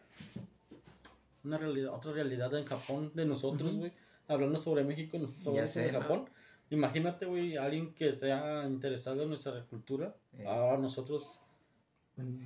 una 1.44 1.58
realidad, 1.58 1.94
otra 1.96 2.12
realidad 2.12 2.54
en 2.54 2.66
Japón 2.66 3.12
de 3.16 3.26
nosotros, 3.26 3.76
güey. 3.78 3.94
Hablando 4.32 4.58
sobre 4.58 4.84
México, 4.84 5.18
hablando 5.18 5.32
sobre 5.32 5.68
sé, 5.68 5.92
¿no? 5.92 6.02
Japón. 6.02 6.30
Imagínate, 6.70 7.26
güey, 7.26 7.58
alguien 7.58 7.94
que 7.94 8.14
sea 8.14 8.66
interesado 8.66 9.24
en 9.24 9.30
nuestra 9.30 9.62
cultura. 9.66 10.16
Eh. 10.38 10.46
Ahora 10.48 10.78
nosotros 10.78 11.42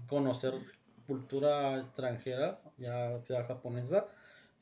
conocer 0.08 0.54
cultura 1.06 1.80
extranjera, 1.80 2.60
ya 2.78 3.20
sea 3.22 3.46
japonesa, 3.46 4.08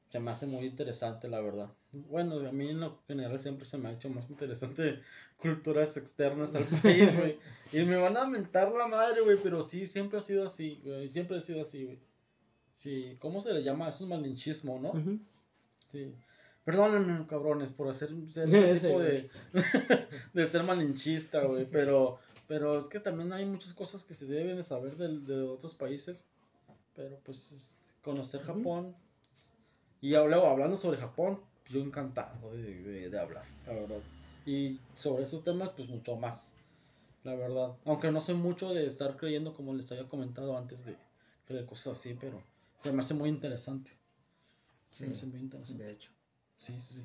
se 0.09 0.19
me 0.19 0.31
hace 0.31 0.45
muy 0.45 0.65
interesante, 0.65 1.27
la 1.27 1.39
verdad. 1.39 1.69
Bueno, 1.91 2.35
a 2.47 2.51
mí 2.51 2.69
en 2.69 2.81
lo 2.81 2.99
general 3.07 3.39
siempre 3.39 3.65
se 3.65 3.77
me 3.77 3.89
ha 3.89 3.93
hecho 3.93 4.09
más 4.09 4.29
interesante 4.29 5.01
culturas 5.37 5.95
externas 5.97 6.55
al 6.55 6.65
país, 6.83 7.17
güey. 7.17 7.39
Y 7.71 7.83
me 7.83 7.97
van 7.97 8.17
a 8.17 8.25
mentar 8.25 8.71
la 8.71 8.87
madre, 8.87 9.21
güey, 9.21 9.37
pero 9.41 9.61
sí, 9.61 9.87
siempre 9.87 10.19
ha 10.19 10.21
sido 10.21 10.45
así, 10.45 10.81
güey. 10.83 11.09
Siempre 11.09 11.37
ha 11.37 11.41
sido 11.41 11.61
así, 11.61 11.85
güey. 11.85 11.99
Sí, 12.79 13.15
¿cómo 13.19 13.39
se 13.39 13.53
le 13.53 13.63
llama? 13.63 13.87
Eso 13.87 14.03
es 14.03 14.09
malinchismo, 14.09 14.77
¿no? 14.79 14.89
Ujú. 14.89 15.19
Sí. 15.89 16.13
Perdónenme, 16.65 17.26
cabrones, 17.27 17.72
por 17.72 17.90
hacer 17.90 18.10
ser 18.31 18.48
Sí, 18.49 18.56
ese 18.56 18.88
tipo 18.88 18.99
de, 19.02 19.30
de 20.34 20.48
ser 20.48 20.64
malinchista, 20.64 21.41
güey. 21.44 21.65
Pero, 21.72 22.19
pero 22.48 22.77
es 22.77 22.85
que 22.88 22.99
también 22.99 23.31
hay 23.34 23.45
muchas 23.45 23.73
cosas 23.73 24.03
que 24.03 24.14
se 24.14 24.26
deben 24.26 24.57
de 24.57 24.64
saber 24.64 24.95
del- 24.98 25.26
de, 25.26 25.41
otros 25.41 25.73
países. 25.73 26.26
Pero 26.95 27.18
pues 27.23 27.52
es- 27.52 27.76
conocer. 28.02 28.41
Japón. 28.44 28.95
Y 30.02 30.10
luego 30.11 30.48
hablando 30.48 30.76
sobre 30.77 30.98
Japón, 30.98 31.40
yo 31.69 31.80
encantado 31.81 32.52
de, 32.52 32.81
de- 32.84 33.10
de 33.10 33.19
hablar, 33.19 33.45
la 33.65 33.73
verdad. 33.73 33.99
Y 34.45 34.80
sobre 34.95 35.23
esos 35.23 35.44
temas, 35.44 35.69
pues 35.69 35.88
mucho 35.88 36.18
más, 36.18 36.53
la 37.23 37.34
verdad. 37.35 37.73
Aunque 37.85 38.11
no 38.11 38.19
soy 38.19 38.35
mucho 38.35 38.73
de 38.73 38.85
estar 38.85 39.15
creyendo, 39.15 39.53
como 39.53 39.73
les 39.73 39.90
había 39.94 40.07
comentado 40.10 40.57
antes, 40.57 40.84
de 40.85 40.98
creer 41.48 41.65
cosas 41.65 41.98
así, 41.98 42.14
pero 42.19 42.41
se 42.77 42.91
me 42.91 42.99
hace 42.99 43.14
muy 43.14 43.30
interesante. 43.30 43.91
Se 44.90 45.07
me 45.07 45.14
hace 45.14 45.26
muy 45.26 45.40
interesante. 45.40 45.84
De 45.85 45.91
hecho. 45.94 46.11
Sí, 46.64 46.80
sí, 46.80 46.94
sí. 46.95 47.03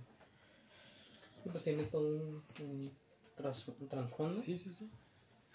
Sí, 1.43 1.49
pues 1.51 1.65
tiene 1.65 1.83
todo 1.85 2.07
un, 2.17 2.45
un 2.61 2.93
tras- 3.37 3.67
un 3.81 3.89
trasfondo. 3.89 4.31
Sí, 4.31 4.57
sí, 4.57 4.73
sí. 4.73 4.89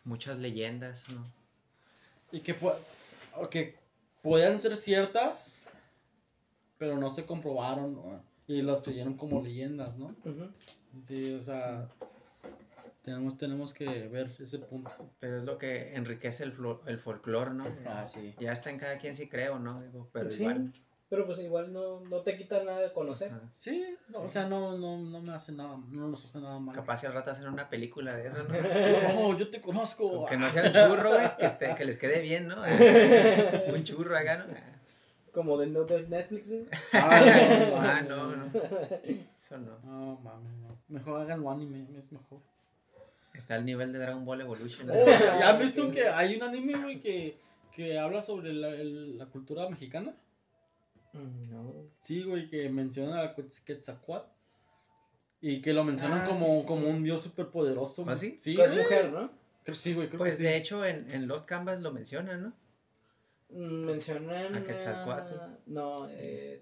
Muchas 0.04 0.40
leyendas, 0.40 1.08
¿no? 1.08 1.24
Y 2.34 2.42
que, 2.42 2.60
pu- 2.60 2.76
o 3.38 3.50
que 3.50 3.78
podían 4.22 4.60
ser 4.60 4.76
ciertas, 4.76 5.64
pero 6.78 6.98
no 6.98 7.10
se 7.10 7.26
comprobaron 7.26 7.96
¿no? 7.96 8.22
y 8.46 8.62
las 8.62 8.82
creyeron 8.82 9.16
como 9.16 9.42
leyendas, 9.42 9.98
¿no? 9.98 10.14
Sí, 11.06 11.32
o 11.36 11.42
sea, 11.42 11.88
tenemos, 13.04 13.38
tenemos 13.38 13.74
que 13.74 14.10
ver 14.10 14.36
ese 14.38 14.60
punto. 14.60 14.92
Pero 15.22 15.38
es 15.38 15.44
lo 15.46 15.58
que 15.58 15.96
enriquece 15.96 16.44
el, 16.44 16.54
flo- 16.58 16.82
el 16.88 17.00
folclore, 17.00 17.54
¿no? 17.54 17.64
Ah, 17.88 18.06
sí. 18.06 18.36
Ya 18.38 18.52
está 18.52 18.70
en 18.70 18.80
cada 18.80 18.98
quien 18.98 19.16
si 19.16 19.30
cree 19.30 19.48
o 19.48 19.60
no, 19.60 19.82
digo, 19.82 20.10
pero 20.12 20.30
Sí, 20.30 20.40
igual. 20.42 20.74
Pero 21.14 21.28
pues 21.28 21.38
igual 21.38 21.72
no, 21.72 22.00
no 22.00 22.22
te 22.22 22.36
quita 22.36 22.64
nada 22.64 22.80
de 22.82 22.92
conocer. 22.92 23.28
ajá. 23.28 23.42
Sí, 23.54 23.86
no, 24.10 24.22
o 24.22 24.28
sea, 24.28 24.48
no, 24.48 24.76
no, 24.80 24.98
no 24.98 25.22
me 25.22 25.32
hace 25.32 25.52
nada, 25.52 25.78
no 25.92 26.08
nos 26.08 26.26
hace 26.26 26.40
nada 26.40 26.58
mal. 26.58 26.74
Capaz 26.76 26.98
si 26.98 27.06
al 27.06 27.14
rato 27.14 27.30
hacen 27.30 27.48
una 27.48 27.70
película 27.70 28.16
de 28.16 28.30
eso, 28.30 28.38
¿no? 28.44 28.54
No, 29.32 29.38
yo 29.38 29.48
te 29.52 29.62
conozco. 29.62 30.26
Que 30.26 30.38
no 30.38 30.50
sea 30.50 30.64
un 30.64 30.74
churro, 30.74 31.10
güey, 31.12 31.38
que, 31.38 31.46
esté- 31.46 31.76
que 31.76 31.86
les 31.86 32.00
quede 32.00 32.22
bien, 32.22 32.48
¿no? 32.48 32.64
un 33.76 33.84
churro 33.84 34.18
acá, 34.18 34.38
¿no? 34.38 34.46
Como 35.32 35.56
de, 35.60 35.68
no- 35.68 35.84
de 35.84 36.02
Netflix. 36.08 36.48
¿sí? 36.48 36.66
Ah, 36.94 38.02
no, 38.10 38.36
no. 38.36 38.52
Eso 39.38 39.58
no. 39.60 39.78
No, 39.84 40.20
mames, 40.24 40.54
no. 40.62 40.78
Mejor 40.88 41.22
háganlo 41.22 41.52
anime, 41.52 41.86
es 41.96 42.12
mejor. 42.12 42.40
Está 43.36 43.54
al 43.56 43.66
nivel 43.66 43.94
de 43.94 44.00
Dragon 44.00 44.26
Ball 44.26 44.42
Evolution. 44.42 44.90
Oh, 44.90 44.94
¿ya, 45.06 45.20
ya 45.40 45.50
has 45.52 45.60
visto 45.60 45.92
que 45.92 46.08
hay 46.08 46.36
un 46.38 46.44
anime, 46.44 46.74
güey, 46.82 47.00
que, 47.00 47.38
que 47.72 48.00
habla 48.00 48.22
sobre 48.24 48.52
la, 48.54 48.70
el- 48.70 49.18
la 49.20 49.28
cultura 49.28 49.70
mexicana? 49.70 50.14
No. 51.14 51.74
Sí, 52.00 52.24
güey, 52.24 52.50
que 52.50 52.70
menciona 52.70 53.22
a 53.22 53.36
Quetz- 53.36 53.64
Quetzalcóatl. 53.64 54.30
Y 55.42 55.62
que 55.62 55.74
lo 55.74 55.84
mencionan 55.84 56.22
Ah, 56.22 56.26
como, 56.26 56.46
sí, 56.46 56.62
sí, 56.62 56.68
como 56.68 56.82
sí. 56.84 56.88
un 56.88 57.04
dios 57.04 57.22
súper 57.22 57.48
poderoso. 57.50 58.06
¿Ah, 58.08 58.16
sí? 58.16 58.36
Sí, 58.40 58.60
es 58.60 58.76
mujer, 58.78 59.12
¿no? 59.12 59.30
Creo- 59.64 59.76
sí, 59.76 59.94
güey, 59.94 60.08
creo 60.08 60.20
Pues 60.20 60.34
que 60.34 60.38
sí. 60.38 60.44
de 60.44 60.58
hecho 60.58 60.86
en, 60.86 61.10
en 61.12 61.28
Lost 61.28 61.46
Canvas 61.46 61.82
lo 61.82 61.92
mencionan, 61.92 62.44
¿no? 62.44 62.54
Mm, 63.50 63.86
Mencionan. 63.86 64.56
¿A 64.56 64.64
Quetzalcóatl? 64.64 65.34
a- 65.34 65.58
No, 65.68 66.08
eh, 66.10 66.62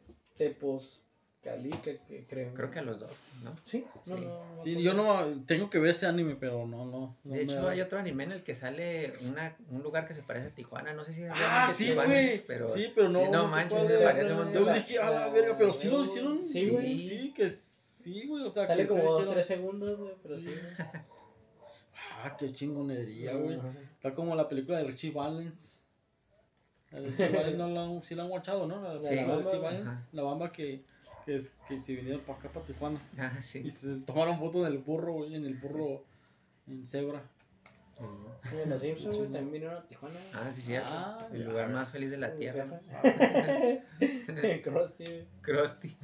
Tepozcalica, 1.41 1.91
que 2.07 2.25
creo. 2.29 2.53
Creo 2.53 2.69
que 2.71 2.79
a 2.79 2.81
los 2.83 2.99
dos, 2.99 3.09
¿no? 3.43 3.55
Sí, 3.65 3.83
no, 4.05 4.15
Sí. 4.15 4.21
no, 4.21 4.53
no 4.53 4.59
Sí, 4.59 4.83
yo 4.83 4.93
no 4.93 5.43
tengo 5.45 5.69
que 5.69 5.79
ver 5.79 5.91
ese 5.91 6.05
anime, 6.05 6.35
pero 6.39 6.67
no, 6.67 6.85
no. 6.85 7.17
De 7.23 7.41
hecho, 7.41 7.67
hay 7.67 7.81
otro 7.81 7.97
anime 7.99 8.25
en 8.25 8.31
el 8.33 8.43
que 8.43 8.53
sale 8.53 9.11
una, 9.27 9.55
un 9.69 9.81
lugar 9.81 10.07
que 10.07 10.13
se 10.13 10.21
parece 10.21 10.47
a 10.47 10.51
Tijuana. 10.51 10.93
No 10.93 11.03
sé 11.03 11.13
si 11.13 11.23
es 11.23 11.31
Ah, 11.33 11.67
sí, 11.67 11.93
güey. 11.95 12.45
Pero, 12.45 12.67
sí, 12.67 12.91
pero 12.93 13.09
no. 13.09 13.25
sí, 13.25 13.31
no 13.31 13.47
manches, 13.47 13.83
se 13.85 13.97
parece 13.97 14.33
un. 14.33 14.53
Yo 14.53 14.71
dije, 14.73 14.99
a 14.99 15.09
la 15.09 15.29
verga, 15.29 15.57
pero 15.57 15.73
sí 15.73 15.89
lo 15.89 16.01
Ah, 16.01 16.05
hicieron. 16.05 16.41
Sí, 16.43 16.69
güey. 16.69 17.01
Sí, 17.01 17.33
que 17.35 17.49
sí, 17.49 18.27
güey. 18.27 18.43
O 18.43 18.49
sea, 18.49 18.67
Sale 18.67 18.83
que 18.83 18.89
como 18.89 19.03
dos, 19.03 19.29
tres 19.31 19.45
segundos, 19.47 19.97
güey, 19.99 20.13
pero 20.21 20.35
Sí. 20.39 20.47
Ah, 22.23 22.35
qué 22.37 22.51
chingonería, 22.53 23.33
güey. 23.33 23.59
Está 23.95 24.13
como 24.13 24.35
la 24.35 24.47
película 24.47 24.77
de 24.77 24.83
Richie 24.85 25.11
Valens. 25.11 25.81
La 26.91 26.99
de 26.99 27.07
Richie 27.07 27.29
Valens 27.35 27.57
no 27.57 27.67
la, 27.69 28.01
sí 28.03 28.13
la 28.15 28.23
han 28.23 28.31
watchado, 28.31 28.67
¿no? 28.67 28.79
La, 28.81 28.93
la 28.95 29.01
Sí. 29.01 29.15
Valens. 29.57 29.89
La 30.11 30.21
bamba 30.23 30.51
que, 30.51 30.83
que, 31.25 31.35
es- 31.35 31.63
que 31.67 31.77
se 31.79 31.95
vinieron 31.95 32.21
para 32.21 32.39
acá, 32.39 32.49
para 32.49 32.65
Tijuana. 32.65 33.01
Ah, 33.17 33.41
sí. 33.41 33.59
Y 33.65 33.71
se 33.71 34.01
tomaron 34.01 34.39
fotos 34.39 34.65
en 34.67 34.73
el 34.73 34.79
burro, 34.79 35.13
güey, 35.13 35.35
en 35.35 35.45
el 35.45 35.55
burro 35.55 36.03
en 36.67 36.85
cebra. 36.85 37.21
Sí. 37.93 38.03
Como 38.03 38.65
los 38.65 38.81
Simpsons, 38.81 39.17
güey, 39.17 39.27
chingón. 39.27 39.33
también 39.33 39.51
vinieron 39.51 39.77
a 39.77 39.87
Tijuana. 39.87 40.19
Ah, 40.33 40.49
sí, 40.51 40.61
cierto. 40.61 40.87
Ah, 40.91 41.27
el 41.33 41.39
ya. 41.43 41.49
lugar 41.49 41.69
más 41.69 41.89
feliz 41.89 42.09
de 42.11 42.17
la 42.17 42.33
tierra. 42.35 42.67
Krusty. 44.63 45.27
Krusty. 45.41 45.95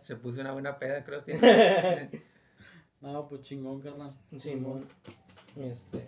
Se 0.00 0.16
puso 0.16 0.40
una 0.40 0.52
buena 0.52 0.78
peda, 0.78 1.04
Krusty. 1.04 1.32
No, 3.00 3.28
pues 3.28 3.42
chingón, 3.42 3.82
carnal. 3.82 4.14
Simón. 4.38 4.88
Este, 5.56 6.06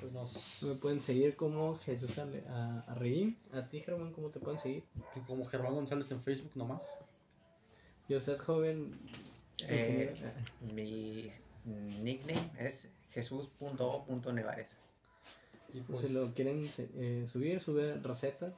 Pues 0.00 0.10
nos. 0.12 0.62
me 0.64 0.74
pueden 0.80 1.00
seguir 1.00 1.36
como 1.36 1.76
Jesús 1.78 2.18
Ale- 2.18 2.42
a, 2.48 2.80
a 2.80 2.94
Reín. 2.94 3.38
A 3.52 3.68
ti, 3.68 3.78
Germán, 3.80 4.12
¿cómo 4.12 4.28
te 4.28 4.40
pueden 4.40 4.58
seguir? 4.58 4.82
Como 5.28 5.44
Germán 5.44 5.74
González 5.74 6.10
en 6.10 6.20
Facebook 6.20 6.50
nomás. 6.56 6.98
Yo 8.08 8.20
soy 8.20 8.38
joven. 8.38 8.98
Eh, 9.68 10.12
mi 10.74 11.30
nickname 11.64 12.50
es 12.58 12.90
jesús.o.nevares. 13.10 14.70
Y 15.72 15.80
Pues, 15.80 16.08
si 16.08 16.14
lo 16.14 16.34
quieren 16.34 16.68
eh, 16.78 17.26
subir, 17.30 17.60
sube 17.62 17.94
recetas 18.02 18.52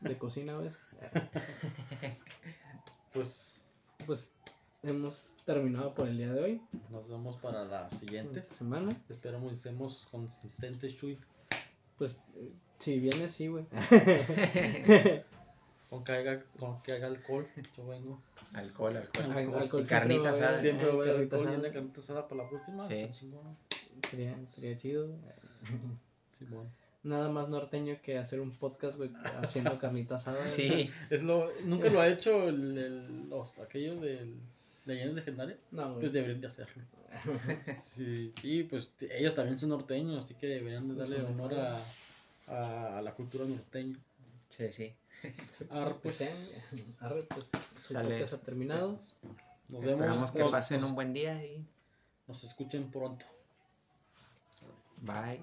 de 0.00 0.16
cocina, 0.16 0.56
¿ves? 0.56 0.78
pues 3.12 3.60
Pues 4.06 4.30
hemos 4.82 5.24
terminado 5.44 5.94
por 5.94 6.08
el 6.08 6.16
día 6.16 6.32
de 6.32 6.42
hoy, 6.42 6.62
nos 6.90 7.08
vemos 7.10 7.36
para 7.38 7.64
la 7.64 7.90
siguiente. 7.90 8.40
esta 8.40 8.54
semana. 8.54 8.88
Esperamos 9.08 9.50
que 9.50 9.56
estemos 9.56 10.06
consistentes, 10.10 10.96
Chuy. 10.96 11.18
Pues 11.98 12.12
eh, 12.36 12.52
si 12.78 12.98
viene, 12.98 13.28
sí, 13.28 13.48
güey. 13.48 13.66
Con 15.90 16.04
que 16.04 16.12
haya, 16.12 16.40
con 16.58 16.80
que 16.82 16.92
haya 16.92 17.06
alcohol, 17.08 17.46
yo 17.76 17.86
vengo. 17.86 18.20
Alcohol, 18.54 18.96
alcohol. 18.96 19.24
Al- 19.32 19.38
Alcohol. 19.38 19.62
alcohol 19.62 19.82
Y 19.82 19.86
carnita 19.86 20.30
asada. 20.30 20.54
Siempre 20.54 20.88
voy 20.90 21.08
a 21.08 21.12
alcohol 21.12 21.40
y 21.42 21.44
asada. 21.46 21.58
una 21.58 21.70
carnita 21.70 22.00
asada 22.00 22.28
para 22.28 22.42
la 22.44 22.48
próxima. 22.48 22.86
Sí. 22.88 22.94
Está 22.94 23.10
chingón. 23.12 23.56
Sería, 24.08 24.36
sería 24.54 24.76
chido. 24.78 25.08
Simón. 26.38 26.68
Nada 27.02 27.28
más 27.30 27.48
norteño 27.48 27.96
que 28.02 28.18
hacer 28.18 28.40
un 28.40 28.50
podcast, 28.50 28.96
güey, 28.98 29.10
haciendo 29.42 29.78
carnita 29.78 30.16
asada. 30.16 30.48
Sí, 30.48 30.90
Es 31.10 31.22
lo, 31.22 31.50
nunca 31.64 31.88
lo 31.88 32.00
ha 32.00 32.08
hecho 32.08 32.48
el, 32.48 32.76
el- 32.78 33.28
los, 33.30 33.58
aquellos 33.58 34.00
de 34.00 34.32
leyendas 34.86 35.16
legendarias. 35.16 35.58
No, 35.70 35.88
güey. 35.88 36.00
Pues 36.00 36.12
deberían 36.12 36.40
de 36.40 36.46
hacerlo. 36.46 36.82
Sí, 37.76 38.32
y 38.42 38.62
pues 38.64 38.92
ellos 39.10 39.34
también 39.34 39.58
son 39.58 39.70
norteños, 39.70 40.24
así 40.24 40.34
que 40.34 40.46
deberían 40.46 40.88
de 40.88 40.94
darle 40.94 41.16
Son 41.16 41.26
honor 41.40 41.54
a, 41.54 41.80
a, 42.48 42.98
a 42.98 43.02
la 43.02 43.12
cultura 43.14 43.44
norteña. 43.44 43.96
sí, 44.48 44.70
sí. 44.72 44.92
Arre, 45.70 45.94
Pues, 46.02 46.70
arre, 47.00 47.22
pues, 47.24 47.48
su 47.86 47.92
Sale. 47.94 48.08
podcast 48.08 48.34
ha 48.34 48.38
terminado. 48.38 48.92
Nos 49.68 49.80
vemos. 49.82 49.90
Esperamos 49.90 50.30
que 50.32 50.38
nos- 50.40 50.50
pasen 50.50 50.80
nos- 50.80 50.90
un 50.90 50.94
buen 50.96 51.12
día 51.12 51.44
y 51.44 51.64
Nos 52.26 52.44
escuchen 52.44 52.90
pronto. 52.90 53.26
bye. 55.02 55.40